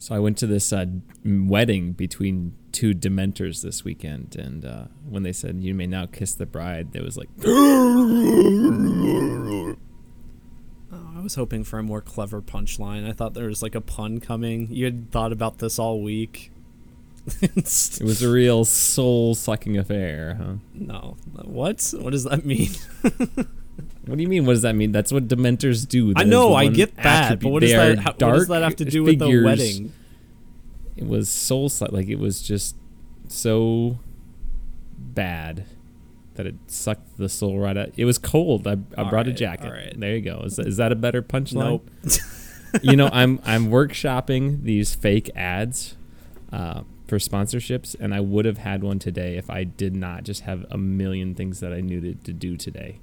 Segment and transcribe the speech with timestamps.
[0.00, 0.86] So I went to this uh,
[1.26, 6.34] wedding between two Dementors this weekend, and uh, when they said "You may now kiss
[6.34, 8.16] the bride," there was like, Oh,
[10.90, 13.06] I was hoping for a more clever punchline.
[13.06, 14.68] I thought there was like a pun coming.
[14.70, 16.50] You had thought about this all week.
[17.42, 20.54] it was a real soul sucking affair, huh?
[20.72, 21.18] no.
[21.44, 21.92] What?
[21.98, 22.70] What does that mean?
[24.06, 24.46] What do you mean?
[24.46, 24.92] What does that mean?
[24.92, 26.12] That's what Dementors do.
[26.16, 27.42] I know, I get that, attribute.
[27.42, 29.92] but what does that how, what does that have to do with the wedding?
[30.96, 32.76] It was soul like it was just
[33.28, 33.98] so
[34.98, 35.64] bad
[36.34, 37.90] that it sucked the soul right out.
[37.96, 38.66] It was cold.
[38.66, 39.66] I, I All brought a jacket.
[39.66, 39.98] all right.
[39.98, 40.42] There you go.
[40.44, 41.54] Is that, is that a better punchline?
[41.54, 41.90] Nope.
[42.82, 45.96] you know, I'm I'm workshopping these fake ads
[46.52, 50.42] uh, for sponsorships, and I would have had one today if I did not just
[50.42, 53.00] have a million things that I needed to do today.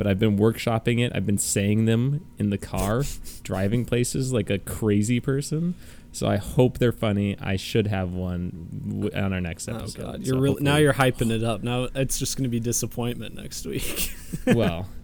[0.00, 1.12] But I've been workshopping it.
[1.14, 3.02] I've been saying them in the car,
[3.42, 5.74] driving places like a crazy person.
[6.10, 7.36] So I hope they're funny.
[7.38, 10.00] I should have one w- on our next episode.
[10.00, 10.12] Oh episode.
[10.12, 11.62] god, you're real, now you're hyping it up.
[11.62, 14.14] Now it's just going to be disappointment next week.
[14.46, 14.88] well.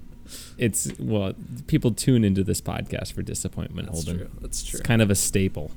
[0.59, 1.35] It's well,
[1.69, 3.87] people tune into this podcast for disappointment.
[3.93, 4.31] That's Holden, true.
[4.41, 4.79] That's true.
[4.81, 5.71] it's kind of a staple.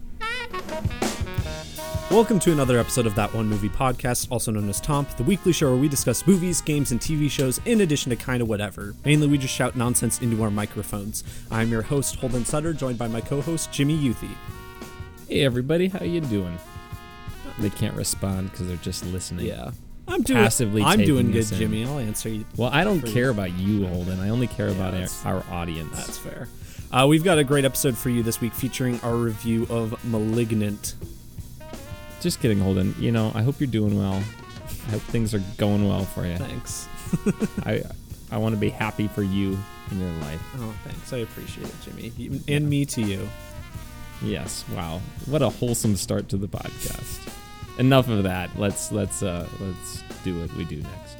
[2.11, 5.53] Welcome to another episode of That One Movie Podcast, also known as Tomp, the weekly
[5.53, 8.95] show where we discuss movies, games, and TV shows in addition to kind of whatever.
[9.05, 11.23] Mainly, we just shout nonsense into our microphones.
[11.51, 14.31] I'm your host, Holden Sutter, joined by my co-host, Jimmy Youthy.
[15.27, 16.57] Hey everybody, how you doing?
[17.59, 19.45] They can't respond because they're just listening.
[19.45, 19.69] Yeah,
[20.07, 20.41] I'm doing.
[20.41, 21.57] Passively I'm taking doing good, in.
[21.59, 21.85] Jimmy.
[21.85, 22.43] I'll answer you.
[22.57, 24.19] Well, I don't For- care about you, Holden.
[24.19, 25.95] I only care about that's- our, our audience.
[25.95, 26.47] That's fair.
[26.91, 30.95] Uh, we've got a great episode for you this week featuring our review of malignant
[32.21, 32.95] Just kidding, Holden.
[32.99, 34.21] You know, I hope you're doing well.
[34.87, 36.37] I hope things are going well for you.
[36.37, 36.87] thanks
[37.65, 37.83] I
[38.31, 39.57] I want to be happy for you
[39.91, 40.41] in your life.
[40.57, 43.27] oh thanks i appreciate it jimmy You- and me to you
[44.21, 44.65] Yes.
[44.75, 44.99] Wow.
[45.27, 47.29] What a wholesome start to the podcast.
[47.79, 48.49] Enough of that.
[48.59, 51.15] Let's let's uh let's do what we do next.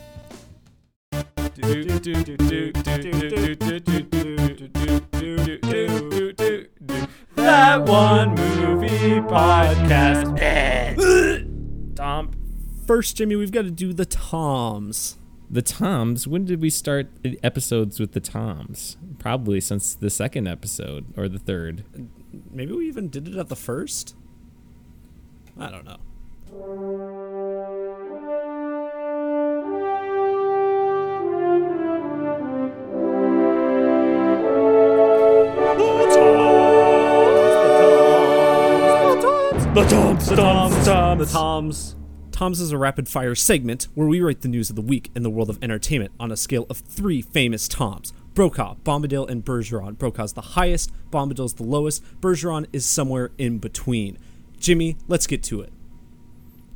[7.35, 10.39] that one movie podcast
[12.09, 12.31] Tom.
[12.87, 15.15] first jimmy we've got to do the toms
[15.51, 16.27] The Toms.
[16.27, 18.97] When did we start the episodes with the Toms?
[19.17, 21.83] Probably since the second episode or the third.
[22.51, 24.15] maybe we even did it at the first
[25.57, 25.97] i don't know
[39.75, 41.31] The Toms, the Toms, the Toms.
[41.31, 41.95] Toms
[42.41, 45.29] is a rapid fire segment where we rate the news of the week in the
[45.29, 49.97] world of entertainment on a scale of three famous Toms Brokaw, Bombadil, and Bergeron.
[49.97, 54.17] Brokaw's the highest, Bombadil's the lowest, Bergeron is somewhere in between.
[54.57, 55.73] Jimmy, let's get to it.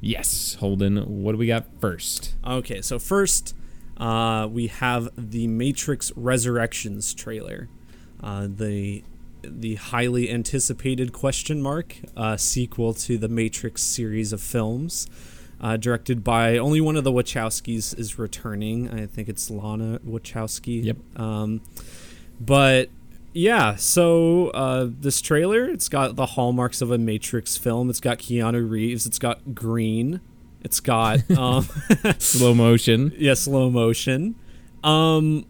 [0.01, 0.97] Yes, Holden.
[1.23, 2.35] What do we got first?
[2.45, 3.55] Okay, so first,
[3.95, 7.69] uh, we have the Matrix Resurrections trailer,
[8.21, 9.05] uh, the
[9.41, 15.07] the highly anticipated question mark uh, sequel to the Matrix series of films,
[15.63, 18.89] uh, directed by only one of the Wachowskis is returning.
[18.91, 20.83] I think it's Lana Wachowski.
[20.83, 20.97] Yep.
[21.19, 21.61] Um,
[22.39, 22.89] but
[23.31, 27.89] yeah, so uh, this trailer, it's got the hallmarks of a Matrix film.
[27.89, 29.05] It's got Keanu Reeves.
[29.05, 30.19] It's got green.
[30.63, 31.63] It's got um,
[32.19, 34.35] Slow motion, yeah, slow motion.
[34.83, 35.45] Um,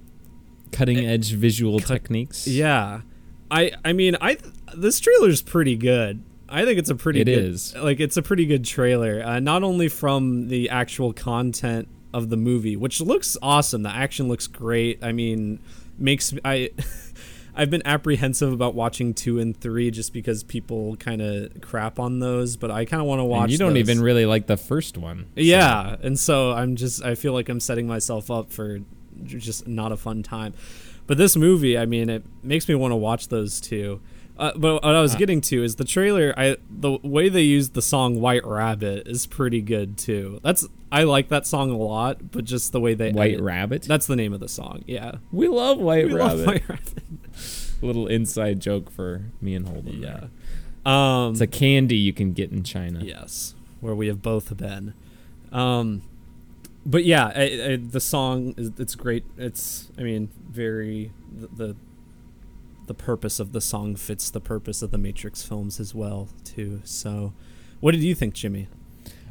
[0.72, 2.48] cutting edge visual techniques.
[2.48, 3.02] yeah,
[3.50, 4.38] I I mean I
[4.76, 6.24] this trailer's pretty good.
[6.54, 7.76] I think it's a pretty It good, is.
[7.76, 9.22] like it's a pretty good trailer.
[9.26, 13.82] Uh, not only from the actual content of the movie, which looks awesome.
[13.84, 15.04] The action looks great.
[15.04, 15.60] I mean,
[15.98, 16.70] makes I.
[17.56, 22.18] I've been apprehensive about watching two and three just because people kind of crap on
[22.18, 23.44] those, but I kind of want to watch.
[23.44, 23.90] And you don't those.
[23.92, 25.28] even really like the first one.
[25.36, 28.80] Yeah, and so I'm just I feel like I'm setting myself up for
[29.24, 30.56] just not a fun time.
[31.06, 34.02] But this movie, I mean, it makes me want to watch those two.
[34.38, 36.34] Uh, but what I was getting to is the trailer.
[36.36, 40.40] I the way they used the song "White Rabbit" is pretty good too.
[40.44, 43.84] That's I like that song a lot, but just the way they White edit- Rabbit.
[43.84, 44.84] That's the name of the song.
[44.88, 46.38] Yeah, we love White we Rabbit.
[46.38, 47.04] love White Rabbit.
[47.84, 50.02] Little inside joke for me and Holden.
[50.02, 50.26] Yeah.
[50.86, 53.02] Um, It's a candy you can get in China.
[53.04, 54.94] Yes, where we have both been.
[55.52, 56.02] Um,
[56.86, 57.42] but yeah, I,
[57.74, 59.26] I, the song is it's great.
[59.38, 61.76] It's I mean very the, the
[62.88, 66.82] the purpose of the song fits the purpose of the Matrix films as well too.
[66.84, 67.34] So,
[67.80, 68.68] what did you think, Jimmy?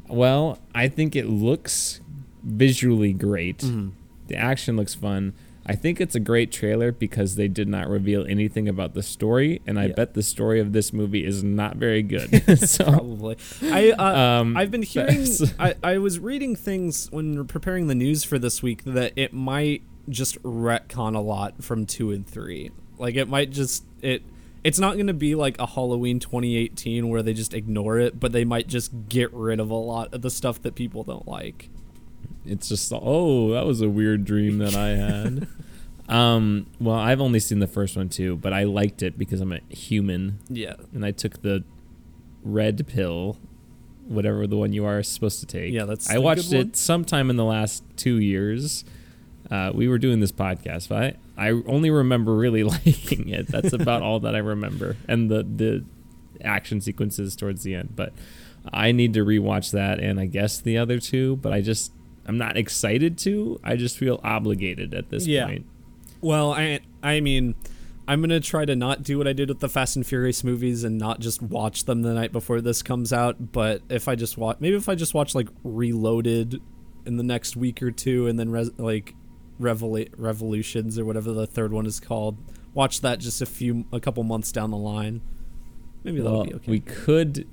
[0.09, 2.01] Well, I think it looks
[2.43, 3.59] visually great.
[3.59, 3.91] Mm-hmm.
[4.29, 5.33] The action looks fun.
[5.65, 9.63] I think it's a great trailer because they did not reveal anything about the story,
[9.65, 9.93] and I Yeah.
[9.95, 12.59] bet the story of this movie is not very good.
[12.69, 13.37] so, Probably.
[13.63, 15.25] I uh, um, I've been hearing.
[15.61, 19.83] I, I was reading things when preparing the news for this week that it might
[20.09, 22.73] just retcon a lot from two and three.
[23.03, 24.23] Like it might just it.
[24.65, 28.31] It's not going to be like a Halloween 2018 where they just ignore it, but
[28.31, 31.69] they might just get rid of a lot of the stuff that people don't like.
[32.47, 35.49] it's just oh, that was a weird dream that I had.
[36.09, 39.53] um, well, I've only seen the first one too, but I liked it because I'm
[39.53, 40.75] a human, Yeah.
[40.95, 41.65] and I took the
[42.45, 43.39] red pill,
[44.07, 45.73] whatever the one you are supposed to take.
[45.73, 48.85] Yeah, that's I watched it sometime in the last two years.
[49.51, 53.49] Uh, we were doing this podcast, but I, only remember really liking it.
[53.49, 55.85] That's about all that I remember, and the the
[56.45, 57.95] action sequences towards the end.
[57.97, 58.13] But
[58.73, 61.37] I need to rewatch that, and I guess the other two.
[61.37, 61.93] But I just
[62.27, 63.59] I'm not excited to.
[63.65, 65.47] I just feel obligated at this Yeah.
[65.47, 65.67] point.
[66.21, 67.55] Well, I I mean,
[68.07, 70.85] I'm gonna try to not do what I did with the Fast and Furious movies
[70.85, 73.53] and not just watch them the night before this comes out.
[73.53, 76.61] But if I just watch, maybe if I just watch like Reloaded
[77.07, 79.15] in the next week or two, and then res- like
[79.63, 82.37] Revela- Revolutions or whatever the third one is called,
[82.75, 85.21] watch that just a few a couple months down the line.
[86.05, 86.71] Maybe that'll Well, be okay.
[86.71, 87.47] we could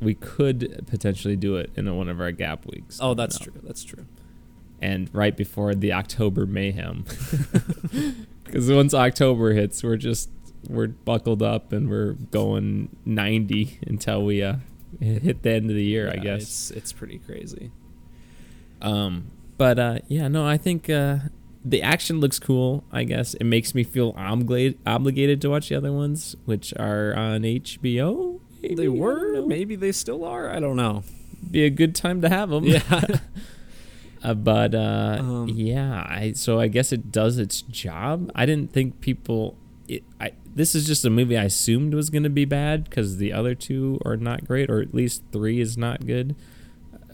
[0.00, 2.98] we could potentially do it in one of our gap weeks.
[3.00, 3.52] oh, that's true.
[3.62, 4.04] That's true.
[4.80, 7.04] and right before the October mayhem.
[8.44, 10.28] Because once October hits, we're just
[10.68, 14.56] we're buckled up and we're going 90 until we uh,
[15.00, 16.42] hit the end of the year, I guess.
[16.42, 17.70] it's it's pretty crazy.
[18.82, 21.18] Um, but uh, yeah, no, I think uh,
[21.64, 22.84] the action looks cool.
[22.90, 27.14] I guess it makes me feel obligated obligated to watch the other ones, which are
[27.14, 28.40] on HBO.
[28.60, 28.74] maybe?
[28.74, 30.50] They were, maybe they still are.
[30.50, 31.04] I don't know.
[31.50, 32.64] be a good time to have them.
[32.64, 33.00] Yeah.
[34.24, 38.30] Uh, but uh, Um, yeah, I so I guess it does its job.
[38.36, 39.56] I didn't think people.
[39.88, 43.16] It, I this is just a movie I assumed was going to be bad because
[43.16, 46.36] the other two are not great, or at least three is not good,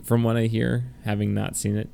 [0.02, 1.88] from what I hear, having not seen it.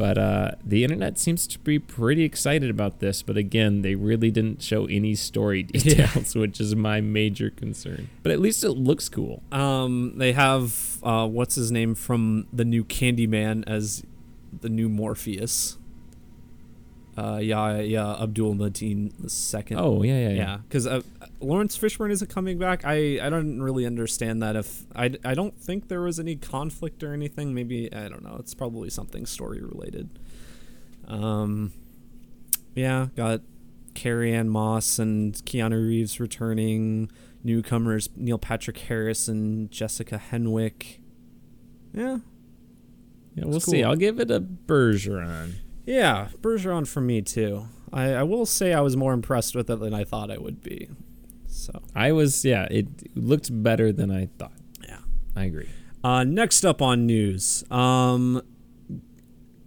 [0.00, 3.20] But uh, the internet seems to be pretty excited about this.
[3.22, 6.06] But again, they really didn't show any story Yeah.
[6.06, 8.08] details, which is my major concern.
[8.22, 9.42] But at least it looks cool.
[9.52, 14.02] Um, they have uh, what's his name from the new Candyman as
[14.58, 15.76] the new Morpheus.
[17.18, 19.78] Uh, yeah, yeah, Abdul Mateen the second.
[19.78, 20.34] Oh yeah, yeah, yeah.
[20.36, 21.02] yeah, because uh,
[21.40, 22.84] Laurence Fishburne isn't coming back.
[22.84, 24.56] I I don't really understand that.
[24.56, 27.54] If I I don't think there was any conflict or anything.
[27.54, 28.36] Maybe I don't know.
[28.38, 30.18] It's probably something story related.
[31.08, 31.72] Um,
[32.74, 33.40] yeah, got
[33.94, 37.10] Carrie Ann Moss and Keanu Reeves returning.
[37.42, 40.98] Newcomers Neil Patrick Harris and Jessica Henwick.
[41.94, 42.18] Yeah,
[43.34, 43.82] Yeah, we'll It's see.
[43.82, 45.54] I'll give it a Bergeron.
[45.86, 47.66] yeah, Bergeron for me too.
[47.92, 50.62] I, I will say I was more impressed with it than I thought I would
[50.62, 50.88] be.
[51.60, 52.86] So I was, yeah, it
[53.16, 54.52] looked better than I thought.
[54.86, 54.98] yeah.
[55.36, 55.68] I agree.
[56.02, 58.40] Uh, next up on news, um,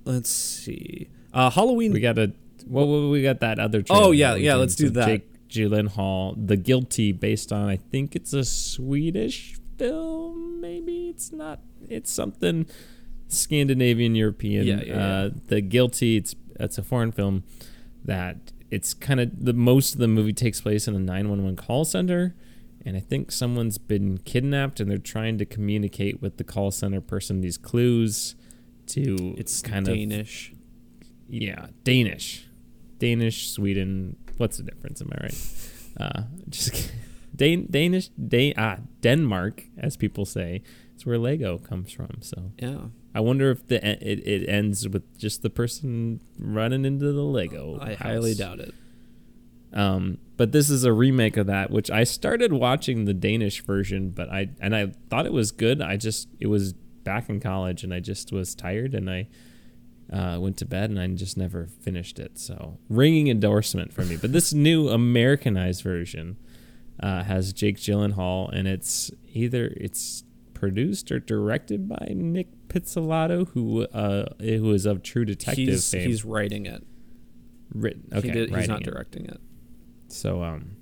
[0.06, 1.10] let's see.
[1.34, 1.94] Uh, Halloween.
[1.94, 2.34] We got a,
[2.68, 3.84] well, well, we got that other.
[3.90, 5.06] Oh, yeah, yeah, let's do that.
[5.07, 10.60] Jake Gyllenhaal, The Guilty, based on I think it's a Swedish film.
[10.62, 11.60] Maybe it's not.
[11.89, 12.66] It's something
[13.28, 14.66] Scandinavian European.
[14.66, 16.18] Yeah, yeah, Uh, the Guilty.
[16.18, 17.44] It's it's a foreign film
[18.06, 21.86] that it's kind of the most of the movie takes place in a 911 call
[21.86, 22.36] center
[22.86, 27.01] and i think someone's been kidnapped and they're trying to communicate with the call center
[27.01, 28.36] person these clues
[28.88, 30.53] to it's kind of Danish.
[31.30, 32.48] yeah, Danish,
[33.00, 34.18] Danish, Sweden.
[34.38, 35.01] What's the difference?
[35.01, 35.39] Am I right?
[36.00, 36.92] Uh, just
[37.36, 40.62] Dan- Danish, Dan- ah, Denmark, as people say,
[40.96, 42.22] it's where Lego comes from.
[42.22, 47.12] So Yeah, I wonder if the it, it ends with just the person running into
[47.12, 47.80] the Lego.
[47.82, 47.98] I house.
[48.00, 48.74] highly doubt it.
[49.74, 54.12] Um, but this is a remake of that, which I started watching the Danish version,
[54.12, 55.82] but I and I thought it was good.
[55.82, 59.28] I just it was back in college, and I just was tired, and I
[60.12, 62.38] uh, went to bed, and I just never finished it.
[62.38, 64.16] So ringing endorsement for me.
[64.16, 66.38] But this new Americanized version
[67.00, 70.23] uh, has Jake Gyllenhaal, and it's either it's
[70.63, 76.08] produced or directed by Nic Pizzolatto, who uh, who is of True Detective He's fame.
[76.08, 76.86] he's writing it.
[77.74, 78.03] written.
[78.13, 78.86] Okay, he did, he's not it.
[78.86, 79.41] directing it.
[80.08, 80.77] So, um,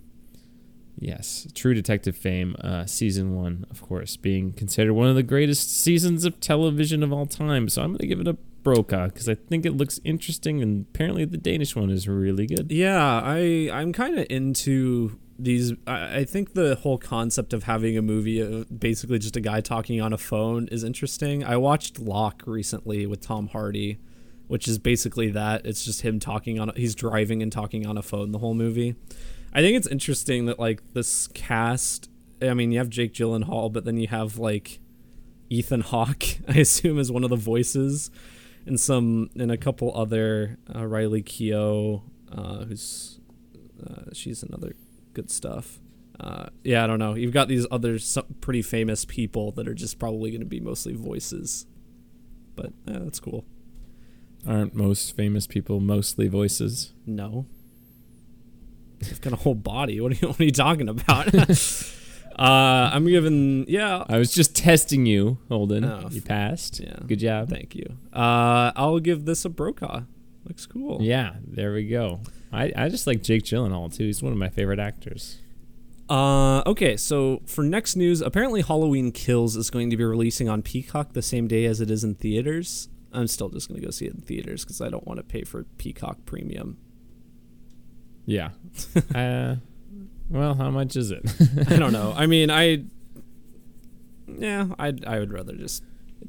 [0.99, 5.75] yes, True Detective fame, uh, season one, of course, being considered one of the greatest
[5.75, 7.67] seasons of television of all time.
[7.67, 11.25] So I'm gonna give it a Brokaw because I think it looks interesting, and apparently
[11.25, 12.71] the Danish one is really good.
[12.71, 15.73] Yeah, I I'm kind of into these.
[15.87, 20.01] I, think the whole concept of having a movie, uh, basically just a guy talking
[20.01, 21.43] on a phone, is interesting.
[21.43, 23.99] I watched Locke recently with Tom Hardy,
[24.47, 25.65] which is basically that.
[25.65, 26.71] It's just him talking on.
[26.75, 28.95] He's driving and talking on a phone the whole movie.
[29.53, 32.09] I think it's interesting that like this cast.
[32.41, 34.79] I mean, you have Jake Gyllenhaal, but then you have like
[35.49, 36.23] Ethan Hawke.
[36.47, 38.11] I assume is one of the voices,
[38.65, 43.19] and some and a couple other uh, Riley Keough, uh, who's
[43.85, 44.75] uh, she's another
[45.13, 45.79] good stuff.
[46.19, 47.15] Uh, yeah, I don't know.
[47.15, 47.97] You've got these other
[48.41, 51.65] pretty famous people that are just probably going to be mostly voices,
[52.55, 53.45] but yeah, that's cool.
[54.47, 56.93] Aren't most famous people mostly voices?
[57.05, 57.47] No,
[58.99, 59.99] they've got a whole body.
[59.99, 61.33] What are you, what are you talking about?
[62.39, 64.03] uh, I'm giving yeah.
[64.07, 65.83] I was just testing you, Holden.
[65.83, 66.79] Oh, you passed.
[66.79, 66.97] yeah.
[67.05, 67.49] Good job.
[67.49, 67.97] Thank you.
[68.13, 70.01] Uh, I'll give this a Brokaw.
[70.45, 71.01] Looks cool.
[71.01, 72.21] Yeah, there we go.
[72.51, 74.05] I, I just like Jake Gyllenhaal too.
[74.05, 75.37] He's one of my favorite actors.
[76.09, 80.61] Uh, okay, so for next news, apparently Halloween Kills is going to be releasing on
[80.61, 82.89] Peacock the same day as it is in theaters.
[83.13, 85.23] I'm still just going to go see it in theaters because I don't want to
[85.23, 86.77] pay for Peacock Premium.
[88.25, 88.49] Yeah.
[89.15, 89.55] uh,
[90.29, 91.23] well, how much is it?
[91.69, 92.13] I don't know.
[92.15, 92.83] I mean, I.
[94.27, 95.83] Yeah, I I would rather just.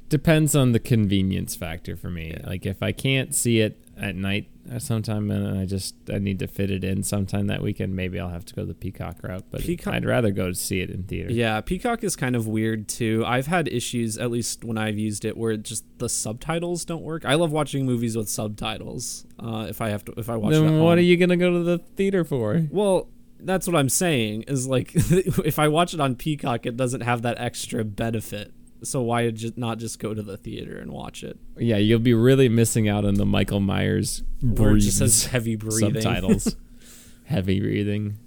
[0.08, 2.34] Depends on the convenience factor for me.
[2.36, 2.46] Yeah.
[2.46, 6.38] Like if I can't see it at night uh, sometime and I just I need
[6.38, 9.44] to fit it in sometime that weekend, maybe I'll have to go the Peacock route.
[9.50, 11.32] But Peacock- I'd rather go to see it in theater.
[11.32, 13.24] Yeah, Peacock is kind of weird too.
[13.26, 17.02] I've had issues, at least when I've used it, where it just the subtitles don't
[17.02, 17.24] work.
[17.24, 19.26] I love watching movies with subtitles.
[19.38, 20.54] Uh, if I have to, if I watch.
[20.54, 22.66] it Then what are you gonna go to the theater for?
[22.70, 23.08] Well,
[23.40, 24.42] that's what I'm saying.
[24.42, 28.52] Is like if I watch it on Peacock, it doesn't have that extra benefit.
[28.82, 31.38] So why just not just go to the theater and watch it?
[31.56, 35.26] Yeah, you'll be really missing out on the Michael Myers Where it just breathes says
[35.30, 35.94] heavy breathing.
[35.94, 36.56] subtitles.
[37.24, 38.18] heavy breathing,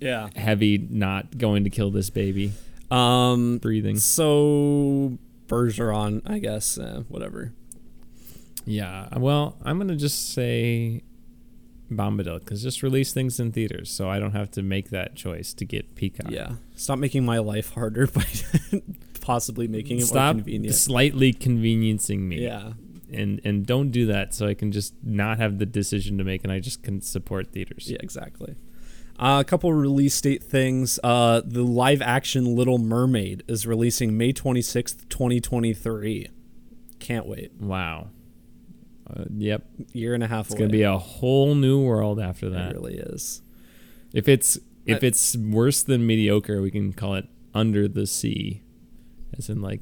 [0.00, 0.28] yeah.
[0.36, 2.52] heavy not going to kill this baby
[2.90, 3.58] Um.
[3.58, 3.98] breathing.
[3.98, 6.78] So Bergeron, I guess.
[6.78, 7.52] Uh, whatever.
[8.66, 11.02] Yeah, well, I'm gonna just say
[11.90, 15.54] Bombadil because just release things in theaters, so I don't have to make that choice
[15.54, 16.30] to get Peacock.
[16.30, 16.52] Yeah.
[16.76, 18.24] Stop making my life harder by
[19.20, 20.74] possibly making it more Stop convenient.
[20.74, 22.42] slightly conveniencing me.
[22.42, 22.72] Yeah.
[23.12, 26.44] and and don't do that so I can just not have the decision to make
[26.44, 27.90] and I just can support theaters.
[27.90, 28.54] Yeah, exactly.
[29.18, 31.00] Uh, a couple release date things.
[31.02, 36.28] Uh, the live action Little Mermaid is releasing May 26th, 2023.
[37.00, 37.52] Can't wait.
[37.58, 38.10] Wow.
[39.10, 40.58] Uh, yep, Year and a half it's away.
[40.60, 42.72] gonna be a whole new world after that.
[42.72, 43.42] It really is.
[44.12, 48.62] If it's if it's worse than mediocre, we can call it under the sea,
[49.36, 49.80] as in like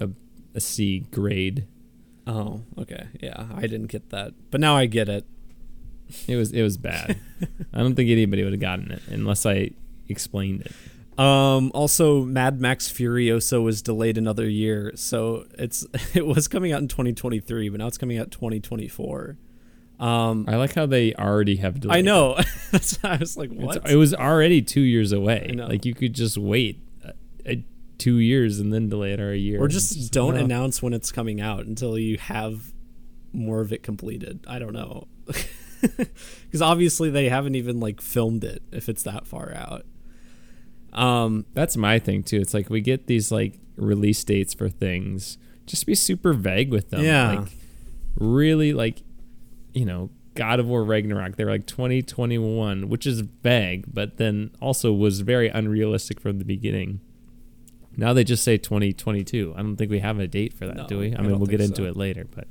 [0.00, 0.10] a
[0.54, 1.66] a C grade.
[2.26, 3.06] Oh, okay.
[3.20, 4.34] Yeah, I didn't get that.
[4.50, 5.24] But now I get it.
[6.28, 7.18] It was it was bad.
[7.72, 9.70] I don't think anybody would have gotten it unless I
[10.08, 10.72] explained it.
[11.22, 16.80] Um, also, Mad Max Furiosa was delayed another year, so it's it was coming out
[16.80, 19.36] in 2023, but now it's coming out 2024.
[20.00, 21.98] Um, I like how they already have delayed.
[21.98, 22.36] I know.
[22.72, 23.88] That's I was like, It's- what?
[23.90, 25.54] it was already two years away.
[25.56, 27.54] Like you could just wait uh,
[27.98, 29.60] two years and then delay it or a year.
[29.60, 32.72] or and just don't announce when it's coming out until you have
[33.32, 34.44] more of it completed.
[34.48, 35.06] I don't know.
[35.82, 39.84] Because obviously they haven't even like filmed it if it's that far out.
[40.92, 42.40] Um, That's my thing too.
[42.40, 45.38] It's like we get these like release dates for things.
[45.66, 47.02] Just be super vague with them.
[47.02, 47.32] Yeah.
[47.40, 47.48] Like
[48.16, 49.02] really like
[49.72, 54.50] you know, God of War Ragnarok, they were like 2021, which is vague, but then
[54.60, 57.00] also was very unrealistic from the beginning.
[57.96, 59.54] Now they just say 2022.
[59.56, 61.14] I don't think we have a date for that, No, do we?
[61.14, 62.48] I, I mean, we'll get think into it later, but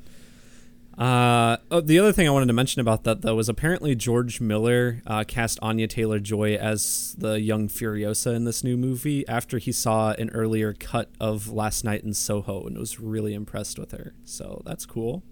[0.98, 4.40] Uh, oh, the other thing I wanted to mention about that though was apparently George
[4.42, 9.58] Miller uh, cast Anya Taylor Joy as the young Furiosa in this new movie after
[9.58, 13.92] he saw an earlier cut of Last Night in Soho and was really impressed with
[13.94, 14.14] her.
[14.26, 15.24] So that's cool.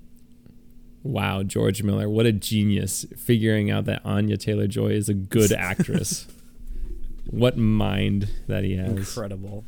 [1.03, 5.51] wow, George Miller, what a genius figuring out that Anya Taylor Joy is a good
[5.53, 6.25] actress.
[7.25, 8.91] what mind that he has.
[8.97, 9.65] Incredible.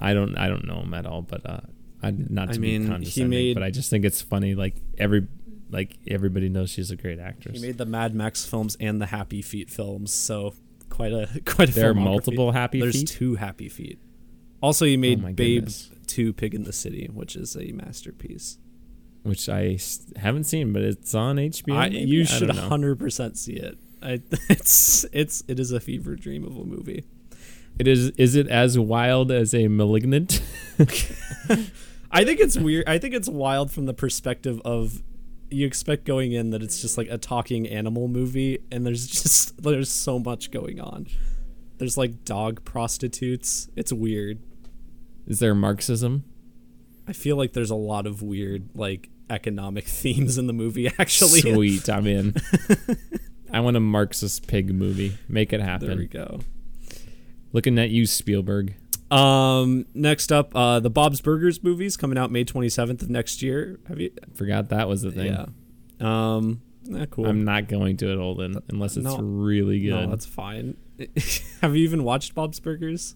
[0.00, 1.60] I don't I don't know him at all, but uh,
[2.02, 4.54] I not I to mean, he be condescending, made- but I just think it's funny.
[4.54, 5.26] Like every
[5.70, 7.60] like everybody knows she's a great actress.
[7.60, 10.54] He made the Mad Max films and the Happy Feet films, so
[10.88, 11.72] quite a quite a.
[11.72, 12.92] there are multiple Happy Feet.
[12.92, 13.98] There's two Happy Feet.
[14.62, 15.90] Also, he oh made my Babe goodness.
[16.06, 18.58] Two Pig in the City, which is a masterpiece.
[19.24, 19.78] which I
[20.16, 21.76] haven't seen, but it's on HBO.
[21.76, 23.76] I, you I should hundred percent see it.
[24.02, 27.04] I, it's it's it is a fever dream of a movie.
[27.78, 28.08] It is.
[28.16, 30.40] Is it as wild as a malignant?
[32.10, 32.88] I think it's weird.
[32.88, 35.02] I think it's wild from the perspective of
[35.50, 39.62] you expect going in that it's just like a talking animal movie, and there's just
[39.62, 41.06] there's so much going on.
[41.78, 43.68] There's like dog prostitutes.
[43.76, 44.40] It's weird.
[45.26, 46.24] is there Marxism?
[47.06, 50.88] I feel like there's a lot of weird like economic themes in the movie.
[50.98, 52.34] Actually, Sweet, I'm in.
[53.52, 55.16] I want a Marxist pig movie.
[55.28, 55.88] Make it happen.
[55.88, 56.40] there we go.
[57.52, 58.74] Looking at you, Spielberg.
[59.10, 63.78] Um, next up, uh, the Bob's Burgers movies coming out May 27th of next year.
[63.88, 64.10] Have you?
[64.34, 65.32] Forgot that was the thing.
[65.32, 65.46] Yeah.
[66.00, 66.60] Um,
[66.94, 67.26] eh, cool.
[67.26, 69.18] I'm not going to it, Holden, unless it's No.
[69.18, 69.90] really good.
[69.90, 70.76] No, that's fine.
[71.62, 73.14] Have you even watched Bob's Burgers?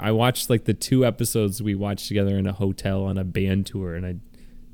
[0.00, 3.66] I watched like the two episodes we watched together in a hotel on a band
[3.66, 4.16] tour, and I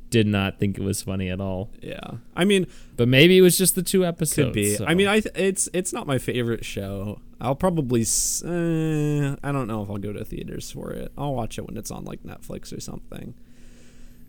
[0.09, 1.71] did not think it was funny at all.
[1.83, 1.99] Yeah.
[2.35, 2.67] I mean,
[2.97, 4.47] But maybe it was just the two episodes.
[4.47, 4.75] could be.
[4.77, 7.21] so- I mean, I th- it's it's not my favorite show.
[7.45, 8.03] I'll probably.
[8.03, 11.13] Uh, I don't know if I'll go to theaters for it.
[11.17, 13.35] I'll watch it when it's on like Netflix or something.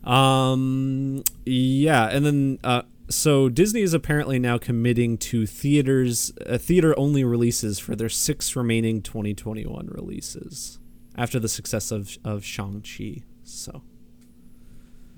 [0.04, 1.24] Um.
[1.44, 7.24] Yeah, and then uh, so Disney is apparently now committing to theaters, uh, theater only
[7.24, 10.78] releases for their six remaining 2021 releases
[11.16, 13.22] after the success of of Shang Chi.
[13.42, 13.82] So.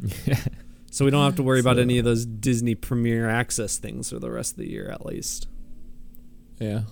[0.91, 4.19] So we don't have to worry about any of those Disney Premiere Access things for
[4.19, 5.47] the rest of the year, at least.
[6.59, 6.83] yeah.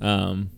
[0.00, 0.50] Um,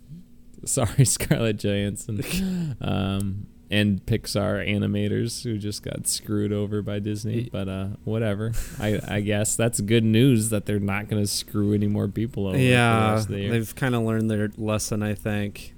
[0.64, 7.48] sorry, Scarlett Johansson, um, and Pixar animators who just got screwed over by Disney.
[7.50, 8.52] But uh, whatever.
[8.78, 12.46] I I guess that's good news that they're not going to screw any more people
[12.46, 12.54] over.
[12.56, 15.74] for the yeah, the they've kind of learned their lesson, I think.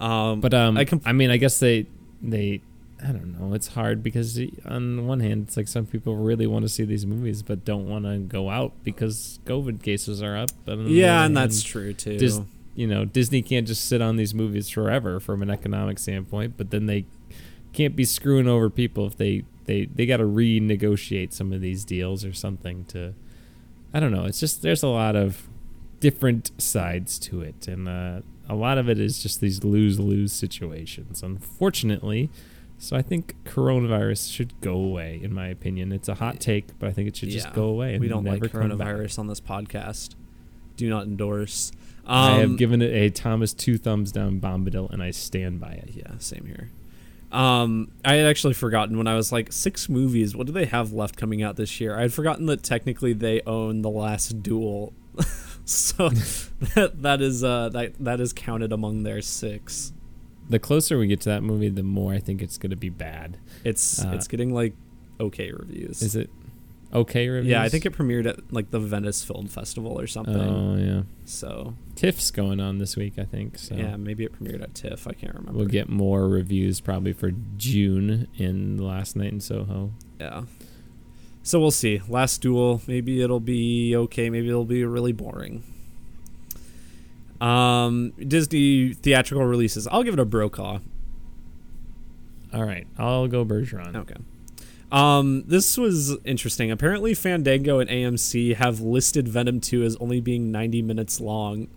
[0.00, 1.86] Um, But um, I I, mean, I guess they
[2.22, 2.60] they
[3.02, 3.54] I don't know.
[3.54, 6.84] It's hard because on the one hand, it's like some people really want to see
[6.84, 10.50] these movies but don't want to go out because COVID cases are up.
[10.64, 12.18] But on the yeah, and that's hand, true too.
[12.18, 12.40] Dis-
[12.78, 16.54] you know Disney can't just sit on these movies forever from an economic standpoint.
[16.56, 17.06] But then they
[17.72, 21.84] can't be screwing over people if they they they got to renegotiate some of these
[21.84, 23.14] deals or something to.
[23.92, 24.24] I don't know.
[24.26, 25.48] It's just there's a lot of
[25.98, 30.32] different sides to it, and uh, a lot of it is just these lose lose
[30.32, 31.22] situations.
[31.22, 32.30] Unfortunately,
[32.78, 35.18] so I think coronavirus should go away.
[35.22, 37.40] In my opinion, it's a hot take, but I think it should Yeah.
[37.42, 37.94] just go away.
[37.94, 40.14] And we don't like coronavirus on this podcast.
[40.76, 41.72] Do not endorse.
[42.08, 45.72] Um, I have given it a Thomas two thumbs down Bombadil, and I stand by
[45.72, 45.90] it.
[45.94, 46.70] Yeah, same here.
[47.30, 50.34] Um, I had actually forgotten when I was like six movies.
[50.34, 51.94] What do they have left coming out this year?
[51.96, 54.94] I had forgotten that technically they own the last duel,
[55.66, 56.08] so
[56.74, 59.92] that that is uh that that is counted among their six.
[60.48, 62.88] The closer we get to that movie, the more I think it's going to be
[62.88, 63.36] bad.
[63.64, 64.72] It's Uh, it's getting like
[65.20, 66.00] okay reviews.
[66.00, 66.30] Is it
[66.92, 67.50] okay reviews?
[67.50, 70.34] Yeah, I think it premiered at like the Venice Film Festival or something.
[70.36, 73.58] Oh yeah, So TIFF's going on this week, I think.
[73.58, 75.06] So yeah, maybe it premiered at TIFF.
[75.06, 75.58] I can't remember.
[75.58, 79.92] we'll get more reviews probably for Dune in Last Night in Soho.
[80.20, 80.44] Yeah.
[81.42, 82.02] So we'll see.
[82.08, 82.82] Last duel.
[82.86, 84.28] Maybe it'll be okay.
[84.30, 85.62] Maybe it'll be really boring.
[87.40, 89.86] Um, Disney theatrical releases.
[89.88, 90.80] I'll give it a Brokaw.
[92.52, 93.94] All right, I'll go Bergeron.
[93.94, 94.16] Okay.
[94.90, 96.70] Um, this was interesting.
[96.70, 101.68] Apparently, Fandango and AMC have listed Venom 2 as only being 90 minutes long.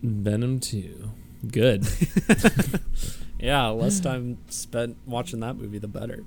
[0.00, 1.10] Venom two,
[1.50, 1.84] good.
[3.40, 6.24] Yeah, less time spent watching that movie, the better.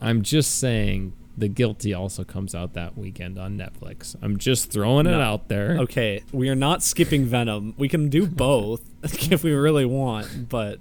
[0.00, 4.16] I'm just saying The Guilty also comes out that weekend on Netflix.
[4.22, 5.76] I'm just throwing it out there.
[5.80, 7.74] Okay, we are not skipping Venom.
[7.76, 8.82] We can do both
[9.30, 10.78] if we really want, but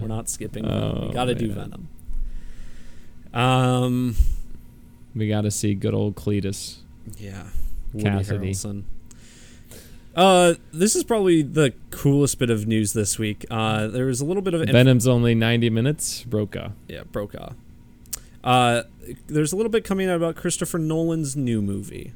[0.00, 0.64] we're not skipping.
[0.66, 1.50] Oh, we gotta do.
[1.52, 1.88] Venom.
[3.32, 4.14] Um,
[5.14, 6.78] We got to see good old Cletus.
[7.18, 7.48] yeah,
[7.92, 8.50] Woody Kasady.
[8.50, 8.82] Harrelson.
[10.14, 13.44] Uh, this is probably the coolest bit of news this week.
[13.50, 16.22] Uh, there was a little bit of inf- Venom's only 90 minutes.
[16.24, 16.70] Brokaw.
[16.88, 17.52] yeah, Brokaw.
[18.42, 18.84] Uh,
[19.26, 22.12] there's a little bit coming out about Christopher Nolan's new movie.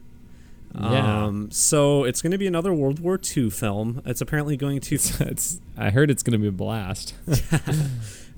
[0.74, 1.24] Yeah.
[1.24, 4.02] Um, so it's going to be another World War II film.
[4.06, 7.14] It's apparently going to It's, it's, I heard it's going to be a blast.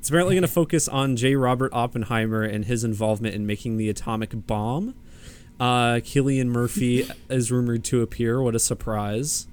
[0.03, 1.37] It's apparently going to focus on J.
[1.37, 4.97] Robert Oppenheimer and his involvement in making the atomic bomb.
[5.61, 8.43] Uh, Cillian Murphy is rumored to appear.
[8.43, 9.47] What a surprise!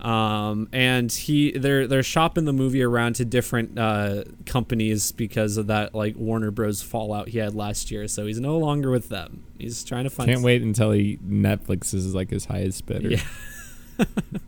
[0.00, 5.66] Um, and he they're they're shopping the movie around to different uh, companies because of
[5.66, 6.82] that like Warner Bros.
[6.82, 8.06] fallout he had last year.
[8.06, 9.44] So he's no longer with them.
[9.58, 10.30] He's trying to find.
[10.30, 13.10] Can't wait until he Netflix is like his highest bidder.
[13.10, 13.22] Yeah.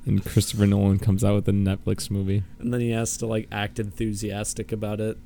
[0.07, 2.45] and Christopher Nolan comes out with a Netflix movie.
[2.61, 5.19] and then he has to like act enthusiastic about it.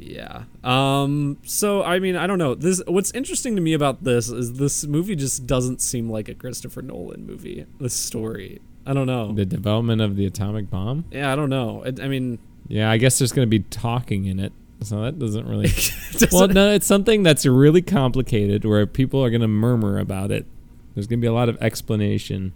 [0.02, 0.44] yeah.
[0.64, 2.56] Um so I mean, I don't know.
[2.56, 6.34] This what's interesting to me about this is this movie just doesn't seem like a
[6.36, 7.66] Christopher Nolan movie.
[7.80, 8.60] The story.
[8.86, 9.32] I don't know.
[9.34, 11.06] The development of the atomic bomb.
[11.12, 11.84] yeah, I don't know.
[11.86, 14.54] I, I mean, Yeah, I guess there's going to be talking in it.
[14.82, 15.68] So that doesn't really.
[16.14, 20.32] doesn't- well, no, it's something that's really complicated where people are going to murmur about
[20.32, 20.48] it.
[20.96, 22.54] There's going to be a lot of explanation.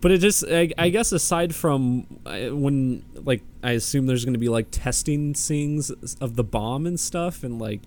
[0.00, 4.34] But it just, I, I guess, aside from uh, when, like, I assume there's going
[4.34, 7.80] to be like testing scenes of the bomb and stuff, and like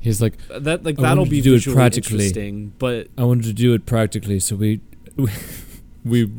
[0.00, 2.14] He's like, that, like I that'll be do it practically.
[2.28, 2.72] interesting.
[2.78, 4.80] But I wanted to do it practically, so we
[5.16, 5.30] we,
[6.04, 6.30] we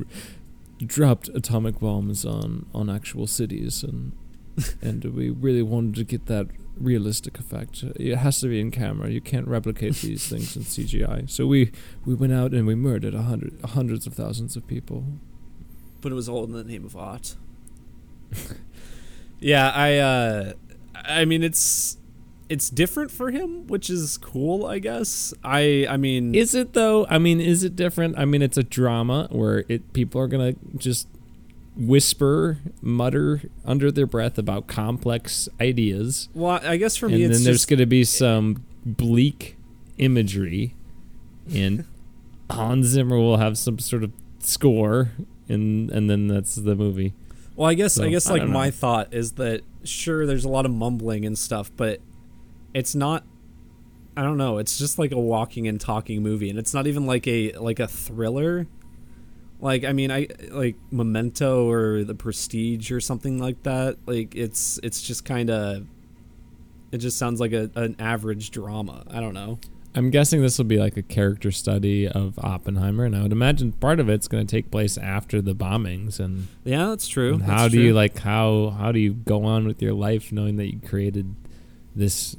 [0.84, 4.14] dropped atomic bombs on on actual cities, and
[4.82, 6.48] and we really wanted to get that
[6.84, 7.84] realistic effect.
[7.96, 9.10] It has to be in camera.
[9.10, 11.30] You can't replicate these things in CGI.
[11.30, 11.72] So we
[12.06, 15.06] we went out and we murdered a hundred hundreds of thousands of people.
[16.02, 17.36] but it was all in the name of art.
[19.40, 20.54] yeah, I uh
[20.96, 21.98] I mean it's
[22.50, 25.34] it's different for him, which is cool, I guess.
[25.44, 27.06] I I mean Is it though?
[27.10, 28.18] I mean, is it different?
[28.18, 31.08] I mean, it's a drama where it people are gonna just
[31.76, 36.30] whisper, mutter under their breath about complex ideas.
[36.34, 39.58] well, I guess for and me then there's going to be some bleak
[39.98, 40.76] imagery,
[41.54, 41.86] and
[42.52, 45.12] Hans Zimmer will have some sort of score,
[45.48, 47.14] and and then that's the movie.
[47.56, 48.72] Well, I guess I guess like don't my know.
[48.72, 52.00] thought is that sure there's a lot of mumbling and stuff, but
[52.74, 53.24] it's not
[54.16, 57.06] I don't know, it's just like a walking and talking movie and it's not even
[57.06, 58.68] like a like a thriller.
[59.62, 63.98] Like I mean I like Memento or The Prestige or something like that.
[64.06, 65.86] Like it's it's just kind of
[66.92, 69.04] it just sounds like a an average drama.
[69.10, 69.60] I don't know.
[69.94, 73.74] I'm guessing this will be like a character study of Oppenheimer, and I would imagine
[73.74, 77.36] part of it's going to take place after the bombings, and, Yeah, that's true.
[77.38, 77.88] That's how do true.
[77.88, 81.36] you like how how do you go on with your life knowing that you created
[81.94, 82.38] this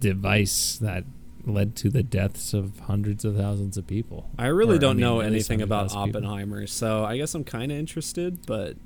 [0.00, 1.04] device that
[1.44, 4.30] led to the deaths of hundreds of thousands of people?
[4.38, 6.28] I really or, don't mean, know anything about 100,000 people.
[6.30, 8.76] Oppenheimer, so I guess I'm kind of interested, but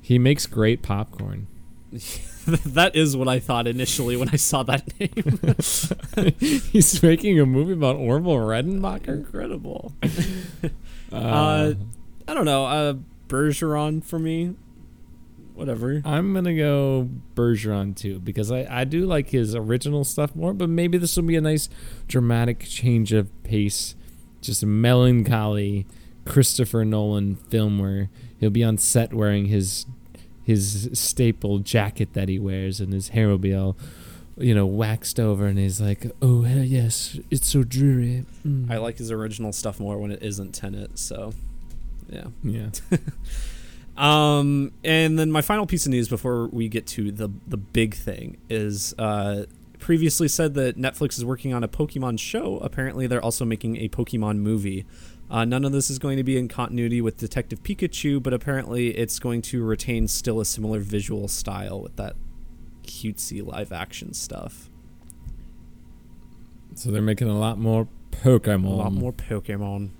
[0.00, 1.46] He makes great popcorn.
[2.66, 6.34] that is what I thought initially when I saw that name.
[6.72, 9.08] He's making a movie about Orville Redenbacher.
[9.08, 9.92] Incredible.
[11.12, 11.74] Uh, Uh,
[12.26, 12.64] I don't know.
[12.64, 12.94] Uh,
[13.28, 14.54] Bergeron for me.
[15.54, 16.02] Whatever.
[16.04, 20.68] I'm gonna go Bergeron too because I, I do like his original stuff more, but
[20.68, 21.68] maybe this will be a nice
[22.08, 23.94] dramatic change of pace,
[24.40, 25.86] just a melancholy
[26.24, 28.08] Christopher Nolan film where
[28.40, 29.86] he'll be on set wearing his
[30.42, 33.76] his staple jacket that he wears and his hair will be all
[34.36, 38.78] you know waxed over and he's like oh hell yes it's so dreary Mm." I
[38.78, 40.98] like his original stuff more when it isn't Tenet.
[40.98, 41.32] So,
[42.08, 42.24] yeah.
[42.42, 42.70] yeah
[43.96, 47.94] Um, and then my final piece of news before we get to the the big
[47.94, 49.44] thing is uh,
[49.78, 52.58] previously said that Netflix is working on a Pokemon show.
[52.58, 54.86] Apparently, they're also making a Pokemon movie.
[55.30, 58.88] Uh, none of this is going to be in continuity with Detective Pikachu, but apparently
[58.88, 62.16] it's going to retain still a similar visual style with that
[62.82, 64.68] cutesy live action stuff.
[66.74, 69.90] so they're making a lot more Pokemon A lot more Pokemon.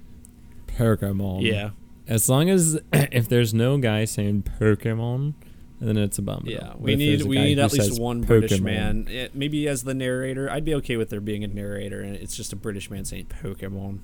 [0.66, 1.70] Pokemon Yeah,
[2.12, 5.32] As long as if there's no guy saying Pokemon,
[5.80, 6.44] then it's a bum.
[6.46, 6.74] yeah.
[6.76, 10.50] We need we need at least one British Pokemon- man, eh, maybe as the narrator.
[10.50, 13.26] I'd be okay with there being a narrator, and it's just a British man saying
[13.42, 14.00] Pokemon.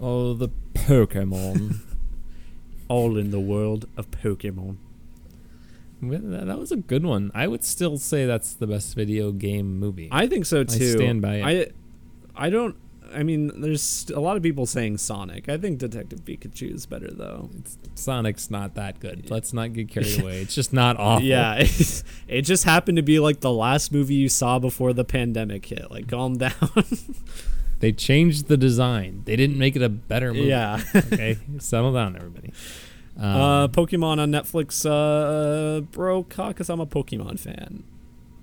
[0.00, 1.78] Oh, the Pokemon.
[2.88, 4.76] All in the world of Pokemon.
[6.02, 7.30] That that was a good one.
[7.34, 10.08] I would still say that's the best video game movie.
[10.10, 10.92] I think so too.
[10.92, 11.74] I stand by it.
[12.36, 12.76] I I don't.
[13.14, 15.48] I mean, there's a lot of people saying Sonic.
[15.48, 17.50] I think Detective Pikachu is better though.
[17.58, 19.30] It's, Sonic's not that good.
[19.30, 20.40] Let's not get carried away.
[20.42, 21.24] It's just not awful.
[21.26, 21.56] Yeah,
[22.28, 25.90] it, just happened to be like the last movie you saw before the pandemic hit.
[25.90, 26.52] Like, calm down.
[27.80, 29.22] They changed the design.
[29.26, 30.48] They didn't make it a better movie.
[30.48, 30.80] yeah.
[30.94, 32.52] Okay, settle down, everybody.
[33.18, 37.84] Um, Uh, Pokemon on Netflix, uh, bro, because I'm a Pokemon fan.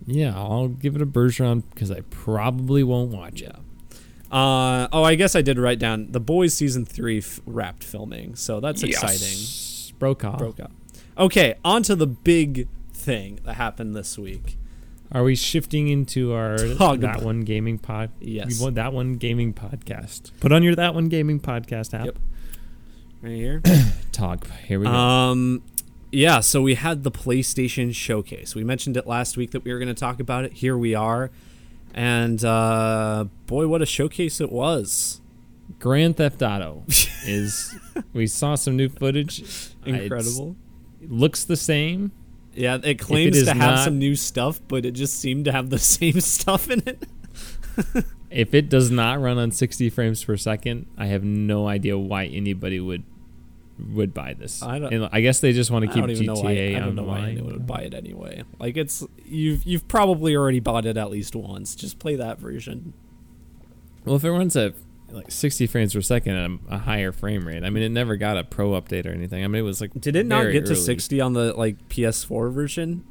[0.06, 3.56] yeah, I'll give it a Bergeron because I probably won't watch it.
[4.34, 8.36] Uh, oh, I guess I did write down the Boys season three f- wrapped filming,
[8.36, 9.15] so that's exciting.
[9.15, 9.96] exciting.
[10.00, 10.38] Brokaw.
[10.38, 10.72] Broke up.
[11.17, 14.58] Okay, on to the big thing that happened this week.
[15.12, 18.10] Are we shifting into our Talk that one gaming pod?
[18.19, 18.58] Yes.
[18.58, 20.32] We want that one gaming podcast.
[20.39, 22.06] Put on your that one gaming podcast app.
[22.06, 22.17] Yep.
[23.22, 23.62] Right here.
[24.12, 24.48] Talk.
[24.65, 24.91] Here we go.
[24.91, 25.62] Um,
[26.12, 28.56] yeah, so we had the PlayStation Showcase.
[28.56, 30.54] We mentioned it last week that we were going to talk about it.
[30.54, 31.30] Here we are.
[31.93, 35.21] And uh, boy, what a showcase it was.
[35.79, 36.84] Grand Theft Auto
[37.25, 37.75] is.
[38.13, 39.43] we saw some new footage.
[39.86, 40.56] Incredible.
[41.01, 42.12] it looks the same.
[42.56, 45.51] Yeah, it claims is to have not- some new stuff, but it just seemed to
[45.51, 47.08] have the same stuff in it.
[48.29, 52.25] If it does not run on 60 frames per second, I have no idea why
[52.25, 53.03] anybody would
[53.93, 54.62] would buy this.
[54.62, 56.53] I don't- And I guess they just want to I keep don't even know why.
[56.55, 58.43] GTA I don't on know why anyone would buy it anyway.
[58.59, 61.75] Like it's you've you've probably already bought it at least once.
[61.75, 62.93] Just play that version.
[64.05, 64.75] Well, if it runs at
[65.12, 66.33] like 60 frames per second
[66.69, 67.63] at a, higher frame rate.
[67.63, 69.43] I mean, it never got a pro update or anything.
[69.43, 70.81] I mean, it was like Did it not get to early.
[70.81, 73.03] 60 on the like PS4 version?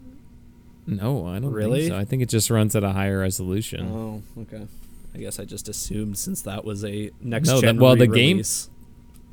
[0.86, 1.82] No, I don't Really?
[1.82, 1.98] think so.
[1.98, 3.86] I think it just runs at a higher resolution.
[3.88, 4.66] Oh, okay.
[5.14, 8.14] I guess I just assumed since that was a next No, gen well, the game-
[8.38, 8.68] re-release.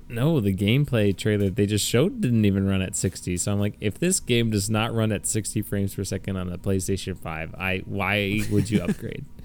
[0.10, 3.38] No, the gameplay trailer they just showed didn't even run at 60.
[3.38, 6.50] So I'm like, if this game does not run at 60 frames per second on
[6.50, 9.26] the PlayStation 5, I why would you upgrade?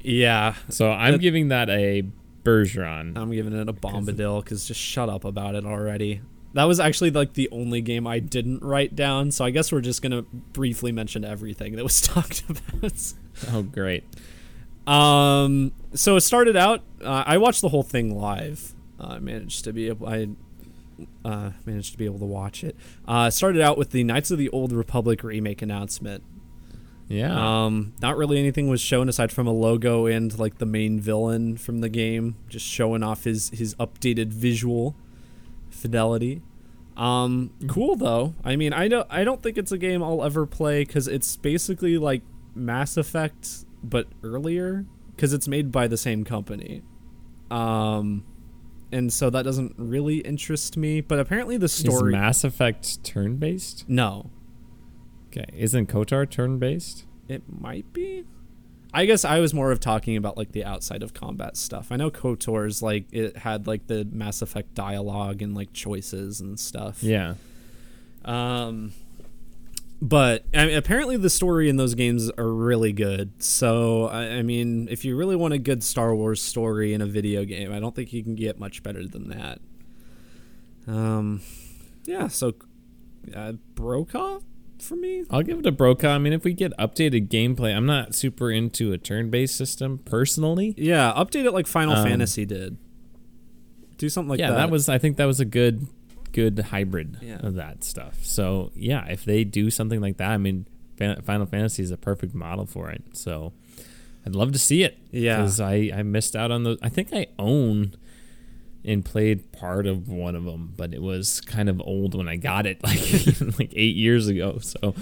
[0.00, 2.04] Yeah, so I'm That- giving that a
[2.44, 3.16] Bergeron.
[3.18, 6.20] I'm giving it a Bombadil because just shut up about it already.
[6.54, 9.80] That was actually like the only game I didn't write down, so I guess we're
[9.80, 13.12] just gonna briefly mention everything that was talked about.
[13.52, 14.04] Oh, great.
[14.86, 16.82] Um, so it started out.
[17.04, 18.74] Uh, I watched the whole thing live.
[19.00, 20.08] Uh, I managed to be able.
[20.08, 20.28] I
[21.24, 22.76] uh, managed to be able to watch it.
[23.06, 26.22] Uh, started out with the Knights of the Old Republic remake announcement.
[27.08, 27.64] Yeah.
[27.64, 31.56] Um, not really anything was shown aside from a logo and like the main villain
[31.56, 34.94] from the game, just showing off his his updated visual
[35.70, 36.42] fidelity.
[36.96, 38.34] Um, cool though.
[38.44, 41.36] I mean, I don't I don't think it's a game I'll ever play because it's
[41.36, 42.22] basically like
[42.54, 44.84] Mass Effect but earlier
[45.14, 46.82] because it's made by the same company.
[47.50, 48.24] Um,
[48.92, 51.00] and so that doesn't really interest me.
[51.00, 52.12] But apparently the Is story.
[52.12, 53.84] Mass Effect turn based?
[53.88, 54.30] no,
[55.28, 55.44] Okay.
[55.54, 57.04] Isn't KOTOR turn based?
[57.28, 58.24] It might be.
[58.94, 61.92] I guess I was more of talking about like the outside of combat stuff.
[61.92, 66.58] I know KOTOR's like it had like the Mass Effect dialogue and like choices and
[66.58, 67.02] stuff.
[67.02, 67.34] Yeah.
[68.24, 68.92] Um
[70.00, 73.42] but I mean, apparently the story in those games are really good.
[73.42, 77.06] So I, I mean, if you really want a good Star Wars story in a
[77.06, 79.60] video game, I don't think you can get much better than that.
[80.86, 81.42] Um,
[82.04, 82.28] yeah.
[82.28, 82.54] So
[83.34, 84.40] uh, Brokaw
[84.80, 85.24] for me.
[85.30, 86.08] I'll give it a Brokaw.
[86.08, 89.98] I mean, if we get updated gameplay, I'm not super into a turn based system
[89.98, 90.74] personally.
[90.76, 92.76] Yeah, update it like Final Um, Fantasy did.
[93.96, 94.56] Do something like yeah, that.
[94.56, 94.70] that.
[94.70, 94.88] was.
[94.88, 95.88] I think that was a good,
[96.32, 97.38] good hybrid Yeah.
[97.40, 98.24] of that stuff.
[98.24, 100.66] So yeah, if they do something like that, I mean,
[101.22, 103.02] Final Fantasy is a perfect model for it.
[103.12, 103.52] So
[104.26, 104.98] I'd love to see it.
[105.10, 105.36] Yeah.
[105.36, 106.78] because I I missed out on those.
[106.82, 107.94] I think I own
[108.84, 112.36] and played part of one of them, but it was kind of old when I
[112.36, 114.58] got it, like like eight years ago.
[114.60, 114.94] So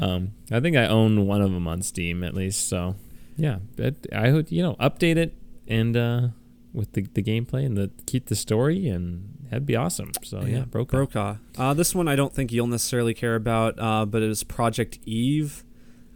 [0.00, 2.68] um, I think I own one of them on Steam at least.
[2.68, 2.96] So
[3.36, 5.34] yeah, but I would you know update it
[5.68, 6.28] and uh,
[6.72, 10.12] with the, the gameplay and the keep the story and that'd be awesome.
[10.24, 10.96] So yeah, Brokaw.
[10.96, 11.36] Brokaw.
[11.58, 14.98] Uh, this one I don't think you'll necessarily care about, uh, but it is Project
[15.04, 15.62] Eve.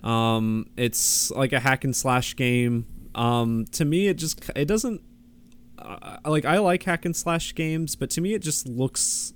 [0.02, 2.86] Um, it's like a hack and slash game.
[3.14, 5.02] Um, to me, it just it doesn't
[5.78, 9.34] uh, like I like hack and slash games, but to me it just looks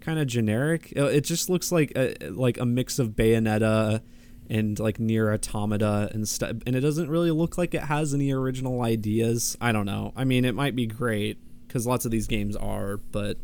[0.00, 0.92] kind of generic.
[0.96, 4.02] Uh, It just looks like a, like a mix of Bayonetta
[4.50, 8.30] and like Nier Automata and stuff and it doesn't really look like it has any
[8.30, 12.26] original ideas i don't know i mean it might be great because lots of these
[12.26, 13.36] games are but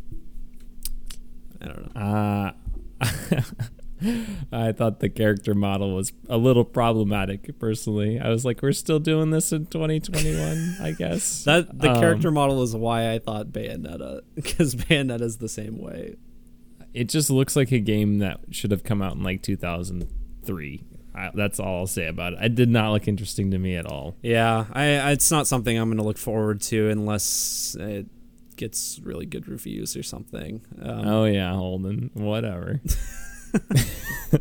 [1.61, 2.53] i don't know Uh,
[4.53, 8.19] I thought the character model was a little problematic personally.
[8.19, 11.45] I was like, we're still doing this in 2021, I guess.
[11.45, 15.79] that the Um, character model is why i thought bayonetta because Bayonetta is the same
[15.79, 16.17] way
[16.93, 20.83] it just looks like a game that should have come out in like 2003.
[21.15, 22.39] I, that's all I'll say about it.
[22.43, 24.17] It did not look interesting to me at all.
[24.23, 28.07] yeah I, it's not something i'm gonna look forward to unless it
[28.57, 32.11] gets really good reviews or something um, oh yeah, Holden.
[32.15, 32.81] Whatever.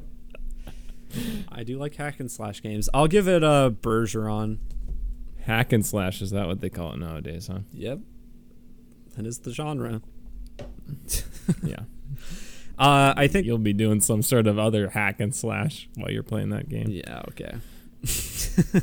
[1.51, 4.60] i do like hack and slash games i'll give it a bergeron
[5.41, 7.62] Hack and slash is that what they call it nowadays, huh?
[7.73, 7.97] Yep.
[9.17, 10.01] That is the genre.
[11.63, 11.79] Yeah.
[12.82, 13.46] Uh, I think.
[13.46, 16.88] You'll be doing some sort of other hack and slash while you're playing that game.
[16.89, 17.22] Yeah.
[17.30, 17.54] Okay.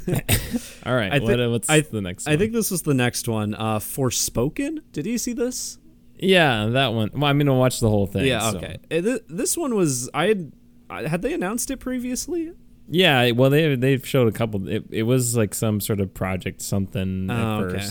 [0.86, 1.12] All right.
[1.12, 3.54] I what, thi- what's I- the next I think this was the next one.
[3.54, 4.80] Uh, Forspoken.
[4.92, 5.78] Did you see this?
[6.20, 7.10] Yeah, that one.
[7.12, 8.24] Well, I'm gonna watch the whole thing.
[8.26, 8.50] yeah.
[8.54, 8.78] Okay.
[8.90, 10.08] Uh, th- this one was.
[10.14, 10.52] I had.
[10.90, 12.52] Had they announced it previously?
[12.88, 14.66] Yeah, well, they they've showed a couple.
[14.68, 17.34] It, it was like some sort of project something Oh,
[17.68, 17.84] at okay.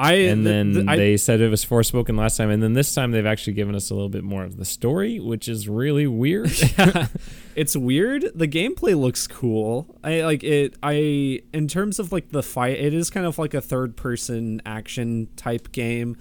[0.00, 2.72] I and the- then the- I- they said it was Forspoken last time, and then
[2.72, 5.68] this time they've actually given us a little bit more of the story, which is
[5.68, 6.50] really weird.
[7.54, 8.24] it's weird.
[8.34, 9.94] The gameplay looks cool.
[10.02, 10.74] I like it.
[10.82, 14.62] I in terms of like the fight, it is kind of like a third person
[14.64, 16.16] action type game,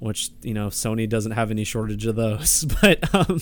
[0.00, 2.64] which you know Sony doesn't have any shortage of those.
[2.80, 3.40] But um,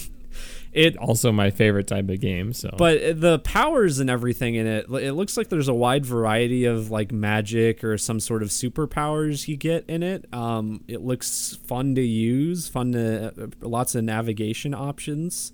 [0.73, 2.55] it also, my favorite type of game.
[2.55, 6.65] So, but the powers and everything in it, it looks like there's a wide variety
[6.65, 10.33] of like magic or some sort of superpowers you get in it.
[10.33, 15.53] Um, it looks fun to use, fun to lots of navigation options.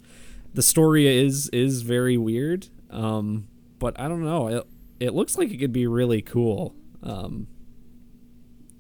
[0.54, 3.48] The story is is very weird, um,
[3.81, 4.46] but I don't know.
[4.46, 4.66] It
[5.00, 6.76] it looks like it could be really cool.
[7.02, 7.48] Um,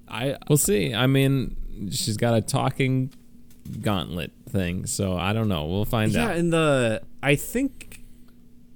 [0.06, 0.94] I We'll see.
[0.94, 3.12] I mean, she's got a talking
[3.80, 5.66] gauntlet thing, so I don't know.
[5.66, 6.30] We'll find yeah, out.
[6.30, 8.04] Yeah, and the I think,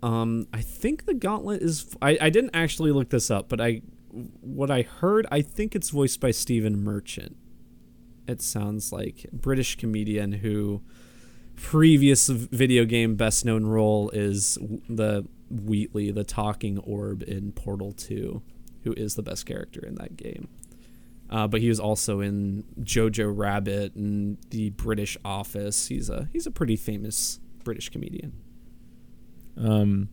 [0.02, 1.94] um, I think the gauntlet is.
[2.00, 3.82] I I didn't actually look this up, but I
[4.40, 7.36] what I heard, I think it's voiced by Stephen Merchant.
[8.28, 10.82] It sounds like British comedian who
[11.56, 14.58] previous video game best known role is
[14.88, 18.42] the Wheatley, the talking orb in Portal 2,
[18.84, 20.48] who is the best character in that game.
[21.32, 25.86] Uh, but he was also in Jojo Rabbit and the British Office.
[25.86, 28.34] He's a he's a pretty famous British comedian.
[29.56, 30.10] Um,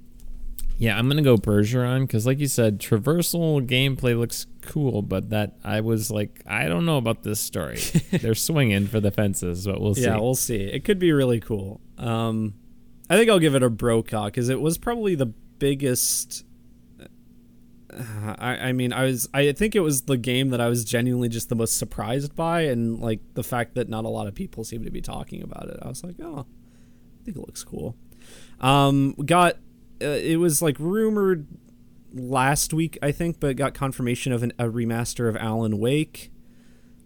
[0.78, 5.58] yeah, I'm gonna go Bergeron because, like you said, traversal gameplay looks cool, but that
[5.62, 7.80] I was like, I don't know about this story.
[8.12, 10.04] They're swinging for the fences, but we'll see.
[10.04, 10.56] Yeah, we'll see.
[10.56, 11.82] It could be really cool.
[11.98, 12.54] Um,
[13.10, 16.46] I think I'll give it a Brokaw because it was probably the biggest.
[17.94, 19.28] Uh, I, I mean, I was.
[19.34, 22.62] I think it was the game that I was genuinely just the most surprised by,
[22.62, 25.70] and like the fact that not a lot of people seem to be talking about
[25.70, 25.78] it.
[25.82, 26.46] I was like, oh,
[27.22, 27.96] I think it looks cool.
[28.60, 29.56] Um, got
[30.02, 31.48] uh, it was like rumored
[32.14, 36.32] last week, I think, but got confirmation of an, a remaster of Alan Wake,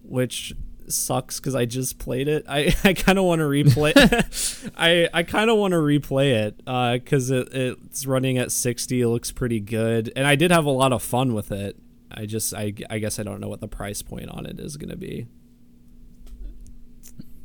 [0.02, 0.54] which
[0.92, 2.44] sucks because I just played it.
[2.48, 3.92] I, I kind of want to replay.
[4.76, 9.00] I I kind of want to replay it because uh, it, it's running at sixty.
[9.00, 11.76] It looks pretty good, and I did have a lot of fun with it.
[12.10, 14.76] I just I I guess I don't know what the price point on it is
[14.76, 15.26] going to be.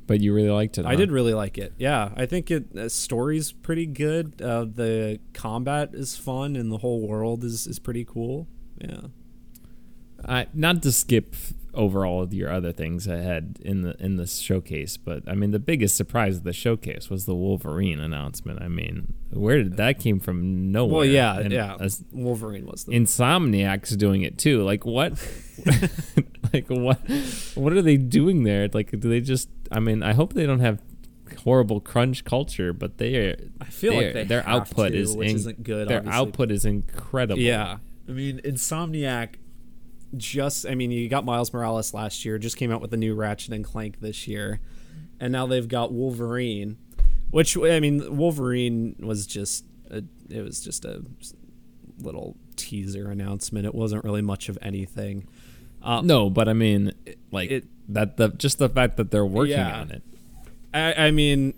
[0.08, 0.88] But you really liked it.
[0.88, 1.74] I did really like it.
[1.78, 4.42] Yeah, I think it uh, story's pretty good.
[4.42, 8.48] Uh, the combat is fun, and the whole world is is pretty cool.
[8.80, 9.02] Yeah.
[10.26, 11.36] I, not to skip
[11.74, 15.36] over all of your other things I had in the in the showcase, but I
[15.36, 18.62] mean the biggest surprise of the showcase was the Wolverine announcement.
[18.62, 20.72] I mean, where did that came from?
[20.72, 20.96] Nowhere.
[20.96, 21.78] Well, yeah, And yeah.
[22.12, 24.64] Wolverine was the Insomniac's doing it too.
[24.64, 25.14] Like what?
[26.54, 27.00] like what?
[27.56, 28.68] What are they doing there?
[28.74, 29.50] Like, do they just?
[29.72, 30.82] I mean, I hope they don't have
[31.44, 33.36] horrible crunch culture, but they are.
[33.62, 35.88] I feel like they their output to, is which in- isn't good.
[35.88, 36.20] Their obviously.
[36.20, 37.42] output is incredible.
[37.42, 37.78] Yeah,
[38.08, 39.36] I mean, Insomniac.
[40.18, 42.38] Just, I mean, you got Miles Morales last year.
[42.38, 44.60] Just came out with the new Ratchet and Clank this year,
[45.20, 46.78] and now they've got Wolverine,
[47.32, 51.04] which I mean, Wolverine was just a, it was just a
[52.00, 53.66] little teaser announcement.
[53.66, 55.28] It wasn't really much of anything.
[55.82, 56.92] Uh, No, but I mean,
[57.32, 58.18] like it- that.
[58.18, 59.80] The just the fact that they're working Yeah.
[59.82, 60.04] on it.
[60.74, 61.54] I, I mean,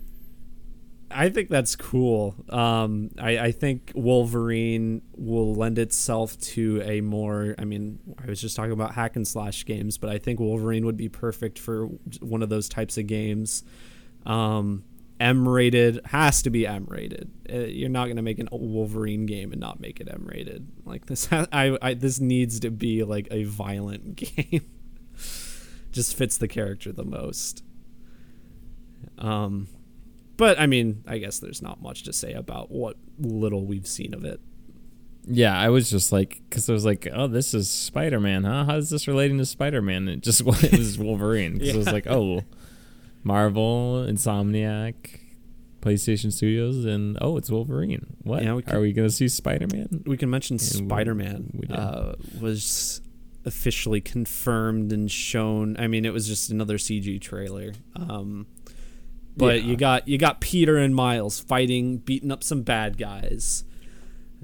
[1.14, 2.34] I think that's cool.
[2.48, 7.54] Um, I, I think Wolverine will lend itself to a more.
[7.58, 10.84] I mean, I was just talking about hack and slash games, but I think Wolverine
[10.86, 11.86] would be perfect for
[12.20, 13.62] one of those types of games.
[14.26, 14.84] Um,
[15.20, 17.30] M rated has to be M rated.
[17.52, 20.66] Uh, you're not gonna make a Wolverine game and not make it M rated.
[20.84, 24.68] Like this, I, I this needs to be like a violent game.
[25.92, 27.62] Just fits the character the most.
[29.18, 29.68] Um,
[30.42, 34.12] but I mean, I guess there's not much to say about what little we've seen
[34.12, 34.40] of it.
[35.24, 38.64] Yeah, I was just like, because I was like, oh, this is Spider Man, huh?
[38.64, 40.08] How is this relating to Spider Man?
[40.08, 41.58] It just it was Wolverine.
[41.58, 42.40] Because I was like, oh,
[43.22, 45.20] Marvel, Insomniac,
[45.80, 48.16] PlayStation Studios, and oh, it's Wolverine.
[48.24, 48.42] What?
[48.42, 50.02] Yeah, we could- Are we going to see Spider Man?
[50.06, 53.00] We can mention Spider Man uh, was
[53.44, 55.76] officially confirmed and shown.
[55.78, 57.74] I mean, it was just another CG trailer.
[57.94, 58.46] Um,
[59.36, 59.70] but Yeah.
[59.70, 63.64] you got you got Peter and Miles fighting, beating up some bad guys,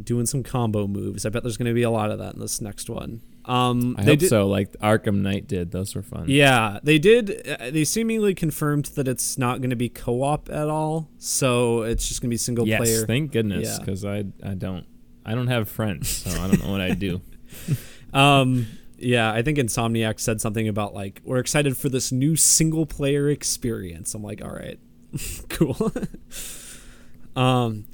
[0.02, 1.26] doing some combo moves.
[1.26, 3.20] I bet there's going to be a lot of that in this next one.
[3.44, 4.46] Um, I they hope did- so.
[4.46, 5.70] Like Arkham Knight did.
[5.70, 6.26] Those were fun.
[6.28, 7.46] Yeah, they did.
[7.48, 12.06] uh, They seemingly confirmed that it's not going to be co-op at all, so it's
[12.06, 13.06] just going to be single Yes, player.
[13.06, 13.78] thank goodness, Yeah.
[13.78, 14.84] because I I don't
[15.24, 17.20] I don't have friends, so I don't know what I do.
[18.12, 18.66] Um,
[18.98, 23.28] yeah, I think Insomniac said something about like we're excited for this new single player
[23.28, 24.14] experience.
[24.14, 24.78] I'm like, all right,
[25.48, 25.92] cool.
[27.36, 27.84] um,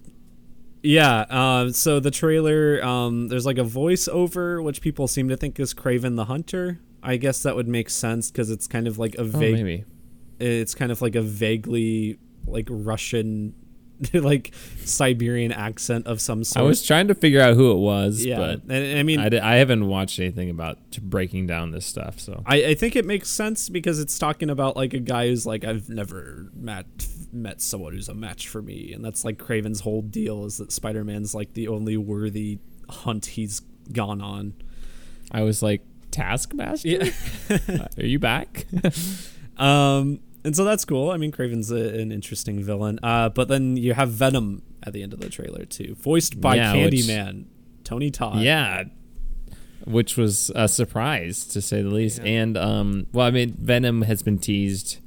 [0.83, 1.21] yeah.
[1.31, 5.75] Uh, so the trailer, um, there's like a voiceover which people seem to think is
[5.75, 6.81] Kraven the Hunter.
[7.03, 9.55] I guess that would make sense because it's kind of like a Oh, vague.
[9.55, 9.85] maybe.
[10.41, 13.55] it's kind of like a vaguely like Russian,
[14.13, 14.53] like
[14.85, 16.65] Siberian accent of some sort.
[16.65, 19.29] I was trying to figure out who it was, yeah, but and, I mean, I,
[19.43, 22.19] I haven't watched anything about breaking down this stuff.
[22.19, 25.47] So I, I think it makes sense because it's talking about like a guy who's
[25.47, 26.87] like I've never met
[27.33, 30.73] met someone who's a match for me, and that's like Kraven's whole deal is that
[30.73, 33.61] Spider Man's like the only worthy hunt he's
[33.93, 34.55] gone on.
[35.31, 37.11] I was like, Taskmaster, Yeah.
[37.99, 38.67] Are you back?
[39.57, 41.11] Um, and so that's cool.
[41.11, 42.99] I mean, Kraven's a, an interesting villain.
[43.03, 46.57] Uh, but then you have Venom at the end of the trailer too, voiced by
[46.57, 47.45] Yeah, which- Candyman,
[47.85, 48.41] Tony Todd.
[48.43, 48.85] yeah.
[49.87, 52.19] which was a surprise to say the least.
[52.19, 52.43] Yeah.
[52.43, 54.99] And um, well, I mean, Venom has been teased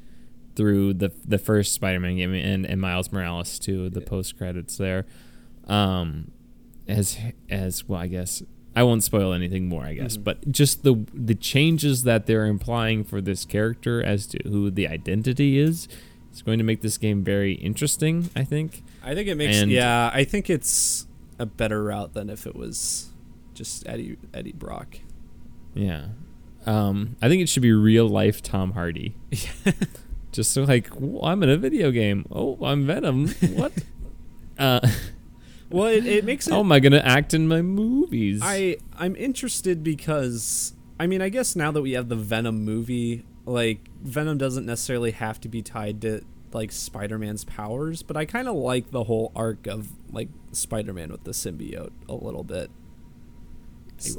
[0.56, 3.90] through the the first Spider-Man game and, and Miles Morales too.
[3.90, 5.06] The post credits there,
[5.68, 6.32] um,
[6.88, 7.18] as
[7.50, 8.42] as well, I guess
[8.80, 9.84] I won't spoil anything more.
[9.84, 10.24] I guess, Mhm.
[10.24, 14.88] but just the the changes that they're implying for this character as to who the
[14.88, 15.88] identity is.
[16.34, 18.84] is going to make this game very interesting, I think.
[19.04, 20.12] I think it makes And- yeah.
[20.14, 21.08] I think it's
[21.40, 23.10] a better route than if it was
[23.56, 25.00] just Eddie Eddie Brock.
[25.74, 26.10] Yeah.
[26.68, 29.16] Um, I think it should be real life Tom Hardy.
[30.34, 32.26] Just so like, "Whoa, I'm in a video game.
[32.30, 33.30] Oh, I'm Venom.
[33.56, 33.72] What?
[34.60, 34.82] uh,
[35.70, 36.52] Well, it, it makes it.
[36.52, 38.42] how am I gonna act in my movies?
[38.44, 43.26] I I'm interested because I mean I guess now that we have the Venom movie,
[43.46, 46.22] like Venom doesn't necessarily have to be tied to
[46.54, 51.24] like Spider-Man's powers, but I kind of like the whole arc of like Spider-Man with
[51.24, 52.72] the symbiote a little bit.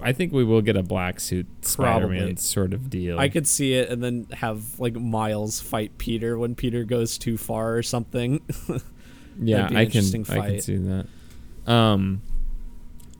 [0.03, 2.37] I think we will get a black suit Spider-Man Probably.
[2.37, 3.19] sort of deal.
[3.19, 7.39] I could see it and then have like Miles fight Peter when Peter goes too
[7.39, 8.41] far or something.
[9.41, 10.05] yeah, I can.
[10.29, 11.07] I can see that.
[11.69, 12.23] Um,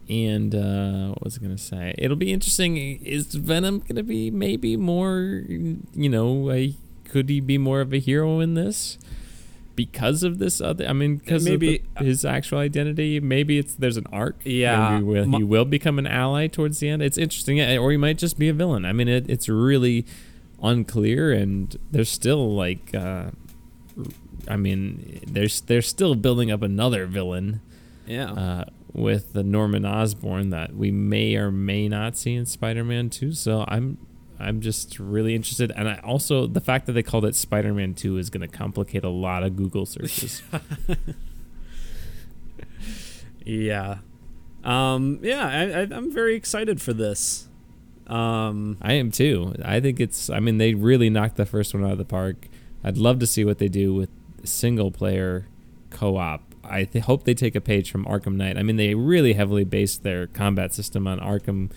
[0.09, 1.95] and uh, what was I gonna say?
[1.99, 2.77] It'll be interesting.
[3.05, 5.43] Is Venom gonna be maybe more?
[5.47, 6.75] You know, a,
[7.05, 8.99] could he be more of a hero in this?
[9.77, 13.75] Because of this other, I mean, because Maybe- of the, his actual identity, maybe it's
[13.75, 14.41] there's an arc.
[14.43, 14.99] Yeah.
[14.99, 17.01] will, he will become an ally towards the end.
[17.01, 18.85] It's interesting, eh, or he might just be a villain.
[18.85, 20.05] I mean, it, it's really
[20.61, 23.31] unclear, and there's still like, uh,
[24.49, 27.61] I mean, there's they're still building up another villain
[28.09, 28.33] yeah.
[28.33, 33.33] uh, with the Norman Osborn that we may or may not see in Spider-Man 2.
[33.33, 33.99] So I'm
[34.41, 38.19] I'm just really interested, and I also the fact that they called it Spider-Man 2
[38.19, 40.43] is going to complicate a lot of Google searches.
[43.45, 43.99] yeah.
[44.65, 47.49] Um yeah, I, I I'm very excited for this.
[48.07, 49.55] Um I am too.
[49.65, 50.31] I think it's.
[50.31, 52.49] I mean, they really knocked the first one out of the park.
[52.83, 54.11] I'd love to see what they do with
[54.45, 55.47] single player
[55.91, 56.48] co-op.
[56.69, 58.57] I th- hope they take a page from Arkham Knight.
[58.59, 61.71] I mean, they really heavily based their combat system on Arkham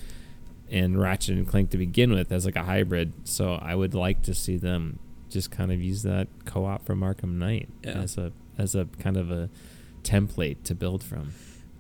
[0.69, 3.13] and Ratchet and Clank to begin with as like a hybrid.
[3.23, 7.37] So I would like to see them just kind of use that co-op from Arkham
[7.37, 7.91] Knight Yeah.
[8.01, 9.49] as a as a kind of a
[10.03, 11.31] template to build from.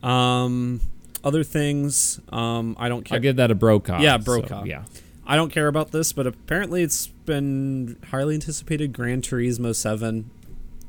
[0.09, 0.81] Um,
[1.23, 2.19] other things.
[2.29, 3.17] Um, I don't care.
[3.17, 3.99] I'll give that a Brokaw.
[4.01, 4.63] Yeah, so, Brokaw.
[4.63, 4.83] yeah.
[5.25, 8.91] I don't care about this, but apparently it's been highly anticipated.
[8.93, 10.29] Gran Turismo Seven.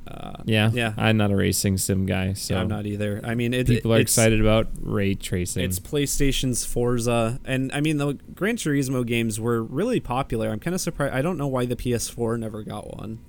[0.07, 0.94] Uh, Yeah, yeah.
[0.96, 3.20] I'm not a racing sim guy, so yeah, I'm not either.
[3.24, 5.64] I mean, it, people are excited about ray tracing.
[5.64, 10.50] It's PlayStation's Forza, and I mean the Gran Turismo games were really popular.
[10.50, 11.14] I'm kind of surprised.
[11.14, 13.20] I don't know why the PS4 never got one.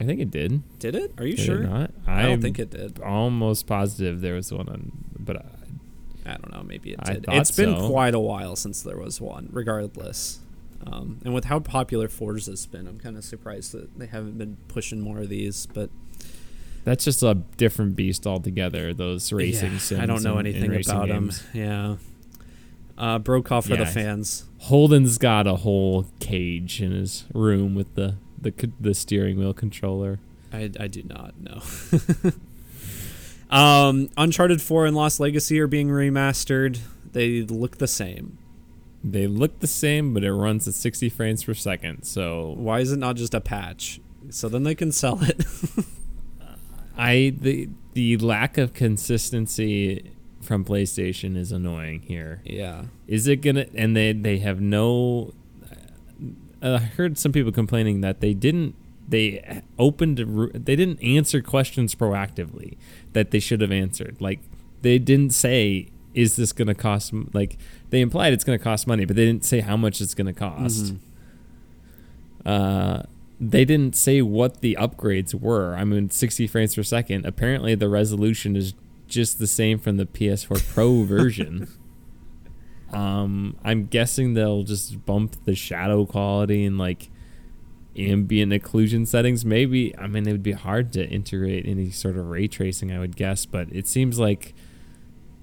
[0.00, 0.62] I think it did.
[0.78, 1.12] Did it?
[1.18, 1.58] Are you Did sure?
[1.58, 1.90] Not?
[2.06, 3.00] I don't think it did.
[3.00, 5.44] Almost positive there was one on, but I,
[6.24, 6.62] I don't know.
[6.62, 7.26] Maybe it did.
[7.28, 7.88] It's been so.
[7.88, 9.50] quite a while since there was one.
[9.52, 10.40] Regardless,
[10.86, 14.56] um, and with how popular Forza's been, I'm kind of surprised that they haven't been
[14.68, 15.66] pushing more of these.
[15.66, 15.90] But
[16.84, 18.94] that's just a different beast altogether.
[18.94, 20.00] Those racing Yeah, sims.
[20.00, 21.42] I don't know and- and anything racing about games.
[21.42, 21.48] them.
[21.54, 21.96] Yeah.
[22.98, 24.44] Uh, Brokaw for the fans.
[24.58, 30.18] Holden's got a whole cage in his room with the the the steering wheel controller.
[30.52, 31.62] I, I do not know.
[33.56, 36.78] um, Uncharted 4 and Lost Legacy are being remastered.
[37.12, 38.38] They look the same.
[39.02, 42.02] They look the same, but it runs at 60 frames per second.
[42.04, 44.00] So Why is it not just a patch?
[44.30, 45.44] So then they can sell it.
[46.96, 52.42] I the the lack of consistency from PlayStation is annoying here.
[52.44, 52.84] yeah.
[53.06, 53.66] Is it gonna?
[53.74, 55.32] And they they have no.
[56.62, 58.74] uh, I heard some people complaining that they didn't.
[59.08, 60.18] They opened.
[60.54, 62.76] They didn't answer questions proactively
[63.12, 64.18] that they should have answered.
[64.20, 64.40] Like
[64.82, 67.56] they didn't say, "Is this going to cost?" m-" Like
[67.90, 70.26] they implied it's going to cost money, but they didn't say how much it's going
[70.26, 70.94] to cost.
[70.94, 70.98] Mhm.
[72.44, 73.02] Uh,
[73.40, 75.74] they didn't say what the upgrades were.
[75.74, 77.24] I mean, 60 frames per second.
[77.24, 78.74] Apparently, the resolution is
[79.08, 81.68] just the same from the PS4 Pro version.
[82.92, 87.08] Um, I'm guessing they'll just bump the shadow quality and like
[87.96, 89.44] ambient occlusion settings.
[89.44, 92.90] Maybe I mean it would be hard to integrate any sort of ray tracing.
[92.92, 94.54] I would guess, but it seems like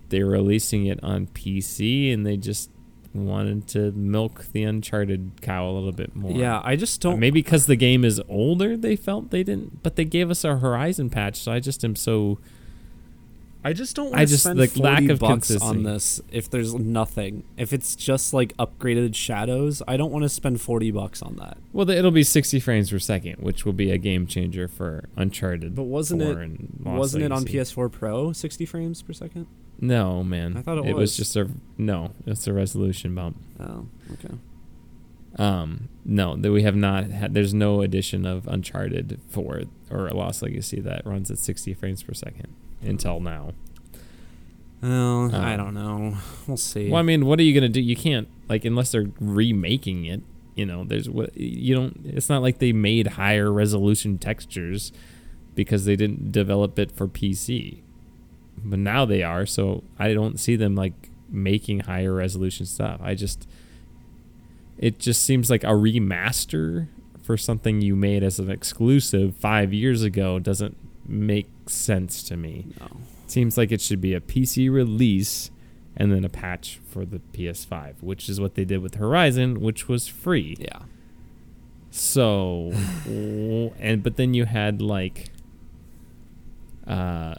[0.10, 2.70] they're releasing it on PC and they just
[3.14, 6.32] wanted to milk the Uncharted cow a little bit more.
[6.32, 7.20] Yeah, I just don't.
[7.20, 9.82] Maybe because the game is older, they felt they didn't.
[9.84, 12.40] But they gave us a Horizon patch, so I just am so.
[13.64, 15.66] I just don't want I to just- spend 40 lack of bucks consistency.
[15.68, 17.44] on this if there's nothing.
[17.58, 21.58] If it's just like upgraded shadows, I don't want to spend 40 bucks on that.
[21.74, 25.76] Well, it'll be 60 frames per second, which will be a game changer for Uncharted.
[25.76, 29.48] But wasn't 4 it and wasn't it on PS4 Pro 60 frames per second?
[29.80, 30.58] No, man.
[30.58, 31.18] I thought it was was.
[31.18, 32.12] just a no.
[32.26, 33.38] It's a resolution bump.
[33.60, 34.34] Oh, okay.
[35.38, 37.34] Um, no, that we have not had.
[37.36, 42.14] There's no edition of Uncharted 4 or Lost Legacy that runs at 60 frames per
[42.14, 42.48] second
[42.82, 43.52] until now.
[44.82, 46.18] Well, I Um, don't know.
[46.48, 46.90] We'll see.
[46.90, 47.82] Well, I mean, what are you gonna do?
[47.82, 50.22] You can't like unless they're remaking it.
[50.56, 52.00] You know, there's what you don't.
[52.04, 54.92] It's not like they made higher resolution textures
[55.56, 57.82] because they didn't develop it for PC.
[58.64, 63.00] But now they are, so I don't see them like making higher resolution stuff.
[63.04, 63.48] I just,
[64.78, 66.88] it just seems like a remaster
[67.22, 72.68] for something you made as an exclusive five years ago doesn't make sense to me.
[72.80, 72.88] no.
[73.28, 75.52] Seems like it should be a PC release
[75.98, 79.90] and then a patch for the PS5, which is what they did with Horizon, which
[79.90, 80.56] was free.
[80.58, 80.84] Yeah.
[81.92, 82.72] So,
[83.80, 85.26] and but then you had like,
[86.86, 87.36] uh,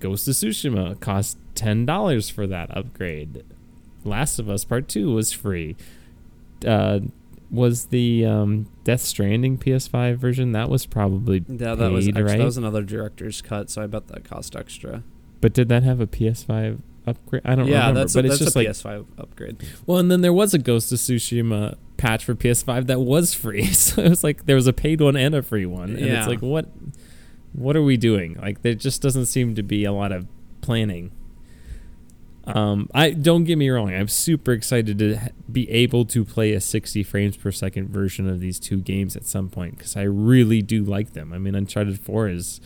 [0.00, 3.44] Ghost of Tsushima cost ten dollars for that upgrade.
[4.04, 5.76] Last of Us Part Two was free.
[6.66, 7.00] Uh,
[7.50, 12.24] was the um, Death Stranding PS5 version that was probably Yeah, that was paid, extra.
[12.24, 12.38] right?
[12.38, 15.02] that was another director's cut, so I bet that cost extra.
[15.40, 17.42] But did that have a PS5 upgrade?
[17.46, 18.00] I don't yeah, remember.
[18.00, 19.56] that's but it's that's just a like PS5 upgrade.
[19.86, 23.64] well, and then there was a Ghost of Tsushima patch for PS5 that was free.
[23.72, 26.18] So it was like there was a paid one and a free one, and Yeah.
[26.18, 26.68] it's like what
[27.52, 28.34] what are we doing?
[28.34, 30.26] Like there just doesn't seem to be a lot of
[30.60, 31.12] planning.
[32.44, 33.92] Um, I don't get me wrong.
[33.92, 38.40] I'm super excited to be able to play a 60 frames per second version of
[38.40, 41.34] these two games at some point because I really do like them.
[41.34, 42.60] I mean, Uncharted 4 is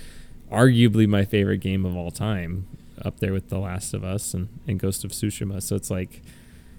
[0.53, 2.69] arguably my favorite game of all time,
[3.05, 5.63] up there with The Last of Us and, and Ghost of Tsushima.
[5.63, 6.23] So it's like,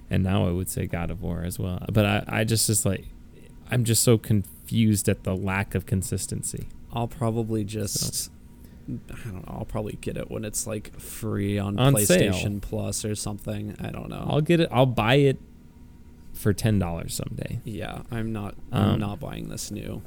[0.10, 1.84] and now I would say God of War as well.
[1.92, 3.06] But I, I just just like,
[3.70, 6.68] I'm just so confused at the lack of consistency.
[6.94, 8.30] I'll probably just
[8.88, 8.92] I
[9.26, 12.60] don't know, I'll probably get it when it's like free on, On PlayStation sale.
[12.62, 13.76] Plus or something.
[13.82, 14.26] I don't know.
[14.30, 14.70] I'll get it.
[14.72, 15.40] I'll buy it
[16.34, 17.60] for ten dollars someday.
[17.64, 20.04] yeah, I'm not I'm Um, not buying this new.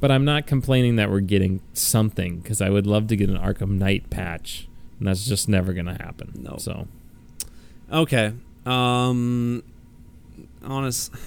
[0.00, 3.36] But I'm not complaining that we're getting something because I would love to get an
[3.38, 4.66] Arkham Knight patch,
[4.98, 6.32] and that's just never gonna happen.
[6.42, 6.56] No.
[6.58, 6.88] So
[7.92, 8.32] Okay.
[8.66, 9.62] Um
[10.64, 11.12] honest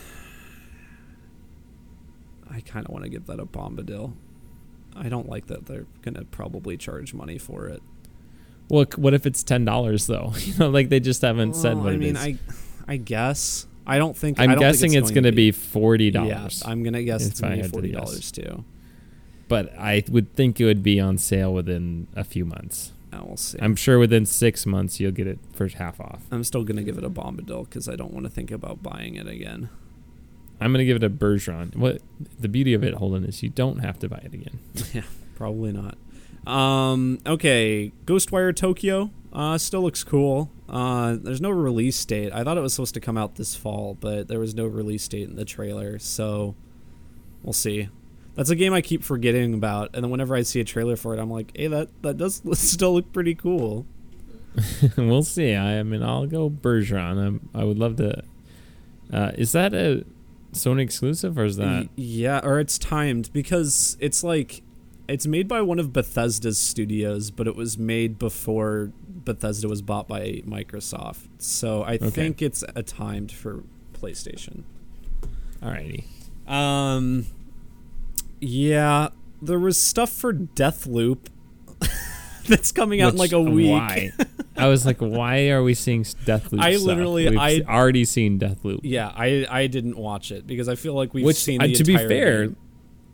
[2.50, 4.14] I kind of want to give that a Bombadil.
[4.96, 7.82] I don't like that they're going to probably charge money for it.
[8.70, 10.34] Well, what if it's ten dollars though?
[10.40, 12.24] You know, like they just haven't said Well, what I it mean, is.
[12.24, 12.38] I
[12.88, 16.10] I guess I don't think I'm I don't guessing think it's, going to be forty
[16.12, 16.64] dollars.
[16.66, 16.72] Yeah.
[16.72, 18.64] I'm gonna guess it's I gonna be forty dollars too.
[19.48, 22.94] but I would think it would be on sale within a few months.
[23.14, 23.60] Uh, we'll see.
[23.62, 26.24] I'm sure within six months you'll get it for half off.
[26.32, 29.16] I'm still gonna give it a Bombadil because I don't want to think about buying
[29.16, 29.70] it again.
[30.60, 31.76] I'm going to give it a Bergeron.
[31.76, 32.02] What
[32.40, 34.60] the beauty of it, Holden, is you don't have to buy it again.
[34.94, 35.04] Yeah,
[35.36, 35.98] Probably not.
[36.48, 40.50] Um, okay, Ghostwire Tokyo uh, still looks cool.
[40.70, 42.32] Uh, there's no release date.
[42.34, 45.08] I thought it was supposed to come out this fall, but there was no release
[45.08, 46.56] date in the trailer, so
[47.44, 47.90] we'll see.
[48.36, 51.14] That's a game I keep forgetting about, and then whenever I see a trailer for
[51.14, 53.86] it, I'm like, "Hey, that that does still look pretty cool."
[54.98, 55.54] we'll see.
[55.54, 57.26] I, I mean, I'll go Bergeron.
[57.26, 58.24] I'm, I would love to.
[59.12, 60.06] Uh, is that a
[60.56, 61.90] Sony exclusive or is that?
[61.96, 64.62] Yeah, or it's timed because it's like
[65.08, 70.08] it's made by one of Bethesda's studios, but it was made before Bethesda was bought
[70.08, 71.28] by Microsoft.
[71.38, 72.10] So I Okay.
[72.10, 74.64] think it's a timed for PlayStation.
[75.62, 76.04] Alrighty.
[76.48, 77.28] Um
[78.42, 79.10] yeah,
[79.42, 81.28] there was stuff for Deathloop
[82.48, 83.72] that's coming out in like a week.
[83.72, 84.12] Why?
[84.58, 86.62] I was like, why are we seeing Deathloop?
[86.62, 86.86] I stuff?
[86.88, 88.80] literally- We've I- already seen Deathloop.
[88.84, 91.84] Yeah, I I didn't watch it because I feel like we've Which, seen uh, to
[91.84, 92.56] be fair, game.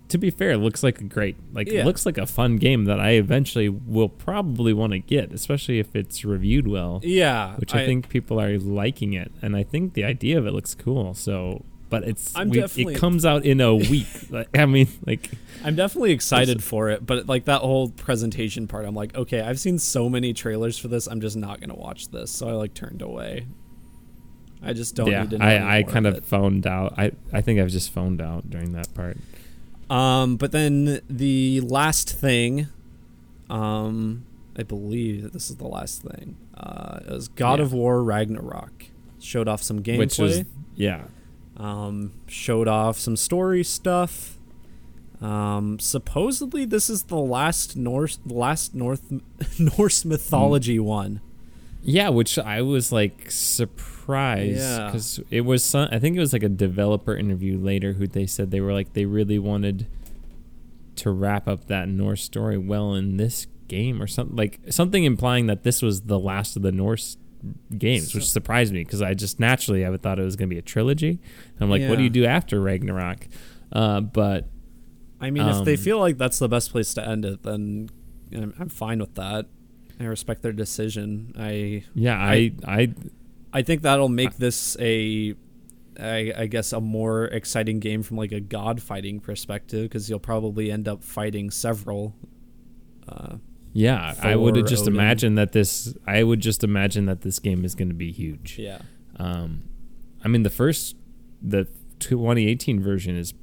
[0.10, 1.86] to be fair, looks like a great, like, Yeah.
[1.86, 5.96] looks like a fun game that I eventually will probably want to get, especially if
[5.96, 7.00] it's reviewed well.
[7.02, 10.52] Yeah, Which I, think people are liking it, and I think the idea of it
[10.54, 11.14] looks cool.
[11.14, 14.08] So, but it's I'm we- definitely- it comes out in a week.
[14.32, 15.30] like, I mean, like
[15.64, 19.60] I'm definitely excited for it, but like that whole presentation part, I'm like, okay, I've
[19.60, 22.32] seen so many trailers for this, I'm just not gonna watch this.
[22.32, 23.46] So I like turned away.
[24.64, 25.46] I just don't yeah, need to know.
[25.46, 26.26] I, I kind of it.
[26.26, 26.94] phoned out.
[26.98, 29.18] I I think I've just phoned out during that part.
[29.90, 32.68] Um, but then the last thing,
[33.50, 34.26] um,
[34.58, 36.38] I believe that this is the last thing.
[36.56, 37.66] Uh, it was God Yeah.
[37.66, 38.86] of War Ragnarok.
[39.20, 39.98] Showed off some gameplay.
[40.00, 40.44] Which was
[40.76, 41.04] yeah,
[41.62, 44.38] um, showed off some story stuff.
[45.22, 49.12] Um, supposedly this is the last Norse, last North
[49.60, 50.84] Norse mythology Hmm.
[50.84, 51.22] one.
[51.84, 54.86] Yeah, which I was like surprised Yeah.
[54.88, 58.26] because it was some, I think it was like a developer interview later who they
[58.26, 59.86] said they were like they really wanted
[60.98, 65.48] to wrap up that Norse story well in this game or something like something implying
[65.48, 67.18] that this was the last of the Norse
[67.78, 70.54] games, which surprised me because I just naturally I would thought it was going to
[70.54, 71.20] be a trilogy.
[71.54, 73.28] And I'm like, what do you do after Ragnarok?
[73.72, 74.50] Uh, but
[75.20, 77.90] I mean, if they Um, feel like that's the best place to end it, then
[78.34, 79.48] I'm, I'm fine with that.
[80.00, 81.34] I respect their decision.
[81.38, 82.94] I yeah, I I
[83.54, 85.36] I think that'll make this a,
[86.00, 90.20] I, I guess, a more exciting game from like a god fighting perspective because you'll
[90.20, 92.16] probably end up fighting several.
[93.08, 93.36] Uh,
[93.74, 94.96] yeah I would have just Odin.
[94.96, 98.58] imagined that this I would just imagine that this game is going to be huge.
[98.60, 98.80] yeah.
[99.18, 99.64] Um,
[100.24, 100.96] I mean, the first,
[101.42, 101.68] the
[102.00, 103.34] 2018 version is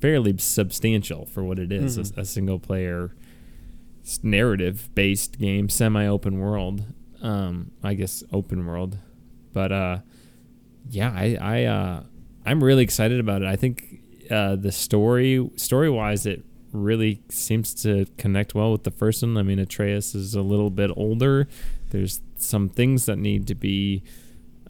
[0.00, 2.16] fairly substantial for what it is Mhm.
[2.16, 3.14] a, a single player
[4.22, 6.84] narrative based game, semi open world.
[7.20, 8.98] Um, I guess open world,
[9.52, 9.98] but uh,
[10.88, 12.02] yeah, I I uh,
[12.46, 13.48] I'm really excited about it.
[13.48, 14.00] I think
[14.30, 19.36] uh, the story story wise, it really seems to connect well with the first one.
[19.36, 21.48] I mean, Atreus is a little bit older.
[21.90, 24.02] There's some things that need to be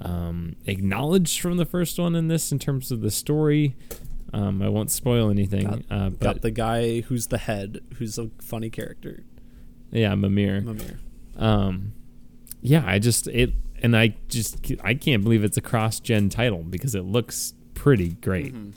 [0.00, 3.74] um, acknowledged from the first one in this in terms of the story.
[4.32, 8.18] Um, I won't spoil anything, Got, uh, got but the guy who's the head, who's
[8.18, 9.24] a funny character.
[9.90, 10.60] yeah, Mimir.
[10.60, 10.98] Mimir.
[11.36, 11.92] Um,
[12.60, 16.94] yeah, I just it, and I just I can't believe it's a cross-gen title because
[16.94, 18.52] it looks pretty great.
[18.54, 18.72] Mhm.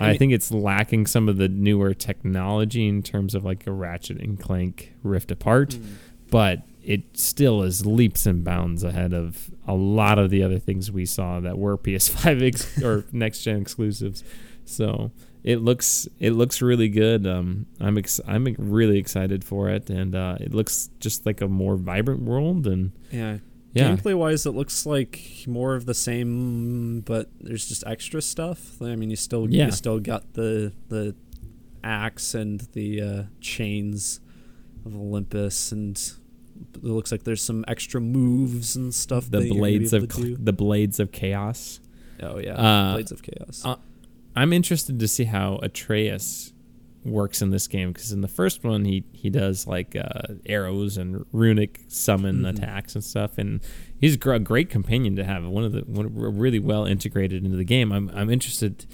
[0.00, 4.20] I, think it's lacking some of the newer technology in terms of like a Ratchet
[4.20, 5.84] and Clank Rift Apart, Mhm.
[6.30, 10.90] but it still is leaps and bounds ahead of a lot of the other things
[10.92, 14.22] we saw that were PS5 ex- or next gen exclusives.
[14.64, 15.10] So
[15.44, 17.26] it looks it looks really good.
[17.26, 21.46] Um, I'm ex- I'm really excited for it, and uh, it looks just like a
[21.48, 22.66] more vibrant world.
[22.66, 23.38] And yeah.
[23.76, 28.80] Yeah, Gameplay wise, it looks like more of the same, but there's just extra stuff.
[28.82, 29.66] I mean, you still Yeah.
[29.66, 31.14] you still got the the
[31.84, 34.20] axe and the uh, chains
[34.84, 35.96] of Olympus, and
[36.74, 39.24] it looks like there's some extra moves and stuff.
[39.30, 40.36] the that you're gonna blades of to cl- do.
[40.36, 41.80] the blades of chaos.
[42.22, 43.62] oh yeah, uh, blades of chaos.
[43.64, 43.76] uh,
[44.34, 46.52] I'm interested to see how Atreus
[47.06, 50.96] works in this game because in the first one he he does like uh, arrows
[50.96, 52.48] and runic summon Mhm.
[52.50, 53.60] attacks and stuff, and
[54.00, 55.44] he's a great companion to have.
[55.44, 57.92] One of the one, really well integrated into the game.
[57.92, 58.86] I'm I'm interested.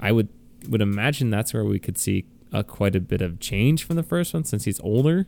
[0.00, 0.28] I would
[0.68, 4.02] would imagine that's where we could see uh, quite a bit of change from the
[4.02, 5.26] first one since he's older.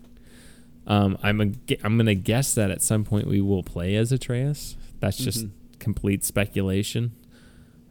[0.86, 1.53] Um, I'm a,
[1.84, 4.76] I'm gonna guess that at some point we will play as Atreus.
[5.01, 5.51] That's just Mhm.
[5.78, 7.12] complete speculation.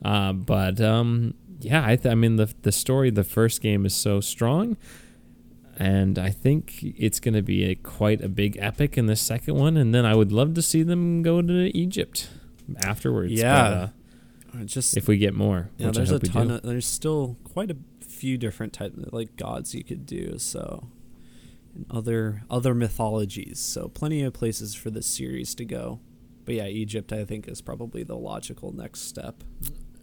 [0.03, 3.93] Uh, but um, yeah, I, th- I mean the the story, the first game is
[3.93, 4.77] so strong,
[5.77, 9.55] and I think it's going to be a quite a big epic in the second
[9.55, 9.77] one.
[9.77, 12.29] And then I would love to see them go to Egypt
[12.81, 13.33] afterwards.
[13.33, 13.89] Yeah.
[14.51, 16.87] but, uh, just if we get more, yeah, which there's I a ton of there's
[16.87, 20.37] still quite a few different type like gods you could do.
[20.39, 20.89] So
[21.75, 23.59] and other other mythologies.
[23.59, 25.99] So plenty of places for this series to go.
[26.45, 29.43] But yeah, Egypt I think is probably the logical next step.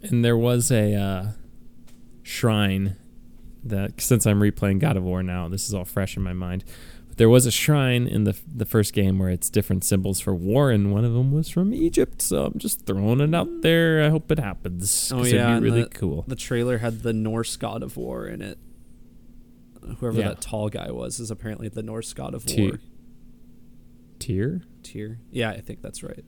[0.03, 1.27] and there was a uh,
[2.27, 2.97] shrine
[3.63, 6.65] that since I'm replaying God of War now, this is all fresh in my mind.
[7.09, 10.35] But there was a shrine in the the first game where it's different symbols for
[10.35, 12.21] war, and one of them was from Egypt.
[12.23, 14.03] So I'm just throwing it out there.
[14.05, 15.13] I hope it happens.
[15.15, 16.25] Oh, yeah, it'd be really the- cool.
[16.27, 18.59] The trailer had the Norse god of war in it.
[19.99, 20.29] Whoever Yeah.
[20.31, 22.81] that tall guy was is apparently the Norse god of war.
[24.19, 25.19] Tyr, Tyr.
[25.31, 26.25] Yeah, I think that's right.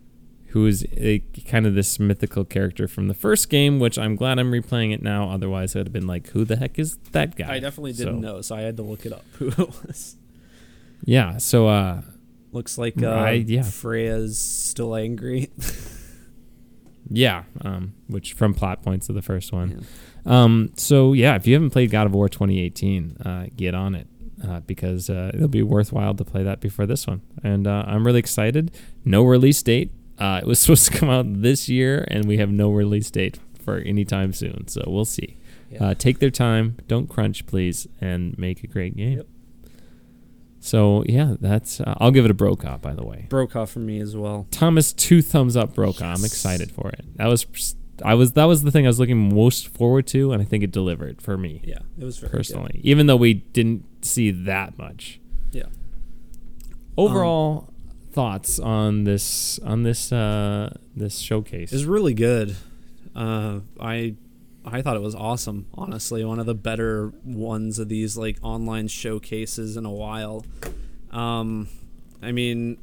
[0.49, 4.39] Who is a, kind of this mythical character from the first game, which I'm glad
[4.39, 5.29] I'm replaying it now.
[5.31, 8.41] Otherwise, I'd have been like, "Who the heck is that guy?" I definitely didn't know,
[8.41, 10.17] so I had to look it up who it was.
[11.05, 11.37] Yeah.
[11.39, 12.03] So uh,
[12.53, 13.63] Looks like uh, I- yeah.
[13.63, 15.51] Freya's still angry.
[17.11, 19.87] Yeah, um, which from plot points of the first one.
[20.27, 20.43] Yeah.
[20.43, 24.07] Um, so yeah, if you haven't played God of War 2018, uh, get on it
[24.47, 27.23] uh, because uh, it'll be worthwhile to play that before this one.
[27.43, 28.73] And uh, I'm really excited.
[29.07, 29.91] No release date.
[30.19, 33.39] Uh, it was supposed to come out this year, and we have no release date
[33.65, 34.67] for any time soon.
[34.69, 35.37] So we'll see.
[35.71, 35.89] Yeah.
[35.89, 36.79] Uh, take their time.
[36.87, 39.19] Don't crunch, please, and make a great game.
[39.19, 39.27] Yep.
[40.61, 41.81] So yeah, that's.
[41.81, 43.27] Uh, I'll give it a Brokaw, by the way.
[43.29, 44.47] Brokaw for me as well.
[44.51, 46.07] Thomas, two thumbs up, Brokaw.
[46.07, 47.05] I'm excited for it.
[47.17, 50.43] That was, I was, that was the thing I was looking most forward to, and
[50.43, 52.81] I think it delivered for me Yeah, it was very personally.
[52.83, 55.21] Even though we didn't see that much.
[55.53, 55.67] Yeah.
[56.97, 57.68] Overall
[58.19, 61.73] thoughts on this on this uh this showcase?
[61.73, 62.57] It's really good.
[63.15, 64.17] Uh, I
[64.65, 65.67] I thought it was awesome.
[65.73, 70.45] Honestly, one of the better ones of these like online showcases in a while.
[71.13, 71.69] Um,
[72.21, 72.79] I mean,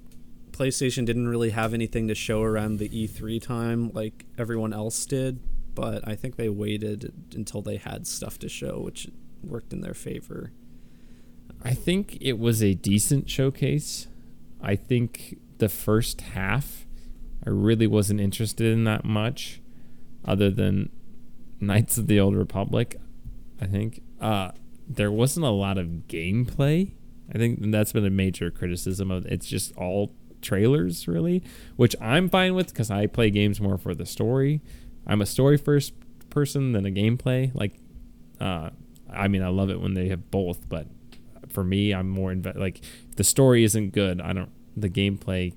[0.51, 5.41] PlayStation didn't really have anything to show around the E3 time like everyone else did,
[5.75, 9.09] but I think they waited until they had stuff to show, which
[9.43, 10.53] worked in their favor.
[11.61, 14.07] I think it was a decent showcase.
[14.65, 16.85] I think the first half,
[17.45, 19.61] I really wasn't interested in that much,
[20.25, 20.89] other than
[21.59, 22.99] Knights of the Old Republic.
[23.61, 24.51] I think uh,
[24.87, 26.91] there wasn't a lot of gameplay.
[27.33, 31.43] I think that's been a major criticism of it's just all trailers really,
[31.75, 34.61] which I'm fine with because I play games more for the story.
[35.07, 35.93] I'm a story first
[36.29, 37.53] person than a gameplay.
[37.53, 37.79] Like,
[38.39, 38.71] uh,
[39.11, 40.87] I mean, I love it when they have both, but
[41.55, 42.79] for me, I'm more inve- like
[43.09, 44.21] if the story isn't good.
[44.21, 45.53] I don't the gameplay.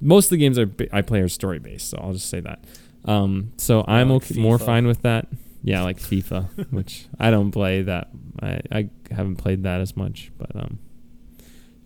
[0.00, 2.64] Most of the games are, I play are story based, so I'll just say that.
[3.04, 5.26] Um, so I'm like okay, more fine with that.
[5.62, 8.08] Yeah, like FIFA, which I don't play that.
[8.42, 10.78] I, I haven't played that as much, but um,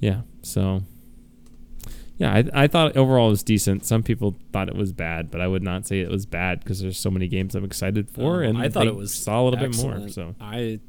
[0.01, 0.22] yeah.
[0.42, 0.82] So
[2.16, 3.84] yeah, I, I thought overall it was decent.
[3.86, 6.80] Some people thought it was bad, but I would not say it was bad because
[6.80, 9.44] there's so many games I'm excited for, Oh, and I thought it was saw a
[9.44, 10.09] little bit more.
[10.09, 10.80] So I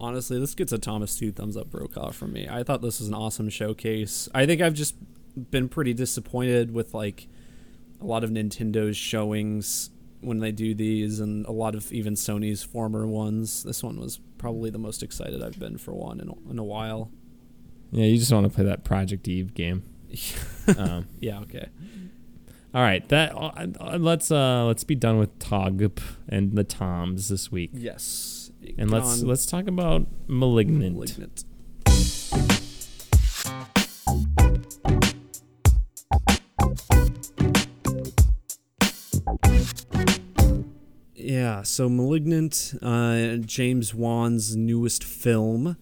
[0.00, 2.48] honestly, this gets a Thomas two thumbs up Brokaw from me.
[2.50, 4.28] I thought this was an awesome showcase.
[4.34, 4.94] I think I've just
[5.50, 7.28] been pretty disappointed with like
[8.00, 9.90] a lot of Nintendo's showings
[10.20, 13.62] when they do these, and a lot of even Sony's former ones.
[13.62, 16.64] This one was probably the most excited I've been for one in a, in a
[16.64, 17.10] while.
[17.92, 19.84] yeah, you just want to play that Project Eve game.
[20.78, 21.40] um, Yeah.
[21.40, 21.68] Okay.
[22.74, 27.52] all right, that uh, let's uh let's be done with Togp and the Toms this
[27.52, 28.37] week, Yes.
[28.76, 30.94] And let's On let's talk about Malignant.
[30.94, 31.44] Malignant.
[41.14, 45.76] Yeah, so Malignant, uh, James Wan's newest film.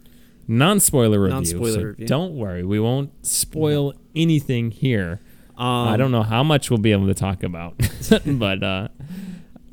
[0.49, 1.35] Non-spoiler review.
[1.35, 2.07] Non-spoiler so review.
[2.07, 5.21] Don't worry, we won't spoil anything here.
[5.57, 7.77] Um, I don't know how much we'll be able to talk about,
[8.27, 8.89] but uh,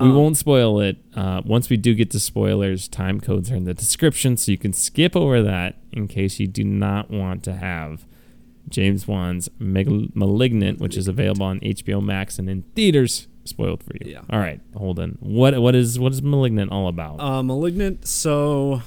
[0.03, 0.97] we Um, won't spoil it.
[1.15, 4.57] Uh, once we do get to spoilers, time codes are in the description, so you
[4.57, 8.05] can skip over that in case you do not want to have
[8.69, 14.11] James Wan's Malignant, which is available on HBO Max and in theaters, spoiled for you.
[14.13, 14.21] Yeah.
[14.29, 15.17] All right, hold on.
[15.19, 17.19] What what is what is Malignant all about?
[17.19, 18.07] Uh, Malignant.
[18.07, 18.81] So,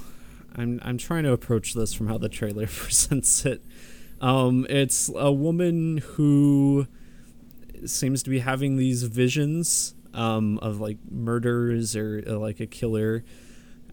[0.56, 3.62] I'm I'm trying to approach this from how the trailer presents it.
[4.20, 6.86] Um, it's a woman who
[7.84, 13.22] seems to be having these visions um, of like murders or uh, like a killer,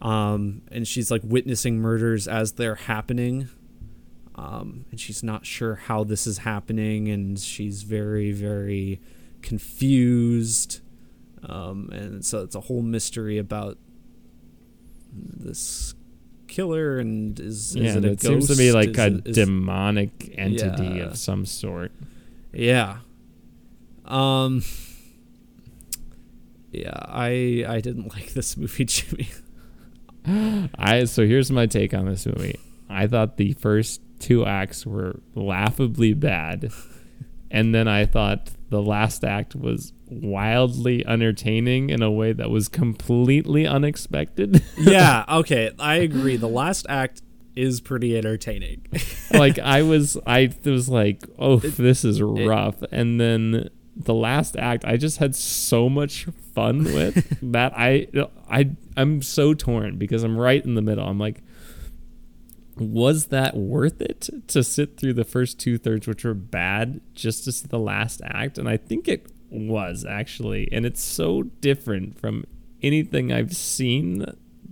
[0.02, 3.50] um, and she's like witnessing murders as they're happening.
[4.36, 9.00] Um, and she's not sure how this is happening, and she's very, very
[9.44, 10.80] confused.
[11.48, 13.78] Um, and so it's a whole mystery about
[15.14, 15.94] this
[16.48, 19.28] killer and is, yeah, is it a it seems to be like Is a it-
[19.28, 21.04] is- demonic entity Yeah.
[21.06, 21.92] of some sort.
[22.52, 22.98] yeah
[24.06, 24.62] um
[26.74, 29.30] yeah i i didn't like this movie jimmy
[30.76, 32.60] I so here's my take on this movie.
[32.90, 36.72] I thought the first two acts were laughably bad,
[37.52, 42.70] and then I thought the last act was wildly entertaining in a way that was
[42.70, 44.64] completely unexpected.
[44.78, 47.24] yeah okay i agree the last act
[47.56, 48.86] is pretty entertaining
[49.32, 54.86] like I was, I was like, oh, this is rough, and then the last act,
[54.86, 56.26] I just had so much
[56.56, 58.08] fun with that I,
[58.50, 61.08] I, I'm so torn because I'm right in the middle.
[61.08, 61.42] I'm like.
[62.76, 67.44] was that worth it to sit through the first two thirds, which were bad, just
[67.46, 68.58] to see the last act?
[68.58, 72.46] And I think it was actually, and it's so different from
[72.82, 74.26] anything I've seen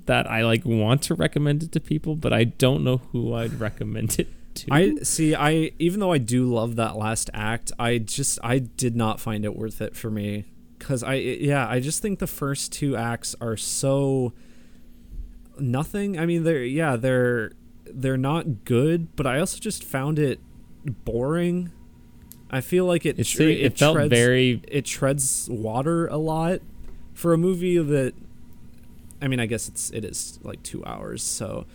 [0.05, 3.59] that I like want to recommend it to people, but I don't know who I'd
[3.59, 4.27] recommend it
[4.69, 8.95] i see i even though i do love that last act i just i did
[8.95, 10.45] not find it worth it for me.
[10.77, 14.33] Because i yeah i just think the first two acts are so
[15.59, 16.17] nothing.
[16.19, 17.51] I mean they're yeah they're
[17.85, 20.39] they're not good but i also just found it
[21.05, 21.71] boring.
[22.49, 26.17] I feel like it it, tre- it, it felt treads, very it treads water a
[26.17, 26.61] lot
[27.13, 28.13] for a movie that
[29.21, 31.65] i mean i guess it's it is like two hours so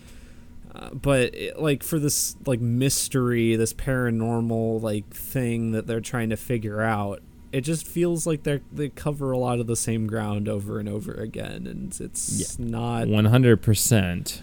[0.76, 6.28] uh, but it, like for this like mystery this paranormal like thing that they're trying
[6.30, 7.22] to figure out
[7.52, 10.88] it just feels like they they cover a lot of the same ground over and
[10.88, 14.42] over again and it's not One hundred percent.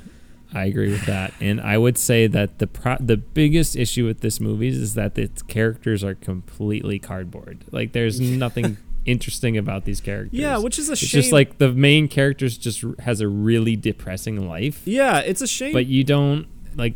[0.55, 4.21] I agree with that, and I would say that the pro- the biggest issue with
[4.21, 7.65] this movie is that its characters are completely cardboard.
[7.71, 10.39] Like there's nothing interesting about these characters.
[10.39, 11.04] Yeah, which is a shame.
[11.06, 11.22] it's shame.
[11.22, 15.74] just like the main characters just has a really depressing life, yeah, it's a shame.
[15.74, 16.95] but you don't like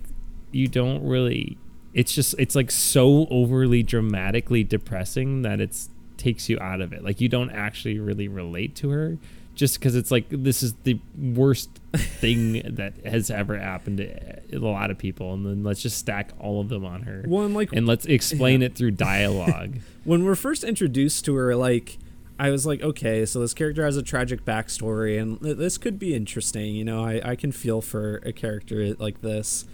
[0.52, 1.58] you don't really.
[1.94, 7.04] It's just it's like so overly dramatically depressing that it's takes you out of it.
[7.04, 9.18] Like you don't actually really relate to her.
[9.58, 14.60] Just because it's like this is the worst thing that has ever happened to a
[14.60, 17.74] lot of people, and then let's just stack all of them on her one like
[17.74, 19.80] and let's explain it through dialogue.
[20.04, 21.98] when we're first introduced to her, like
[22.38, 26.14] I was like, okay, so this character has a tragic backstory, and this could be
[26.14, 26.76] interesting.
[26.76, 29.66] You know, I I can feel for a character like this.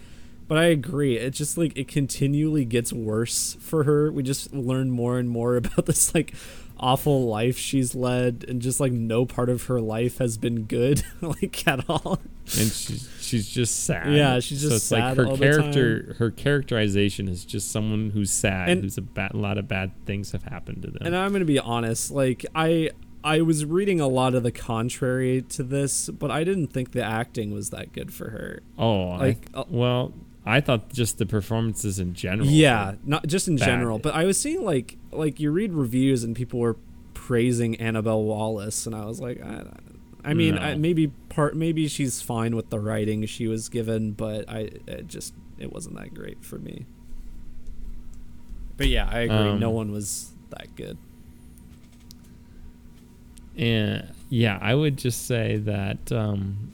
[0.47, 1.17] But I agree.
[1.17, 4.11] It just like it continually gets worse for her.
[4.11, 6.33] We just learn more and more about this like
[6.83, 11.01] awful life she's led and just like no part of her life has been good
[11.21, 12.19] like at all.
[12.57, 14.11] and she's she's just sad.
[14.13, 16.15] Yeah, she's so just it's like sad her all the character.
[16.19, 19.91] Her characterization is just someone who's sad, And- who's a, ba- a lot of bad
[20.05, 21.03] things have happened to them.
[21.05, 22.91] And I'm gonna be honest, like I
[23.23, 27.03] I was reading a lot of the contrary to this, but I didn't think the
[27.03, 28.61] acting was that good for her.
[28.77, 30.13] oh, like, I, uh, well,
[30.45, 32.47] I thought just the performances in general.
[32.49, 33.65] Yeah, not just in bad.
[33.65, 36.75] general, but I was seeing like like you read reviews and people were
[37.13, 39.63] praising Annabelle Wallis, and I was like, I,
[40.25, 40.61] I mean, No.
[40.61, 45.07] I, maybe part maybe she's fine with the writing she was given, but I it
[45.07, 46.85] just it wasn't that great for me.
[48.75, 49.37] But yeah, I agree.
[49.37, 50.97] Um, no one was that good.
[53.57, 56.73] and yeah, I would just say that um,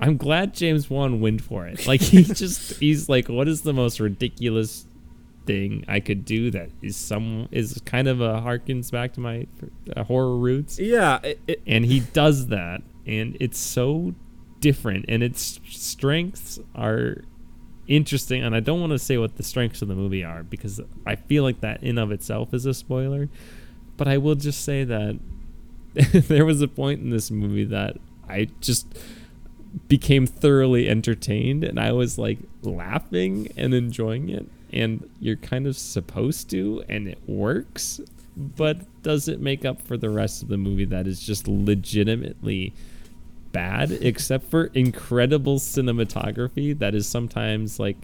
[0.00, 1.86] I'm glad James Wan went for it.
[1.86, 4.86] Like he just he's like, what is the most ridiculous
[5.46, 9.46] thing I could do that is some is kind of a harkens back to my
[9.96, 10.78] uh, horror roots.
[10.78, 14.14] Yeah, it, it, and he does that and it's so
[14.60, 17.22] different and its strengths are
[17.86, 20.80] interesting and i don't want to say what the strengths of the movie are because
[21.06, 23.28] i feel like that in of itself is a spoiler
[23.98, 25.18] but i will just say that
[25.94, 28.86] there was a point in this movie that i just
[29.88, 35.76] became thoroughly entertained and i was like laughing and enjoying it and you're kind of
[35.76, 38.00] supposed to and it works
[38.36, 42.72] but does it make up for the rest of the movie that is just legitimately
[43.52, 47.96] bad except for incredible cinematography that is sometimes like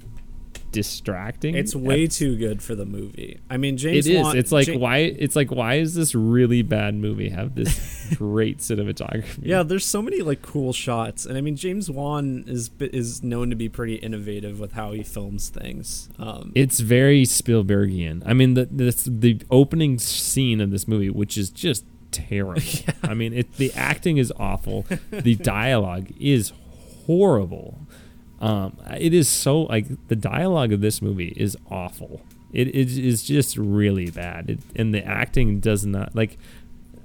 [0.72, 3.40] distracting it's way At- too good for the movie.
[3.50, 4.06] I mean, James.
[4.06, 7.54] is Wan- it's like Ja- why it's like why is this really bad movie have
[7.54, 12.44] this great cinematography Yeah, there's so many like cool shots, and I mean James Wan
[12.46, 16.08] is is known to be pretty innovative with how he films things.
[16.18, 18.22] Um, It's very Spielbergian.
[18.26, 22.62] I mean, the the, the opening scene of this movie, which is just terrible.
[23.02, 24.86] I mean, it, the acting is awful.
[25.10, 26.52] the dialogue is
[27.06, 27.78] horrible.
[28.40, 32.22] Um, it is so like the dialogue of this movie is awful.
[32.52, 36.38] It, it is just really bad, it, and the acting does not like.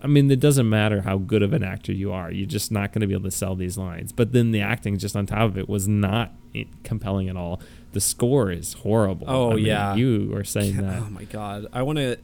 [0.01, 2.93] I mean, it doesn't matter how good of an actor you are; you're just not
[2.93, 4.11] going to be able to sell these lines.
[4.11, 6.31] But then the acting, just on top of it, was not
[6.83, 7.59] compelling at all.
[7.91, 9.27] The score is horrible.
[9.29, 9.95] Oh, I mean, yeah.
[9.95, 11.01] you were saying that.
[11.01, 12.17] oh my god, I want to,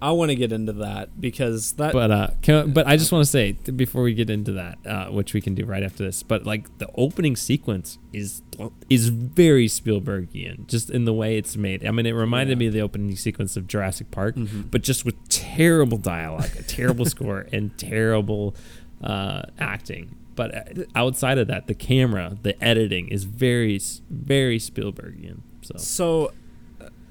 [0.00, 1.92] I want to get into that because that.
[1.92, 5.06] But uh, can, but I just want to say before we get into that, uh,
[5.06, 6.22] which we can do right after this.
[6.22, 8.42] But like the opening sequence is
[8.88, 11.84] is very Spielbergian, just in the way it's made.
[11.84, 12.60] I mean, it reminded Yeah.
[12.60, 14.70] me of the opening sequence of Jurassic Park, Mhm.
[14.70, 18.54] but just with terrible dialogue, a terrible score, and terrible
[19.02, 20.14] uh, acting.
[20.36, 25.38] But uh, outside of that, the camera, the editing is very very Spielbergian.
[25.62, 26.32] So So,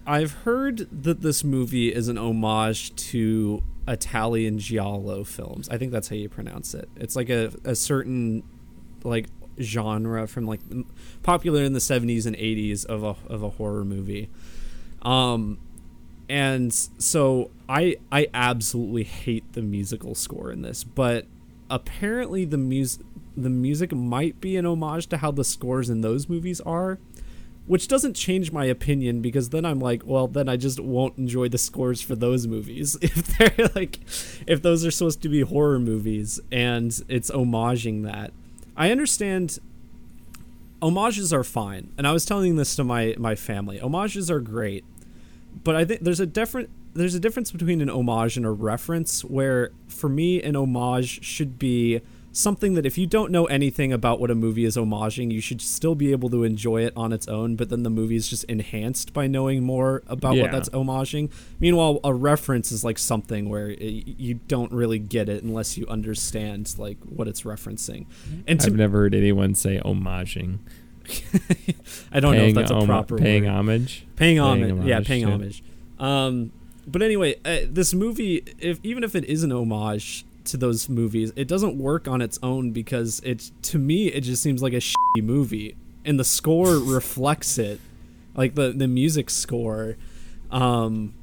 [0.08, 5.68] I've heard that this movie is an homage to Italian giallo films.
[5.68, 6.90] I think that's how you pronounce it.
[6.96, 8.44] It's like a, a certain
[9.04, 9.28] like
[9.60, 10.62] genre from like
[11.24, 14.30] popular in the 70s and 80s of a of a horror movie.
[15.02, 15.60] Um
[16.30, 21.26] and so I I absolutely hate the musical score in this, but
[21.70, 23.06] apparently the music
[23.36, 26.98] the music might be an homage to how the scores in those movies are
[27.68, 31.50] which doesn't change my opinion because then I'm like, well, then I just won't enjoy
[31.50, 34.00] the scores for those movies if they're like,
[34.48, 38.32] if those are supposed to be horror movies and it's homaging that.
[38.76, 39.60] I understand
[40.82, 43.80] homages are fine, and I was telling this to my my family.
[43.80, 44.86] Homages are great,
[45.64, 49.24] but I think there's a different there's a difference between an homage and a reference.
[49.24, 52.02] Where for me, an homage should be
[52.38, 55.60] something that if you don't know anything about what a movie is homaging, you should
[55.62, 57.56] still be able to enjoy it on its own.
[57.56, 60.44] But then the movie is just enhanced by knowing more about Yeah.
[60.44, 61.32] what that's homaging.
[61.60, 65.88] Meanwhile, a reference is like something where y you don't really get it unless you
[65.88, 68.06] understand like what it's referencing.
[68.48, 70.60] And to I've never heard anyone say homaging.
[72.12, 73.50] I don't know if that's a proper paying word.
[73.52, 74.06] homage.
[74.16, 74.86] paying Paying homage.
[74.86, 75.34] Yeah, paying yeah.
[75.34, 75.64] homage.
[76.00, 76.52] Um,
[76.86, 81.32] but anyway, uh, this movie, if even if it is an homage to those movies,
[81.36, 84.78] it doesn't work on its own because it to me it just seems like a
[84.78, 85.76] shitty movie,
[86.06, 87.80] and the score reflects it,
[88.36, 89.98] like the the music score.
[90.52, 91.14] Um,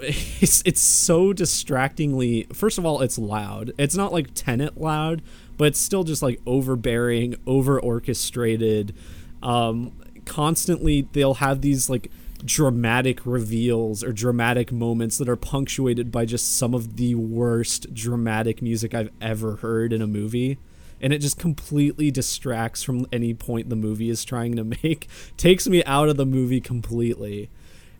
[0.00, 2.44] it's it's so distractingly.
[2.52, 3.72] First of all, it's loud.
[3.78, 5.22] It's not like Tenet loud,
[5.56, 8.94] but it's still just like overbearing, over orchestrated.
[9.42, 9.92] Um,
[10.24, 12.10] constantly, they'll have these like
[12.44, 18.62] dramatic reveals or dramatic moments that are punctuated by just some of the worst dramatic
[18.62, 20.58] music I've ever heard in a movie.
[21.00, 25.08] And it just completely distracts from any point the movie is trying to make.
[25.36, 27.50] Takes me out of the movie completely.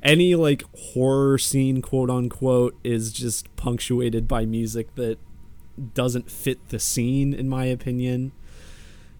[0.02, 5.18] Any like horror scene, quote unquote, is just punctuated by music that
[5.94, 8.32] doesn't fit the scene, in my opinion.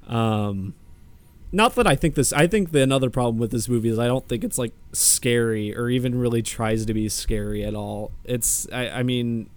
[0.07, 0.75] Um,
[1.57, 2.35] not that I think this.
[2.35, 5.75] I think the another problem with this movie is I don't think it's like scary
[5.75, 8.13] or even really tries to be scary at all.
[8.25, 9.49] It's I, I mean,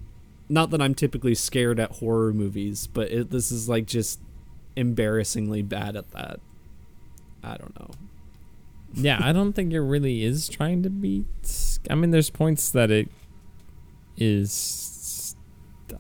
[0.48, 4.22] not that I'm typically scared at horror movies, but it, this is like just
[4.78, 6.40] embarrassingly bad at that.
[7.44, 7.90] I don't know.
[8.94, 11.26] yeah, I don't think it really is trying to be.
[11.90, 13.10] I mean, there's points that it
[14.16, 15.36] is.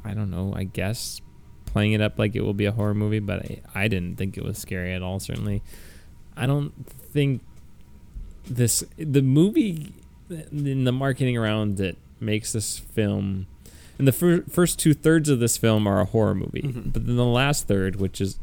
[0.06, 0.54] I don't know.
[0.56, 1.20] I guess
[1.66, 4.38] playing it up like it will be a horror movie, but I, I didn't think
[4.38, 5.20] it was scary at all.
[5.20, 5.62] Certainly,
[6.40, 7.42] I don't think
[8.46, 9.94] this the movie
[10.30, 13.46] in the marketing around it makes this film.
[13.98, 16.94] And the fir- first two thirds of this film are a horror movie, Mhm.
[16.94, 18.40] but then the last third, which is,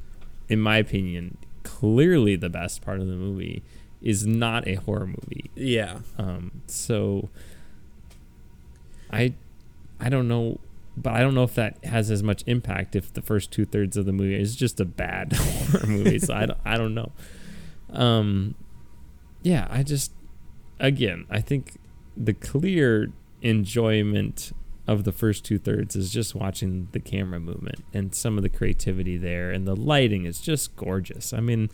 [0.49, 3.62] in my opinion, clearly the best part of the movie,
[4.03, 5.51] is not a horror movie.
[5.55, 6.01] Yeah.
[6.18, 7.30] Um, so
[9.11, 9.32] I
[9.99, 10.61] I don't know,
[10.97, 13.97] but I don't know if that has as much impact if the first two thirds
[13.97, 16.18] of the movie is just a bad horror movie.
[16.18, 17.12] So I don't, I don't know.
[17.93, 18.55] Um,
[19.43, 20.12] yeah, I just
[20.78, 21.78] again I think
[22.16, 23.12] the clear
[23.43, 24.53] enjoyment
[24.87, 28.49] of the first two thirds is just watching the camera movement and some of the
[28.49, 31.32] creativity there, and the lighting is just gorgeous.
[31.32, 31.70] I mean,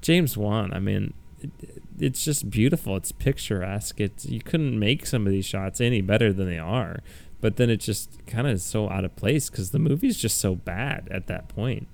[0.00, 0.72] James Wan.
[0.72, 1.50] I mean, it,
[1.98, 2.96] it's just beautiful.
[2.96, 4.00] It's picturesque.
[4.00, 7.00] It's you couldn't make some of these shots any better than they are.
[7.40, 10.54] But then it just kind of so out of place because the movie's just so
[10.54, 11.86] bad at that point.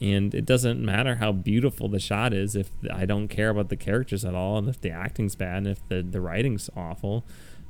[0.00, 3.76] And it doesn't matter how beautiful the shot is if I don't care about the
[3.76, 7.24] characters at all, and if the acting's bad, and if the the writing's awful.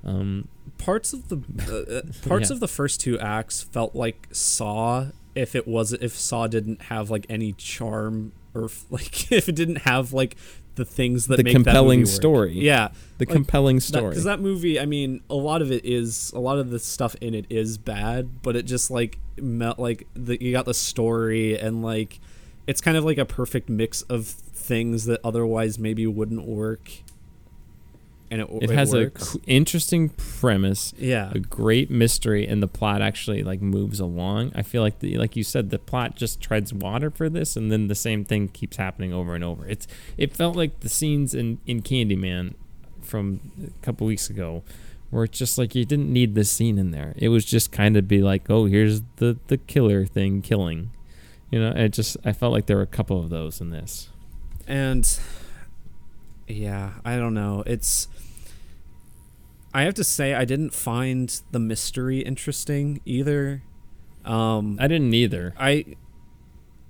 [0.04, 0.48] Um,
[0.78, 1.36] parts of the
[1.68, 2.54] uh, uh, parts Yeah.
[2.54, 7.10] of the first two acts felt like Saw if it was if Saw didn't have
[7.10, 10.36] like any charm or if, like if it didn't have like
[10.78, 12.54] the things that The make that compelling story.
[12.54, 14.08] Yeah, the Like, compelling story.
[14.08, 17.14] because that, movie, I mean, a lot of it is a lot of the stuff
[17.20, 21.58] in it is bad, but it just like melt like the you got the story
[21.58, 22.18] and like
[22.66, 26.90] it's kind of like a perfect mix of things that otherwise maybe wouldn't work.
[28.30, 29.30] And it it has a works.
[29.32, 34.52] c- interesting premise, yeah a great mystery, and the plot actually like moves along.
[34.54, 37.72] I feel like the like you said, the plot just treads water for this, and
[37.72, 39.66] then the same thing keeps happening over and over.
[39.66, 39.86] It's
[40.18, 42.54] it felt like the scenes in in Candyman
[43.00, 44.62] from a couple weeks ago,
[45.08, 47.14] where it's just like you didn't need this scene in there.
[47.16, 50.90] It was just kind of be like, oh, here's the the killer thing killing,
[51.50, 51.70] you know.
[51.74, 54.10] It just I felt like there were a couple of those in this.
[54.66, 55.18] and
[56.46, 58.08] yeah i don't know it's
[59.74, 63.62] i have to say i didn't find the mystery interesting either
[64.24, 65.54] um I didn't either.
[65.58, 65.84] i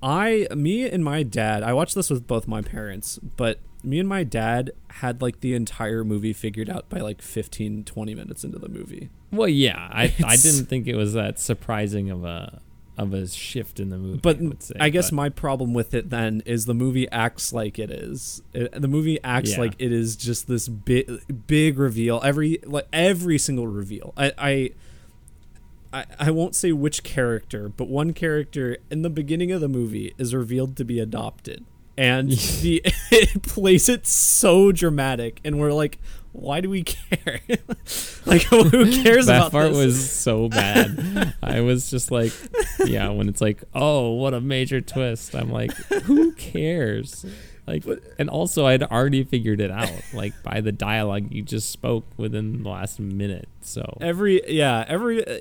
[0.03, 4.09] i me and my dad i watched this with both my parents but me and
[4.09, 8.59] my dad had like the entire movie figured out by like 15 20 minutes into
[8.59, 12.61] the movie Well, yeah, I I didn't think it was that surprising of a
[12.99, 14.19] of a shift in the movie.
[14.21, 17.53] but I, say, I guess but- my problem with it then is the movie acts
[17.53, 18.43] like it is.
[18.53, 19.61] It, the movie acts Yeah.
[19.61, 21.09] like it is just this big,
[21.47, 22.21] big reveal.
[22.25, 24.13] Every like every single reveal.
[24.17, 24.71] I, I,
[25.93, 30.13] I, I won't say which character, but one character in the beginning of the movie
[30.19, 31.65] is revealed to be adopted,
[31.97, 32.31] and
[32.61, 35.99] the it plays it so dramatic, and we're like,
[36.41, 37.41] why do we care?
[38.27, 39.85] like, who cares about that about part this?
[39.85, 41.35] was so bad.
[41.43, 42.33] I was just like,
[42.85, 45.35] yeah, when it's like, oh, what a major twist.
[45.35, 45.73] I'm like,
[46.05, 47.25] who cares?
[47.67, 47.85] Like,
[48.19, 52.63] and also I'd already figured it out, like by the dialogue you just spoke within
[52.63, 53.49] the last minute.
[53.61, 55.39] So every yeah every uh,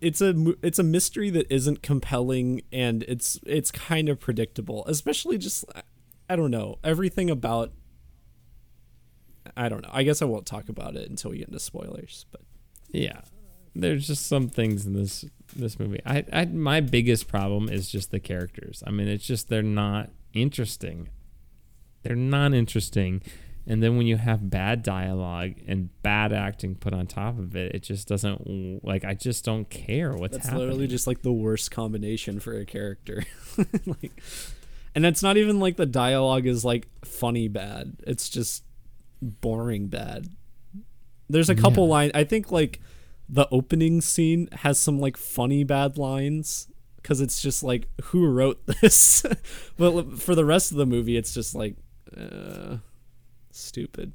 [0.00, 5.38] it's a it's a mystery that isn't compelling and it's it's kind of predictable especially
[5.38, 5.64] just
[6.28, 7.70] i don't know everything about
[9.56, 12.26] i don't know i guess i won't talk about it until we get into spoilers
[12.30, 12.40] but
[12.92, 13.22] yeah,
[13.74, 15.24] there's just some things in this
[15.56, 16.00] this movie.
[16.04, 18.82] I, I my biggest problem is just the characters.
[18.86, 21.08] I mean, it's just they're not interesting.
[22.02, 23.22] They're not interesting,
[23.64, 27.74] And then when you have bad dialogue and bad acting put on top of it,
[27.76, 30.66] it just doesn't like I just don't care what's That's happening.
[30.66, 33.24] literally just like the worst combination for a character.
[33.86, 34.20] like,
[34.94, 37.96] and it's not even like the dialogue is like funny bad.
[38.06, 38.64] It's just
[39.22, 40.28] boring bad.
[41.30, 41.90] There's a couple Yeah.
[41.90, 42.12] lines.
[42.14, 42.80] I think like
[43.28, 48.60] the opening scene has some like funny bad lines because it's just like who wrote
[48.82, 49.24] this.
[49.78, 51.76] but for the rest of the movie, it's just like
[52.16, 52.76] uh,
[53.50, 54.12] stupid.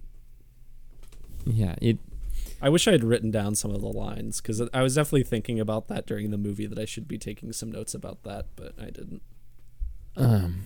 [1.45, 1.97] yeah, it
[2.61, 5.59] I wish I had written down some of the lines because I was definitely thinking
[5.59, 8.73] about that during the movie that I should be taking some notes about that, but
[8.79, 9.21] I didn't.
[10.15, 10.63] um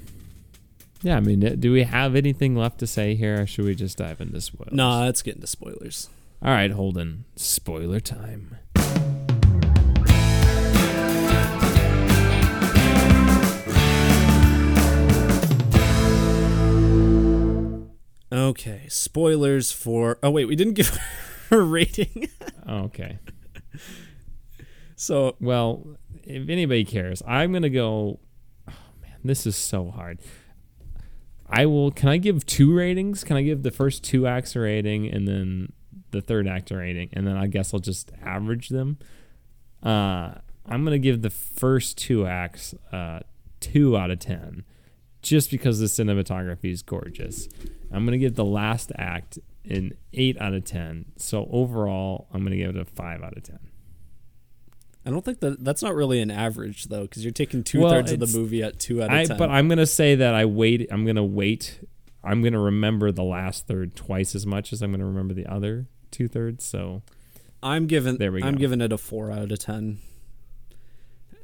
[1.01, 3.75] yeah, I mean, uh, do we have anything left to say here, or should we
[3.75, 4.73] just dive into spoilers?
[4.73, 6.09] Nah, let's get into spoilers.
[6.43, 7.25] All right, Holden.
[7.35, 8.57] Spoiler time.
[18.33, 20.17] Okay, spoilers for.
[20.23, 20.97] Oh wait, we didn't give
[21.51, 22.29] a rating.
[22.67, 23.19] Okay.
[24.95, 28.19] so Well, if anybody cares, I'm gonna go.
[28.69, 30.19] Oh man, this is so hard.
[31.51, 31.91] I will.
[31.91, 33.23] Can I give two ratings?
[33.23, 35.73] Can I give the first two acts a rating and then
[36.11, 38.97] the third act a rating, and then I guess I'll just average them.
[39.81, 40.35] Uh,
[40.65, 43.21] I'm gonna give the first two acts uh,
[43.59, 44.63] two out of ten,
[45.21, 47.49] just because the cinematography is gorgeous.
[47.91, 51.05] I'm gonna give the last act an eight out of ten.
[51.17, 53.59] So overall, I'm gonna give it a five out of ten.
[55.05, 57.89] I don't think that that's not really an average though, because you're taking two Well,
[57.89, 59.37] thirds of the movie at two out of I, ten.
[59.37, 60.87] but I'm gonna say that I wait.
[60.91, 61.79] I'm gonna wait.
[62.23, 65.87] I'm gonna remember the last third twice as much as I'm gonna remember the other
[66.11, 66.63] two thirds.
[66.63, 67.01] So
[67.63, 68.17] I'm giving.
[68.17, 68.47] There we go.
[68.47, 69.99] I'm giving it a four out of ten.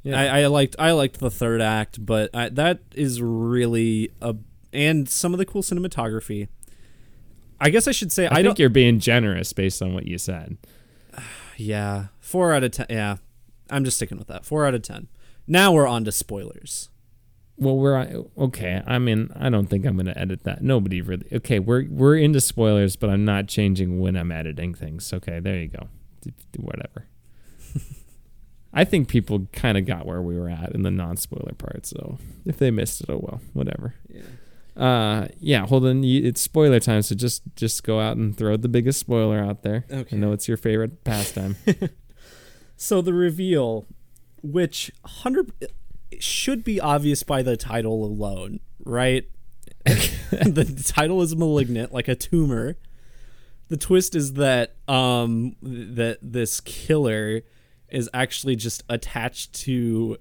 [0.04, 4.36] yeah, I, I liked I liked the third act, but I, that is really a
[4.72, 6.46] and some of the cool cinematography.
[7.60, 10.18] I guess I should say I, I, think you're being generous based on what you
[10.18, 10.58] said.
[11.60, 12.86] Yeah, four out of ten.
[12.88, 13.16] Yeah,
[13.70, 14.44] I'm just sticking with that.
[14.44, 15.08] Four out of ten.
[15.46, 16.88] Now we're on to spoilers.
[17.56, 18.82] Well, we're okay.
[18.86, 20.62] I mean, I don't think I'm gonna edit that.
[20.62, 21.26] Nobody really.
[21.32, 25.12] Okay, we're we're into spoilers, but I'm not changing when I'm editing things.
[25.12, 25.88] Okay, there you go.
[26.22, 27.06] D- d- Whatever.
[28.72, 31.86] I think people kind of got where we were at in the non-spoiler part.
[31.86, 33.94] So if they missed it, oh well, whatever.
[34.08, 34.22] Yeah.
[34.76, 38.68] Uh, yeah, Holden, you, it's spoiler time, so just just go out and throw the
[38.68, 39.84] biggest spoiler out there.
[39.90, 40.16] Okay.
[40.16, 41.56] I know it's your favorite pastime.
[42.80, 43.86] So the reveal,
[44.40, 45.52] which hundred
[46.20, 49.28] should be obvious by the title alone, right?
[49.84, 52.76] the title is malignant, like a tumor.
[53.66, 57.42] The twist is that um that this killer
[57.88, 60.16] is actually just attached to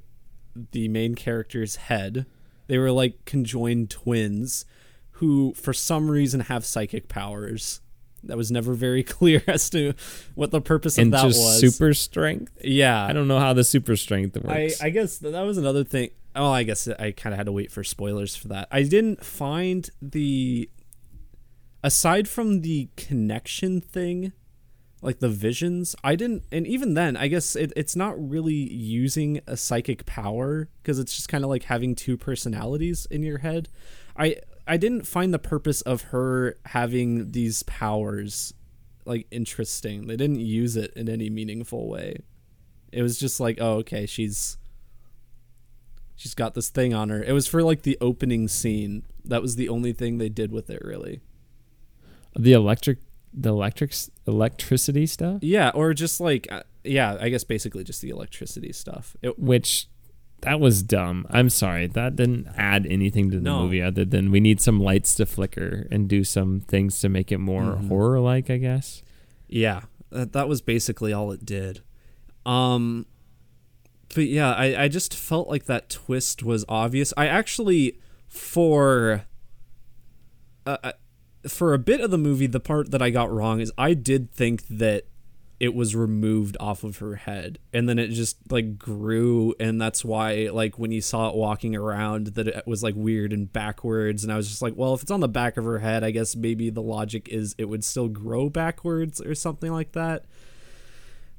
[0.72, 2.26] the main character's head.
[2.66, 4.66] They were like conjoined twins
[5.12, 7.82] who for some reason have psychic powers.
[8.28, 9.94] That was never very clear as to
[10.36, 11.60] what the purpose of that just was.
[11.60, 12.52] super strength.
[12.64, 13.06] yeah.
[13.06, 14.82] I don't know how the super strength I, works.
[14.82, 16.10] I guess that was another thing.
[16.36, 18.68] Oh, I guess I kind of had to wait for spoilers for that.
[18.72, 20.70] I didn't find the
[21.84, 24.34] aside from the connection thing,
[25.02, 25.96] like the visions.
[26.04, 30.70] I didn't, and even then, I guess it, it's not really using a psychic power
[30.84, 33.70] because it's just kind of like having two personalities in your head.
[34.16, 34.38] I
[34.68, 38.54] I didn't find the purpose of her having these powers
[39.06, 40.08] like interesting.
[40.08, 42.18] They didn't use it in any meaningful way.
[42.92, 44.58] It was just like, oh, okay, she's
[46.16, 47.24] she's got this thing on her.
[47.24, 49.04] It was for like the opening scene.
[49.24, 51.22] That was the only thing they did with it, really.
[52.36, 53.00] the electric,
[53.34, 58.10] the electrics, electricity stuff, Yeah, or just like, uh, yeah, I guess basically just the
[58.10, 59.16] electricity stuff.
[59.22, 59.88] It, which
[60.42, 61.26] that was dumb.
[61.30, 63.64] I'm sorry, that didn't add anything to the No.
[63.64, 67.32] movie other than we need some lights to flicker and do some things to make
[67.32, 67.88] it more Mhm.
[67.88, 68.50] horror-like.
[68.50, 69.02] I guess.
[69.50, 69.82] yeah,
[70.12, 71.82] that, that was basically all it did.
[72.46, 73.06] Um,
[74.14, 77.14] but yeah, I, I just felt like that twist was obvious.
[77.18, 79.24] I actually, for
[80.66, 80.92] uh, uh,
[81.48, 84.32] for a bit of the movie, the part that I got wrong is I did
[84.32, 85.06] think that
[85.60, 87.58] it was removed off of her head.
[87.74, 89.56] And then it just like grew.
[89.60, 93.34] And that's why like when you saw it walking around that it was like weird
[93.34, 94.24] and backwards.
[94.24, 96.12] And I was just like well if it's on the back of her head I
[96.12, 100.26] guess maybe the logic is it would still grow backwards or something like that.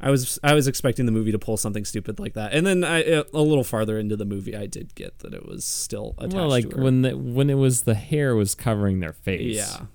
[0.01, 2.53] I was I was expecting the movie to pull something stupid like that.
[2.53, 5.47] And then I uh, a little farther into the movie I did get that it
[5.47, 6.82] was still attached well, like to her.
[6.82, 9.57] when the when it was the hair was covering their face.
[9.57, 9.86] yeah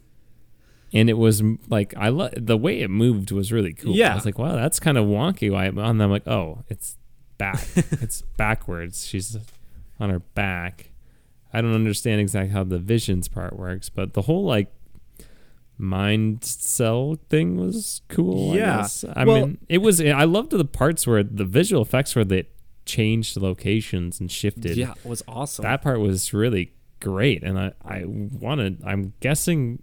[0.94, 3.96] and it was like I lo- the way it moved was really cool.
[3.96, 4.12] Yeah.
[4.12, 5.52] I was like, wow, that's kind of wonky.
[5.52, 5.66] Why?
[5.66, 6.98] And I'm like, oh, it's
[7.38, 7.66] back.
[7.76, 9.06] it's backwards.
[9.06, 9.38] She's
[10.00, 10.92] on her back.
[11.52, 14.72] I don't understand exactly how the visions part works, but the whole like
[15.78, 18.52] mind cell thing was cool.
[18.54, 18.78] I Yeah.
[18.78, 19.06] guess.
[19.16, 20.00] I Well- mean, it was.
[20.02, 22.46] I loved the parts where the visual effects where they
[22.86, 24.78] changed locations and shifted.
[24.78, 25.64] Yeah, it was awesome.
[25.64, 28.82] that part was really great, and I I wanted.
[28.86, 29.82] I'm guessing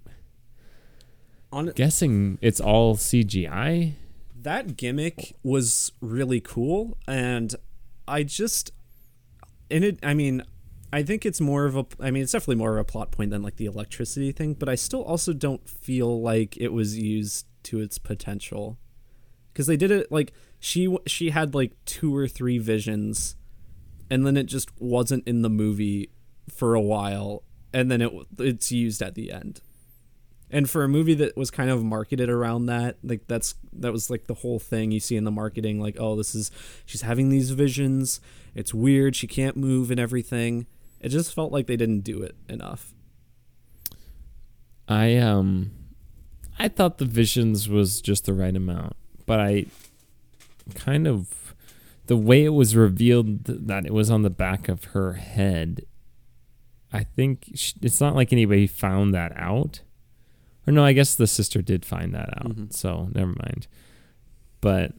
[1.52, 3.94] On, guessing it's all CGI.
[4.42, 7.54] that gimmick was really cool and
[8.08, 8.70] i just
[9.68, 10.42] in it i mean
[10.92, 13.30] i think it's more of a i mean it's definitely more of a plot point
[13.30, 17.46] than like the electricity thing but i still also don't feel like it was used
[17.64, 18.78] to its potential
[19.52, 23.36] because they did it like she she had like two or three visions
[24.08, 26.08] and then it just wasn't in the movie
[26.48, 27.42] for a while
[27.74, 29.60] and then it it's used at the end
[30.50, 34.10] and for a movie that was kind of marketed around that like that's that was
[34.10, 36.50] like the whole thing you see in the marketing like oh this is
[36.84, 38.20] she's having these visions
[38.54, 40.66] it's weird she can't move and everything
[41.00, 42.94] it just felt like they didn't do it enough
[44.90, 45.70] I um
[46.58, 48.94] I thought the visions was just the right amount,
[49.24, 49.66] but I
[50.74, 51.54] kind of
[52.06, 55.86] the way it was revealed that it was on the back of her head.
[56.92, 59.80] I think sh- it's not like anybody found that out.
[60.70, 62.54] Or no, I guess the sister did find that out.
[62.56, 62.72] Mhm.
[62.72, 63.66] So, never mind.
[64.60, 64.92] But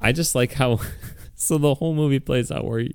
[0.00, 0.78] I just like how
[1.34, 2.86] so the whole movie plays out where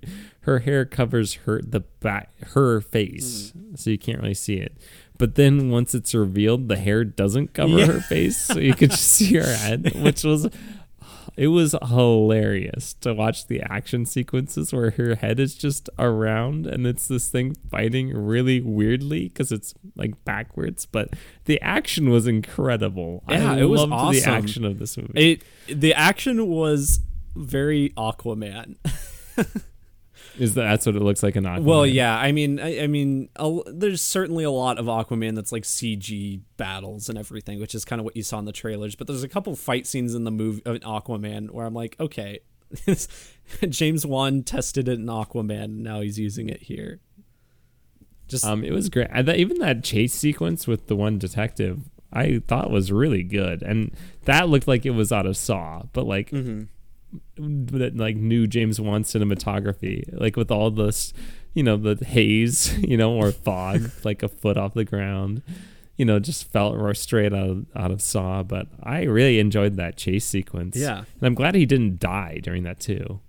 [0.41, 4.77] her hair covers her the back her face, so you can't really see it.
[5.17, 7.85] But then once it's revealed, the hair doesn't cover Yeah.
[7.87, 10.47] her face, so you could just see her head, which was
[11.39, 16.85] it was hilarious to watch the action sequences where her head is just around and
[16.85, 20.85] it's this thing fighting really weirdly because it's like backwards.
[20.85, 21.11] But
[21.45, 23.23] the action was incredible.
[23.29, 25.13] Yeah, I it was loved the action of this movie.
[25.15, 25.43] it
[25.79, 26.99] the action was
[27.37, 28.75] very aquaman
[30.39, 31.63] Is that that's what it looks like in Aquaman?
[31.63, 35.51] well yeah i mean i, I mean a, there's certainly a lot of aquaman that's
[35.51, 38.95] like cg battles and everything which is kind of what you saw in the trailers
[38.95, 42.39] but there's a couple fight scenes in the movie of aquaman where i'm like okay
[43.69, 46.99] james wan tested it in aquaman and now he's using it here
[48.29, 49.07] just Um, it was great.
[49.27, 53.91] Even that chase sequence with the one detective, I thought was really good, and
[54.25, 56.67] that looked like it was out of Saw, but like mhm.
[57.37, 61.13] That like new James Wan cinematography, like with all this,
[61.53, 65.41] you know, the haze, you know, or fog, like a foot off the ground,
[65.97, 68.43] you know, just felt more straight out of, out of Saw.
[68.43, 70.75] But I really enjoyed that chase sequence.
[70.75, 70.99] Yeah.
[70.99, 73.19] and I'm glad he didn't die during that too.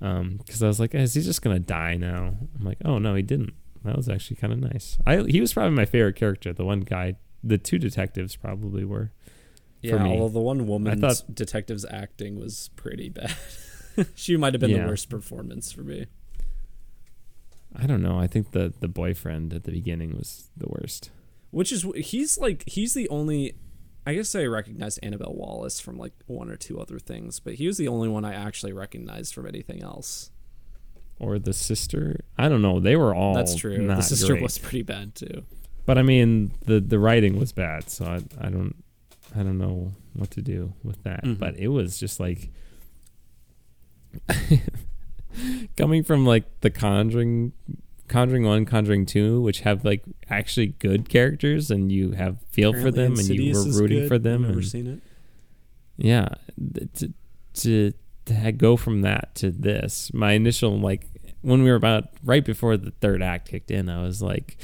[0.00, 2.34] Um, because I was like, is he just gonna die now?
[2.58, 3.54] I'm like, oh no, he didn't.
[3.84, 4.98] That was actually kind of nice.
[5.06, 6.52] I he was probably my favorite character.
[6.52, 9.12] The one guy, the two detectives probably were.
[9.82, 10.10] Yeah me.
[10.18, 13.34] although the one woman thought- detective's acting was pretty bad
[14.14, 14.82] she might have been Yeah.
[14.82, 16.06] the worst performance for me
[17.76, 18.18] I don't know.
[18.18, 21.10] I think the the boyfriend at the beginning was the worst.
[21.50, 23.54] which is he's like he's the only
[24.06, 27.66] i guess i recognized annabelle wallis from like one or two other things but he
[27.66, 30.30] was the only one i actually recognized from anything else
[31.20, 32.20] or the sister.
[32.38, 32.78] I don't know.
[32.78, 34.42] They were all that's true the sister great.
[34.42, 35.44] was pretty bad too
[35.84, 38.76] but I mean the the writing was bad, so I I don't
[39.36, 41.24] I don't know what to do with that.
[41.24, 41.38] Mhm.
[41.38, 42.50] But it was just like
[45.76, 47.52] coming from like the Conjuring,
[48.08, 52.88] Conjuring One, Conjuring Two, which have like actually good characters, and you have feel for
[52.88, 54.08] Apparently them, and you were rooting good.
[54.08, 54.42] for them.
[54.42, 55.00] I've never and- seen it
[56.00, 56.28] yeah
[56.94, 57.12] to
[57.54, 57.92] to
[58.24, 61.08] to go from that to this my initial like
[61.42, 64.56] when we were about right before the third act kicked in i was like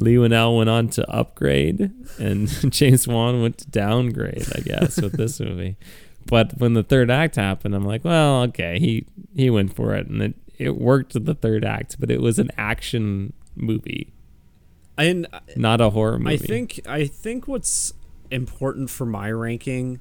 [0.00, 5.12] Leigh Whannell went on to upgrade and james wan went to downgrade i guess with
[5.16, 5.76] this movie.
[6.26, 10.06] But when the third act happened i'm like well okay he he went for it.
[10.06, 14.12] And it it worked with the third act but it was an action movie.
[14.98, 16.34] And not a horror movie.
[16.34, 17.94] i think i think what's
[18.30, 19.98] important for my ranking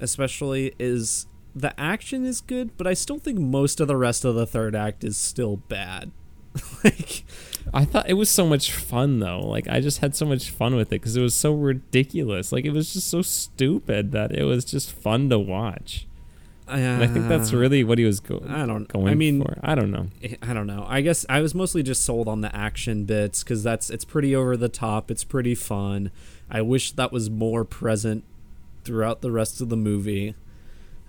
[0.00, 4.34] especially is the action is good but i still think most of the rest of
[4.34, 6.10] the third act is still bad
[6.84, 7.24] like
[7.72, 9.40] I thought it was so much fun though.
[9.40, 12.52] Like I just had so much fun with it because it was so ridiculous.
[12.52, 16.06] Like it was just so stupid that it was just fun to watch.
[16.70, 18.86] And I think that's uh, really what he was go- I don't.
[18.88, 19.58] going I mean, for.
[19.62, 20.08] I don't know.
[20.22, 20.84] Eh, I don't know.
[20.86, 24.36] I guess I was mostly just sold on the action bits because that's it's pretty
[24.36, 25.10] over the top.
[25.10, 26.10] It's pretty fun.
[26.50, 28.24] I wish that was more present
[28.84, 30.34] throughout the rest of the movie.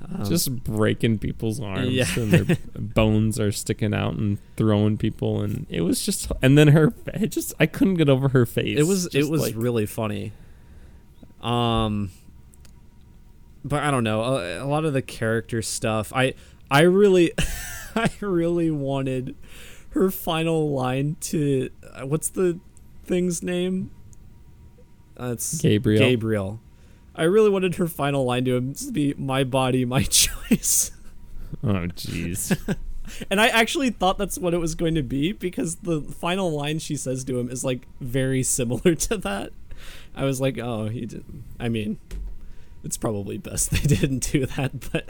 [0.01, 2.05] Um, just breaking people's arms yeah.
[2.15, 6.69] and their bones are sticking out and throwing people and it was just and then
[6.69, 8.79] her it just I couldn't get over her face.
[8.79, 10.31] it was it was like- really funny.
[11.41, 12.11] Um,
[13.63, 14.23] but I don't know.
[14.23, 16.11] A, a lot of the character stuff.
[16.15, 16.33] I
[16.71, 17.33] I really
[17.95, 19.35] I really wanted
[19.91, 22.59] her final line to uh, what's the
[23.05, 23.91] thing's name?
[25.15, 25.99] That's Gabriel.
[25.99, 26.59] Gabriel.
[27.19, 30.91] I really wanted her final line to him to be "My body, my choice,"
[31.61, 32.57] Oh, jeez.
[33.29, 36.79] and I actually thought that's what it was going to be because the final line
[36.79, 39.51] she says to him is like very similar to that.
[40.15, 41.25] I was like, "Oh, he did."
[41.59, 41.99] I mean,
[42.85, 45.09] it's probably best they didn't do that, but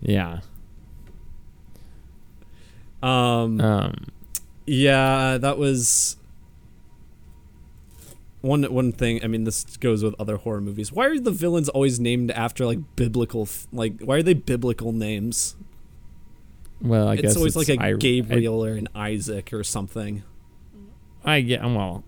[0.00, 0.40] yeah.
[3.02, 4.06] um, Um.
[4.66, 6.16] Yeah, that was
[8.42, 9.24] one one thing.
[9.24, 10.92] I mean, this goes with other horror movies.
[10.92, 13.48] Why are the villains always named after like biblical?
[13.72, 15.56] Like, why are they biblical names?
[16.80, 19.62] Well, I guess it's guess always like a I- I- Gabriel or an Isaac or
[19.64, 20.24] something.
[21.24, 22.02] I get well,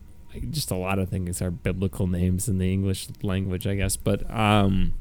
[0.51, 3.97] just a lot of things are biblical names in the English language, I guess.
[3.97, 4.95] But um,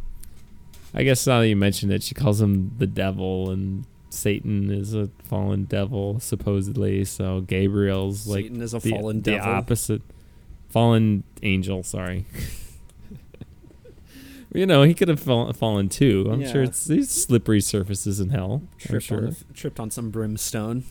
[0.93, 4.93] I guess now that you mentioned it, she calls him the devil, and Satan is
[4.93, 7.03] a fallen devil supposedly.
[7.05, 9.51] So Gabriel's like Satan is a the, fallen the devil.
[9.51, 10.03] opposite,
[10.73, 11.83] fallen angel.
[11.83, 12.25] Sorry.
[14.53, 16.27] you know, he could have fall, fallen too.
[16.31, 18.63] I'm sure it's these slippery surfaces in hell.
[18.63, 19.17] I'm Tripped, sure.
[19.19, 20.81] on, a- tripped on some brimstone.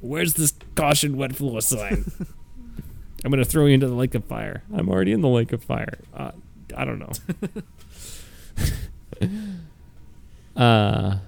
[0.00, 2.10] Where's this caution wet floor sign?
[3.24, 4.62] I'm gonna throw you into the lake of fire.
[4.72, 5.98] I'm already in the lake of fire.
[6.14, 6.32] Uh,
[6.76, 7.12] I don't know.
[10.60, 11.18] uh,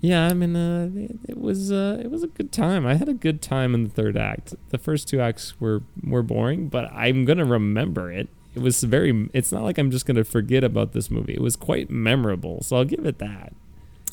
[0.00, 0.26] yeah.
[0.28, 2.86] I mean, uh, it, it was uh, it was a good time.
[2.86, 4.54] I had a good time in the third act.
[4.70, 8.28] The first two acts were were boring, but I'm gonna remember it.
[8.54, 9.28] It was very.
[9.32, 11.34] It's not like I'm just gonna forget about this movie.
[11.34, 13.52] It was quite memorable, so I'll give it that.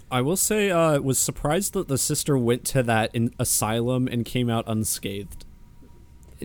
[0.09, 4.23] I will say, uh, was surprised that the sister went to that in asylum and
[4.23, 5.43] came out unscathed.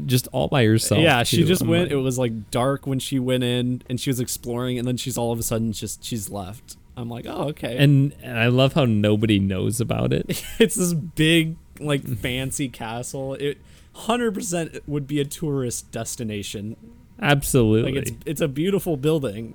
[0.07, 1.03] Just all by herself.
[1.03, 1.83] yeah, she just I'm went.
[1.85, 4.97] like- it was like dark when she went in, and she was exploring, and then
[4.97, 6.77] she's all of a sudden just she's left.
[6.97, 7.77] I'm like, oh okay.
[7.79, 10.45] and and I love how nobody knows about it.
[10.59, 13.35] it's this big, like fancy castle.
[13.35, 13.59] It
[13.95, 16.77] hundred percent would be a tourist destination.
[17.21, 17.93] Absolutely.
[17.93, 19.55] Like it's it's a beautiful building.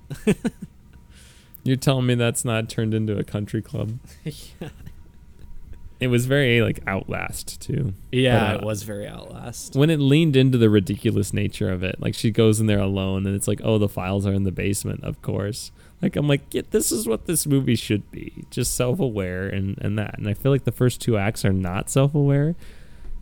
[1.64, 4.00] You're telling me that's not turned into a country club?
[4.24, 4.70] yeah.
[6.00, 7.94] It was very like Outlast too.
[8.12, 9.76] Yeah, But, uh, it was very Outlast.
[9.76, 13.26] When it leaned into the ridiculous nature of it, like she goes in there alone,
[13.26, 15.72] and it's like, oh, the files are in the basement, of course.
[16.02, 19.98] Like I'm like, yeah, this is what this movie should be, just self-aware and and
[19.98, 20.18] that.
[20.18, 22.56] And I feel like the first two acts are not self-aware,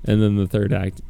[0.04, 1.02] and then the third act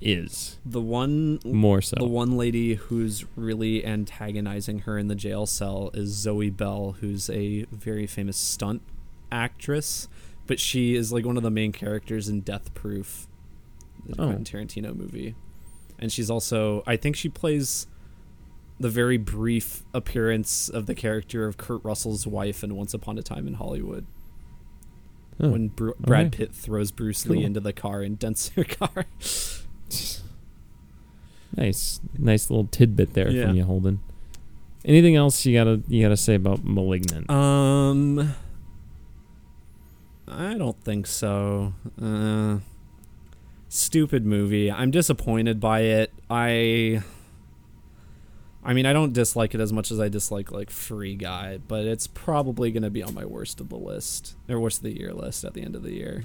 [0.00, 1.96] is The one more so.
[1.98, 7.30] the one lady who's really antagonizing her in the jail cell is Zoe Bell, who's
[7.30, 8.82] a very famous stunt
[9.32, 10.08] actress,
[10.46, 13.26] but she is like one of the main characters in Death Proof,
[14.04, 14.26] the Oh.
[14.26, 15.34] Quentin Tarantino movie.
[15.98, 17.86] And she's also I think she plays
[18.78, 23.22] the very brief appearance of the character of Kurt Russell's wife in Once Upon a
[23.22, 24.06] Time in Hollywood.
[25.40, 26.32] Oh, when Bru- Brad.
[26.32, 29.04] Pitt throws Bruce Lee into the car and dents her car.
[31.56, 33.46] Nice, nice little tidbit there Yeah.
[33.46, 34.00] from you, Holden.
[34.84, 37.28] Anything else you gotta you gotta say about *Malignant*?
[37.30, 38.34] Um,
[40.28, 41.72] I don't think so.
[42.00, 42.58] Uh,
[43.68, 44.70] stupid movie.
[44.70, 46.12] I'm disappointed by it.
[46.30, 47.02] I.
[48.66, 51.84] I mean, I don't dislike it as much as I dislike like Free Guy, but
[51.84, 55.12] it's probably gonna be on my worst of the list or worst of the year
[55.12, 56.24] list at the end of the year.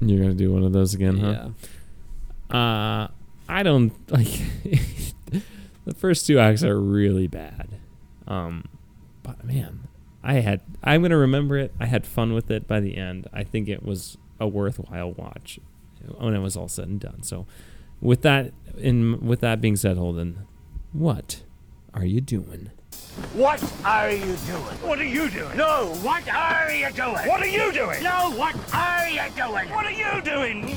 [0.00, 1.50] You're gonna do one of those again, huh?
[2.50, 2.56] Yeah.
[2.56, 3.08] Uh,
[3.46, 4.26] I don't like.
[5.84, 7.68] the first two acts are really bad.
[8.26, 8.64] Um,
[9.22, 9.88] but man,
[10.22, 10.62] I had.
[10.82, 11.74] I'm gonna remember it.
[11.78, 13.28] I had fun with it by the end.
[13.34, 15.60] I think it was a worthwhile watch
[16.18, 17.22] when it was all said and done.
[17.22, 17.46] So,
[18.00, 20.46] with that in with that being said, Holden,
[20.94, 21.42] what
[21.92, 22.70] are you doing?
[23.34, 24.76] What are you doing?
[24.82, 25.56] What are you doing?
[25.56, 27.12] No, what are you doing?
[27.28, 28.02] What are you doing?
[28.02, 29.70] No, what are you doing?
[29.70, 30.76] What are you doing?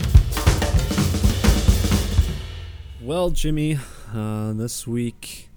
[3.02, 3.78] Well, Jimmy,
[4.14, 5.50] uh, this week,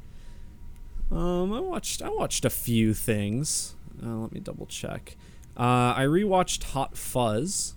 [1.11, 3.74] um, I watched I watched a few things.
[4.05, 5.16] Uh, let me double check.
[5.57, 7.74] Uh, I rewatched Hot Fuzz,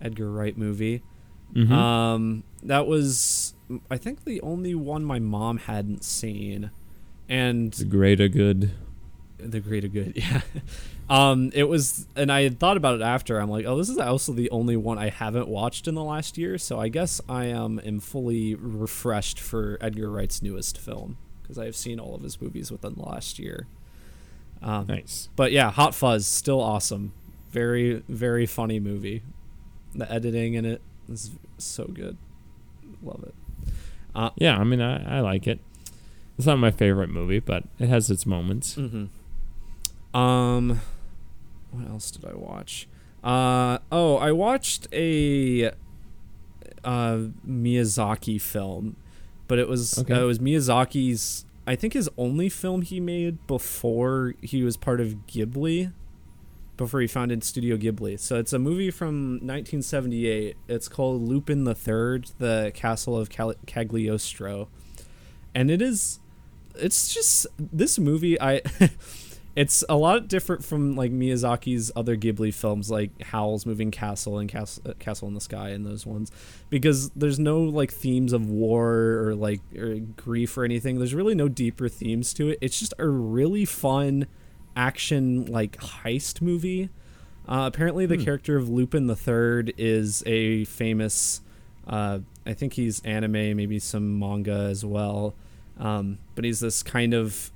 [0.00, 1.02] Edgar Wright movie.
[1.54, 1.70] Mhm.
[1.70, 3.54] Um, that was
[3.90, 6.70] I think the only one my mom hadn't seen,
[7.28, 8.70] and the greater good.
[9.38, 10.40] the greater good yeah.
[11.10, 13.38] Um it was and i had thought about it after.
[13.40, 16.38] I'm like oh this is also the only one i haven't watched in the last
[16.38, 21.58] year so i guess i um, am fully refreshed for edgar wright's newest film because
[21.58, 23.66] i have seen all of his movies within the last year.
[24.62, 25.28] Um, Nice.
[25.34, 27.12] but yeah hot fuzz still awesome.
[27.50, 29.22] Very very funny movie.
[29.94, 30.80] The editing in it
[31.10, 32.16] is so good.
[33.02, 33.34] Love it
[34.36, 35.60] Yeah, I mean, I, I like it.
[36.38, 38.74] It's not my favorite movie, but it has its moments.
[38.76, 40.16] Mm-hmm.
[40.16, 40.80] Um,
[41.70, 42.88] what else did I watch?
[43.22, 45.70] Uh oh, I watched a
[46.84, 47.18] uh
[47.48, 48.96] Miyazaki film,
[49.46, 50.12] but it was Okay.
[50.14, 51.44] uh, it was Miyazaki's.
[51.66, 55.92] I think his only film he made before he was part of Ghibli,
[56.76, 58.18] before he founded Studio Ghibli.
[58.18, 60.56] So it's a movie from 1978.
[60.68, 64.68] It's called Lupin the Third: The Castle of Cal- Cagliostro,
[65.54, 66.20] and it is.
[66.76, 68.40] It's just this movie.
[68.40, 68.62] I.
[69.54, 74.48] it's a lot different from like Miyazaki's other Ghibli films, like Howl's Moving Castle and
[74.48, 76.32] Castle, uh, Castle in the Sky, and those ones,
[76.70, 80.98] because there's no like themes of war or like or grief or anything.
[80.98, 82.58] There's really no deeper themes to it.
[82.60, 84.26] It's just a really fun
[84.76, 86.90] action like heist movie.
[87.48, 91.40] Uh, apparently, the character of Lupin the Third is a famous.
[91.86, 95.34] Uh, I think he's anime, maybe some manga as well.
[95.78, 97.50] Um, but he's this kind of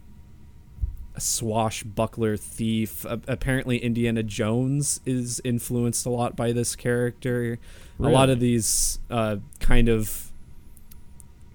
[1.18, 3.04] swashbuckler thief.
[3.04, 7.58] A- apparently, Indiana Jones is influenced a lot by this character.
[8.00, 10.32] A lot of these uh, kind of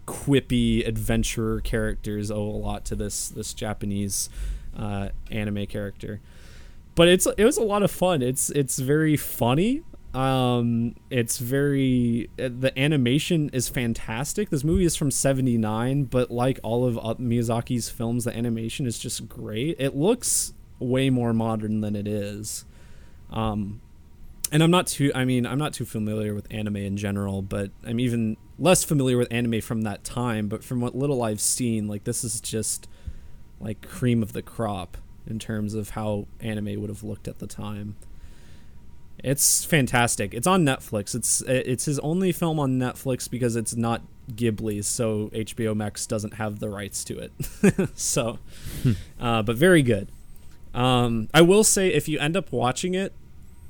[0.07, 4.29] quippy adventurer characters owe a lot to this this Japanese
[4.77, 6.19] uh, anime character.
[6.95, 8.22] But it's it was a lot of fun.
[8.22, 9.84] It's it's very funny.
[10.14, 14.49] Um, it's very uh, the animation is fantastic.
[14.49, 19.30] This movie is from '79, but like all of Miyazaki's films, the animation is just
[19.30, 19.77] great.
[19.80, 22.65] It looks way more modern than it is.
[23.30, 23.81] Um,
[24.52, 27.72] and I'm not too I mean, I'm not too familiar with anime in general, but
[27.85, 31.88] I'm even less familiar with anime from that time, but from what little I've seen,
[31.88, 32.89] like this is just
[33.61, 34.97] like cream of the crop
[35.27, 37.95] in terms of how anime would have looked at the time.
[39.23, 40.33] It's fantastic.
[40.33, 41.13] It's on Netflix.
[41.13, 44.01] It's it's his only film on Netflix because it's not
[44.31, 47.89] Ghibli's, so HBO Max doesn't have the rights to it.
[47.97, 48.39] so,
[49.19, 50.11] uh, but very good.
[50.73, 53.13] Um, I will say if you end up watching it,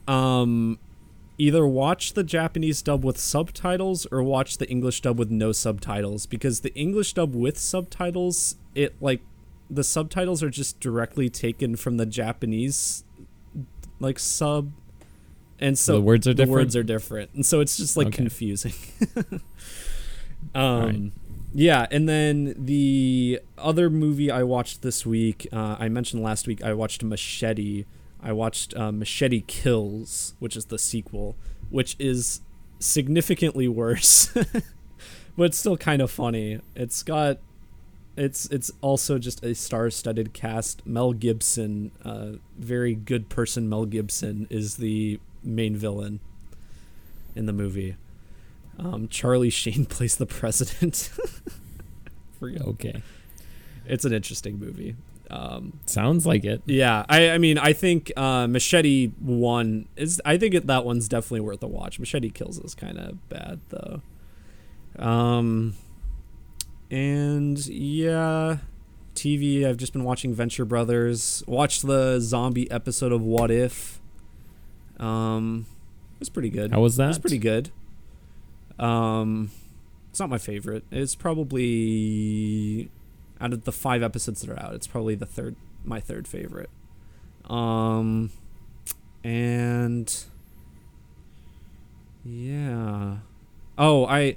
[0.07, 0.79] um,
[1.37, 6.27] either watch the Japanese dub with subtitles or watch the English dub with no subtitles
[6.27, 9.21] because the English dub with subtitles, it like
[9.73, 13.03] the subtitles are just directly taken from the Japanese
[13.99, 14.71] like sub
[15.59, 16.51] and so the words are the different.
[16.51, 18.17] words are different and so it's just like Okay.
[18.17, 18.73] confusing
[20.55, 21.11] um Right.
[21.53, 26.63] yeah and then the other movie i watched this week uh, i mentioned last week
[26.63, 27.85] i watched machete
[28.21, 31.35] i watched uh, machete kills which is the sequel
[31.69, 32.41] which is
[32.79, 34.31] significantly worse
[35.37, 37.37] but it's still kind of funny it's got
[38.17, 40.85] it's it's also just a star-studded cast.
[40.85, 43.69] Mel Gibson, uh, very good person.
[43.69, 46.19] Mel Gibson is the main villain
[47.35, 47.95] in the movie.
[48.77, 51.09] Um, Charlie Sheen plays the president.
[52.43, 53.03] Okay.
[53.85, 54.95] It's an interesting movie.
[55.29, 56.61] Um, Sounds like it.
[56.65, 60.19] yeah, I, I mean, I think uh, Machete One is.
[60.25, 61.99] I think it, that one's definitely worth a watch.
[61.99, 64.01] Machete Kills is kind of bad though.
[64.97, 65.75] Um,
[66.91, 68.57] and yeah,
[69.15, 69.65] TV.
[69.65, 71.43] I've just been watching Venture Brothers.
[71.47, 73.99] Watched the zombie episode of What If.
[74.99, 75.65] Um,
[76.15, 76.71] it was pretty good.
[76.71, 77.05] How was that?
[77.05, 77.71] It was pretty good.
[78.77, 79.49] Um,
[80.11, 80.83] it's not my favorite.
[80.91, 82.91] It's probably
[83.41, 86.69] out of the five episodes that are out, it's probably the third, my third favorite.
[87.49, 88.29] Um,
[89.23, 90.23] and
[92.23, 93.17] yeah.
[93.77, 94.35] Oh, I,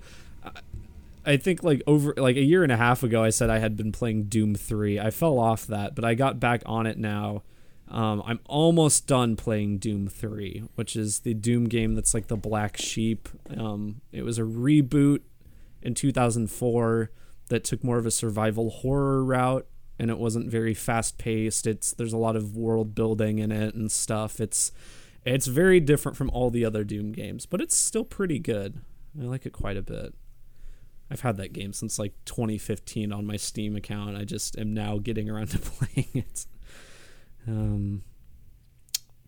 [1.27, 3.77] I think like over like a year and a half ago, I said I had
[3.77, 4.99] been playing Doom Three.
[4.99, 7.43] I fell off that, but I got back on it now.
[7.89, 12.37] Um, I'm almost done playing Doom 3, which is the Doom game that's like the
[12.37, 13.29] black sheep.
[13.57, 15.21] Um, it was a reboot
[15.83, 17.11] in 2004
[17.49, 19.67] that took more of a survival horror route
[19.99, 21.67] and it wasn't very fast paced.
[21.67, 24.41] It's there's a lot of world building in it and stuff.
[24.41, 24.73] It's
[25.25, 28.81] it's very different from all the other Doom games, but it's still pretty good.
[29.21, 30.15] I like it quite a bit.
[31.11, 34.17] I've had that game since like 2015 on my Steam account.
[34.17, 36.47] I just am now getting around to playing it.
[37.47, 38.03] Um,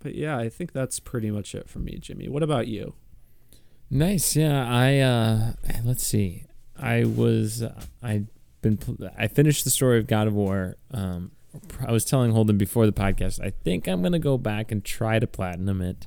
[0.03, 2.29] but yeah, I think that's pretty much it for me, Jimmy.
[2.29, 2.95] What about you?
[3.91, 4.35] Nice.
[4.35, 4.67] Yeah.
[4.69, 5.53] I uh
[5.85, 6.45] let's see.
[6.77, 7.63] I was
[8.03, 8.25] I
[8.63, 8.79] been
[9.17, 10.77] I finished the story of God of War.
[10.91, 11.33] Um
[11.87, 13.41] I was telling Holden before the podcast.
[13.41, 16.07] I think I'm to go back and try to platinum it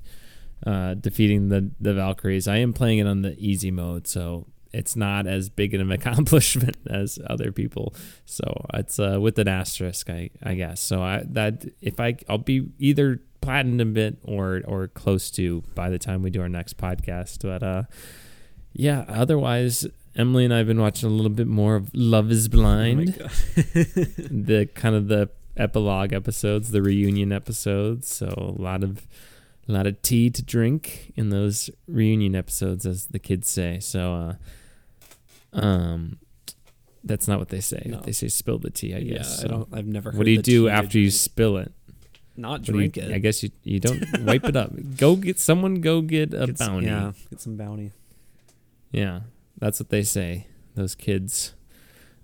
[0.65, 2.47] uh defeating the the Valkyries.
[2.47, 6.77] I am playing it on the easy mode, so it's not as big an accomplishment
[6.89, 7.93] as other people.
[8.25, 10.79] So it's uh, with an asterisk, I, I guess.
[10.79, 15.89] So I that if I I'll be either platinum bit or or close to by
[15.89, 17.41] the time we do our next podcast.
[17.41, 17.83] But uh,
[18.73, 19.05] yeah.
[19.07, 23.17] Otherwise, Emily and I have been watching a little bit more of Love Is Blind,
[23.19, 23.23] Oh
[23.55, 28.07] the kind of the epilogue episodes, the reunion episodes.
[28.07, 28.27] So
[28.57, 29.07] a lot of
[29.69, 33.79] a lot of tea to drink in those reunion episodes, as the kids say.
[33.79, 34.33] So, uh,
[35.53, 36.19] um,
[37.03, 37.83] That's not what they say.
[37.85, 37.99] No.
[38.01, 38.93] They say spill the tea.
[38.93, 39.43] I yeah, guess.
[39.43, 39.67] I don't.
[39.73, 40.11] I've never.
[40.11, 41.13] Heard What do you do after you drink.
[41.19, 41.71] spill it?
[42.37, 43.11] Not do you- drink it.
[43.13, 44.71] I guess you you don't wipe it up.
[44.97, 45.81] Go get someone.
[45.81, 46.85] Go get a Get some- bounty.
[46.87, 47.91] Yeah, get some bounty.
[48.91, 49.21] Yeah,
[49.59, 50.47] that's what they say.
[50.75, 51.53] Those kids.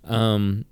[0.04, 0.64] Um,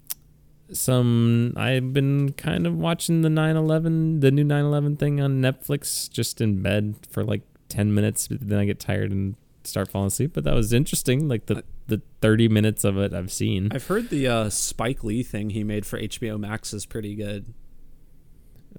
[0.73, 6.41] some I've been kind of watching the 9/11, the new 9/11 thing on Netflix, just
[6.41, 8.29] in bed for like 10 minutes.
[8.29, 10.33] But then I get tired and start falling asleep.
[10.35, 11.29] But that was interesting.
[11.29, 13.69] Like the the 30 minutes of it I've seen.
[13.73, 17.53] I've heard the uh, Spike Lee thing he made for HBO Max is pretty good.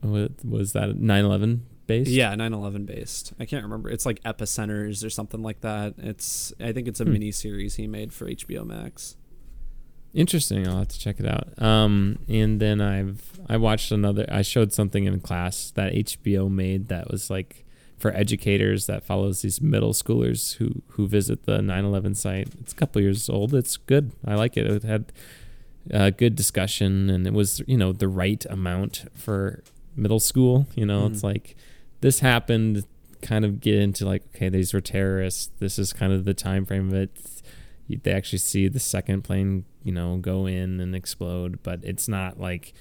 [0.02, 2.12] What was that 9/11 based?
[2.12, 3.34] Yeah, 9/11 based.
[3.40, 3.90] I can't remember.
[3.90, 5.96] It's like Epicenters or something like that.
[5.98, 7.14] It's I think it's a Hmm.
[7.14, 9.16] mini series he made for HBO Max.
[10.14, 10.66] Interesting.
[10.68, 11.62] I'll have to check it out.
[11.62, 14.26] Um, and then I've I watched another.
[14.30, 17.65] I showed something in class that HBO made that was like
[18.06, 22.50] for educators that follows these middle schoolers who who visit the 9/11 site.
[22.62, 23.54] It's a couple years old.
[23.56, 24.12] It's good.
[24.24, 24.68] I like it.
[24.68, 25.12] It had
[25.90, 29.64] a good discussion, and it was you know the right amount for
[29.96, 30.68] middle school.
[30.76, 31.32] You know, it's Mhm.
[31.32, 31.56] like
[32.02, 32.86] this happened.
[33.24, 35.50] Kind of get into like okay, these were terrorists.
[35.58, 37.12] This is kind of the time frame of it
[38.04, 42.40] they actually see the second plane, you know, go in and explode, but it's not
[42.40, 42.74] like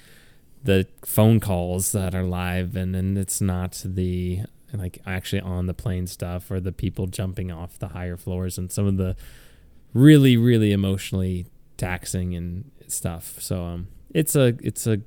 [0.62, 4.40] the phone calls that are live and and it's not the
[4.78, 8.70] like actually on the plane stuff or the people jumping off the higher floors and
[8.72, 9.16] some of the
[9.92, 11.46] really really emotionally
[11.76, 13.36] taxing and stuff.
[13.40, 15.00] So um it's a it's a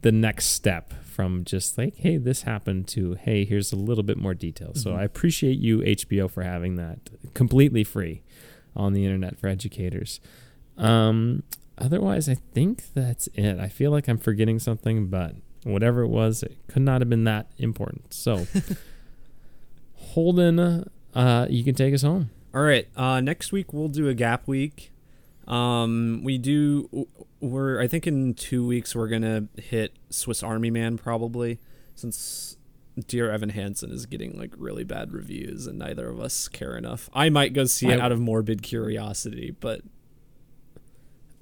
[0.00, 4.16] the next step from just like hey this happened to hey here's a little bit
[4.16, 4.74] more detail.
[4.74, 4.96] So Mhm.
[4.96, 6.98] I appreciate you HBO for having that
[7.34, 8.22] completely free
[8.74, 10.18] on the internet for educators.
[10.78, 11.42] Um,
[11.76, 13.58] otherwise, I think that's it.
[13.60, 15.34] I feel like I'm forgetting something, but
[15.64, 18.14] whatever it was, it could not have been that important.
[18.14, 18.46] So,
[20.12, 22.30] Holden, uh, you can take us home.
[22.54, 22.86] All right.
[22.96, 24.90] Uh, next week we'll do a gap week.
[25.48, 27.06] Um, we do.
[27.40, 27.80] We're.
[27.80, 31.58] I think in two weeks we're gonna hit Swiss Army Man probably,
[31.94, 32.56] since
[33.08, 37.08] Dear Evan Hansen is getting like really bad reviews and neither of us care enough.
[37.14, 39.80] I might go see it out of morbid curiosity, but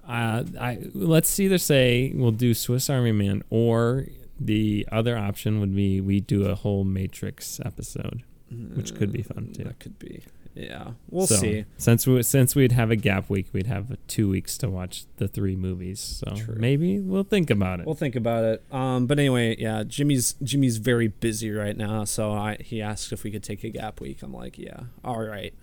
[0.07, 4.07] Uh, I let's either say we'll do Swiss Army Man, or
[4.41, 8.23] the other option would be we do a whole Matrix episode.
[8.51, 9.65] Which could be fun, too.
[9.65, 10.23] That could be.
[10.53, 11.65] Yeah, we'll So, see.
[11.77, 15.29] Since we since we'd have a gap week, we'd have two weeks to watch the
[15.29, 16.01] three movies.
[16.01, 16.57] So True.
[16.59, 17.87] maybe we'll think about it.
[17.87, 18.65] We'll think about it.
[18.73, 23.23] Um, but anyway, yeah, Jimmy's Jimmy's very busy right now, so I he asked if
[23.23, 24.23] we could take a gap week.
[24.23, 25.55] I'm like, yeah, all right,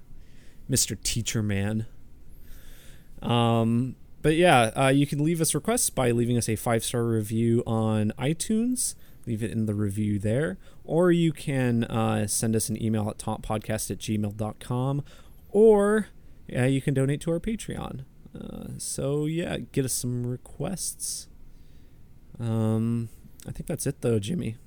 [0.70, 1.86] Mister Teacher Man.
[3.22, 7.04] Um, but yeah, uh, you can leave us requests by leaving us a five star
[7.04, 8.96] review on iTunes.
[9.26, 10.58] Leave it in the review there,
[10.88, 15.04] or you can uh, send us an email at toppodcast at gmail.com,
[15.50, 16.08] or
[16.56, 18.06] uh, you can donate to our Patreon.
[18.40, 21.28] Uh, so yeah, get us some requests.
[22.40, 23.10] Um,
[23.48, 24.58] I think that's it though, Jimmy.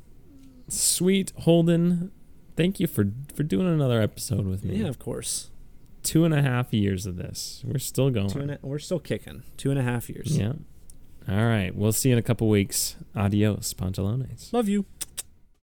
[0.69, 2.13] Sweet Holden,
[2.57, 4.77] thank you for for doing another episode with me.
[4.77, 5.51] Yeah, of course.
[6.03, 7.63] Two and a half years of this.
[7.67, 8.31] We're still going.
[8.31, 9.43] Two and a, we're still kicking.
[9.57, 10.37] Two and a half years.
[10.39, 10.53] yeah.
[11.29, 11.75] All right.
[11.75, 12.97] We'll see you in a couple weeks.
[13.15, 14.53] Adios, Pantalones.
[14.53, 14.87] Love you.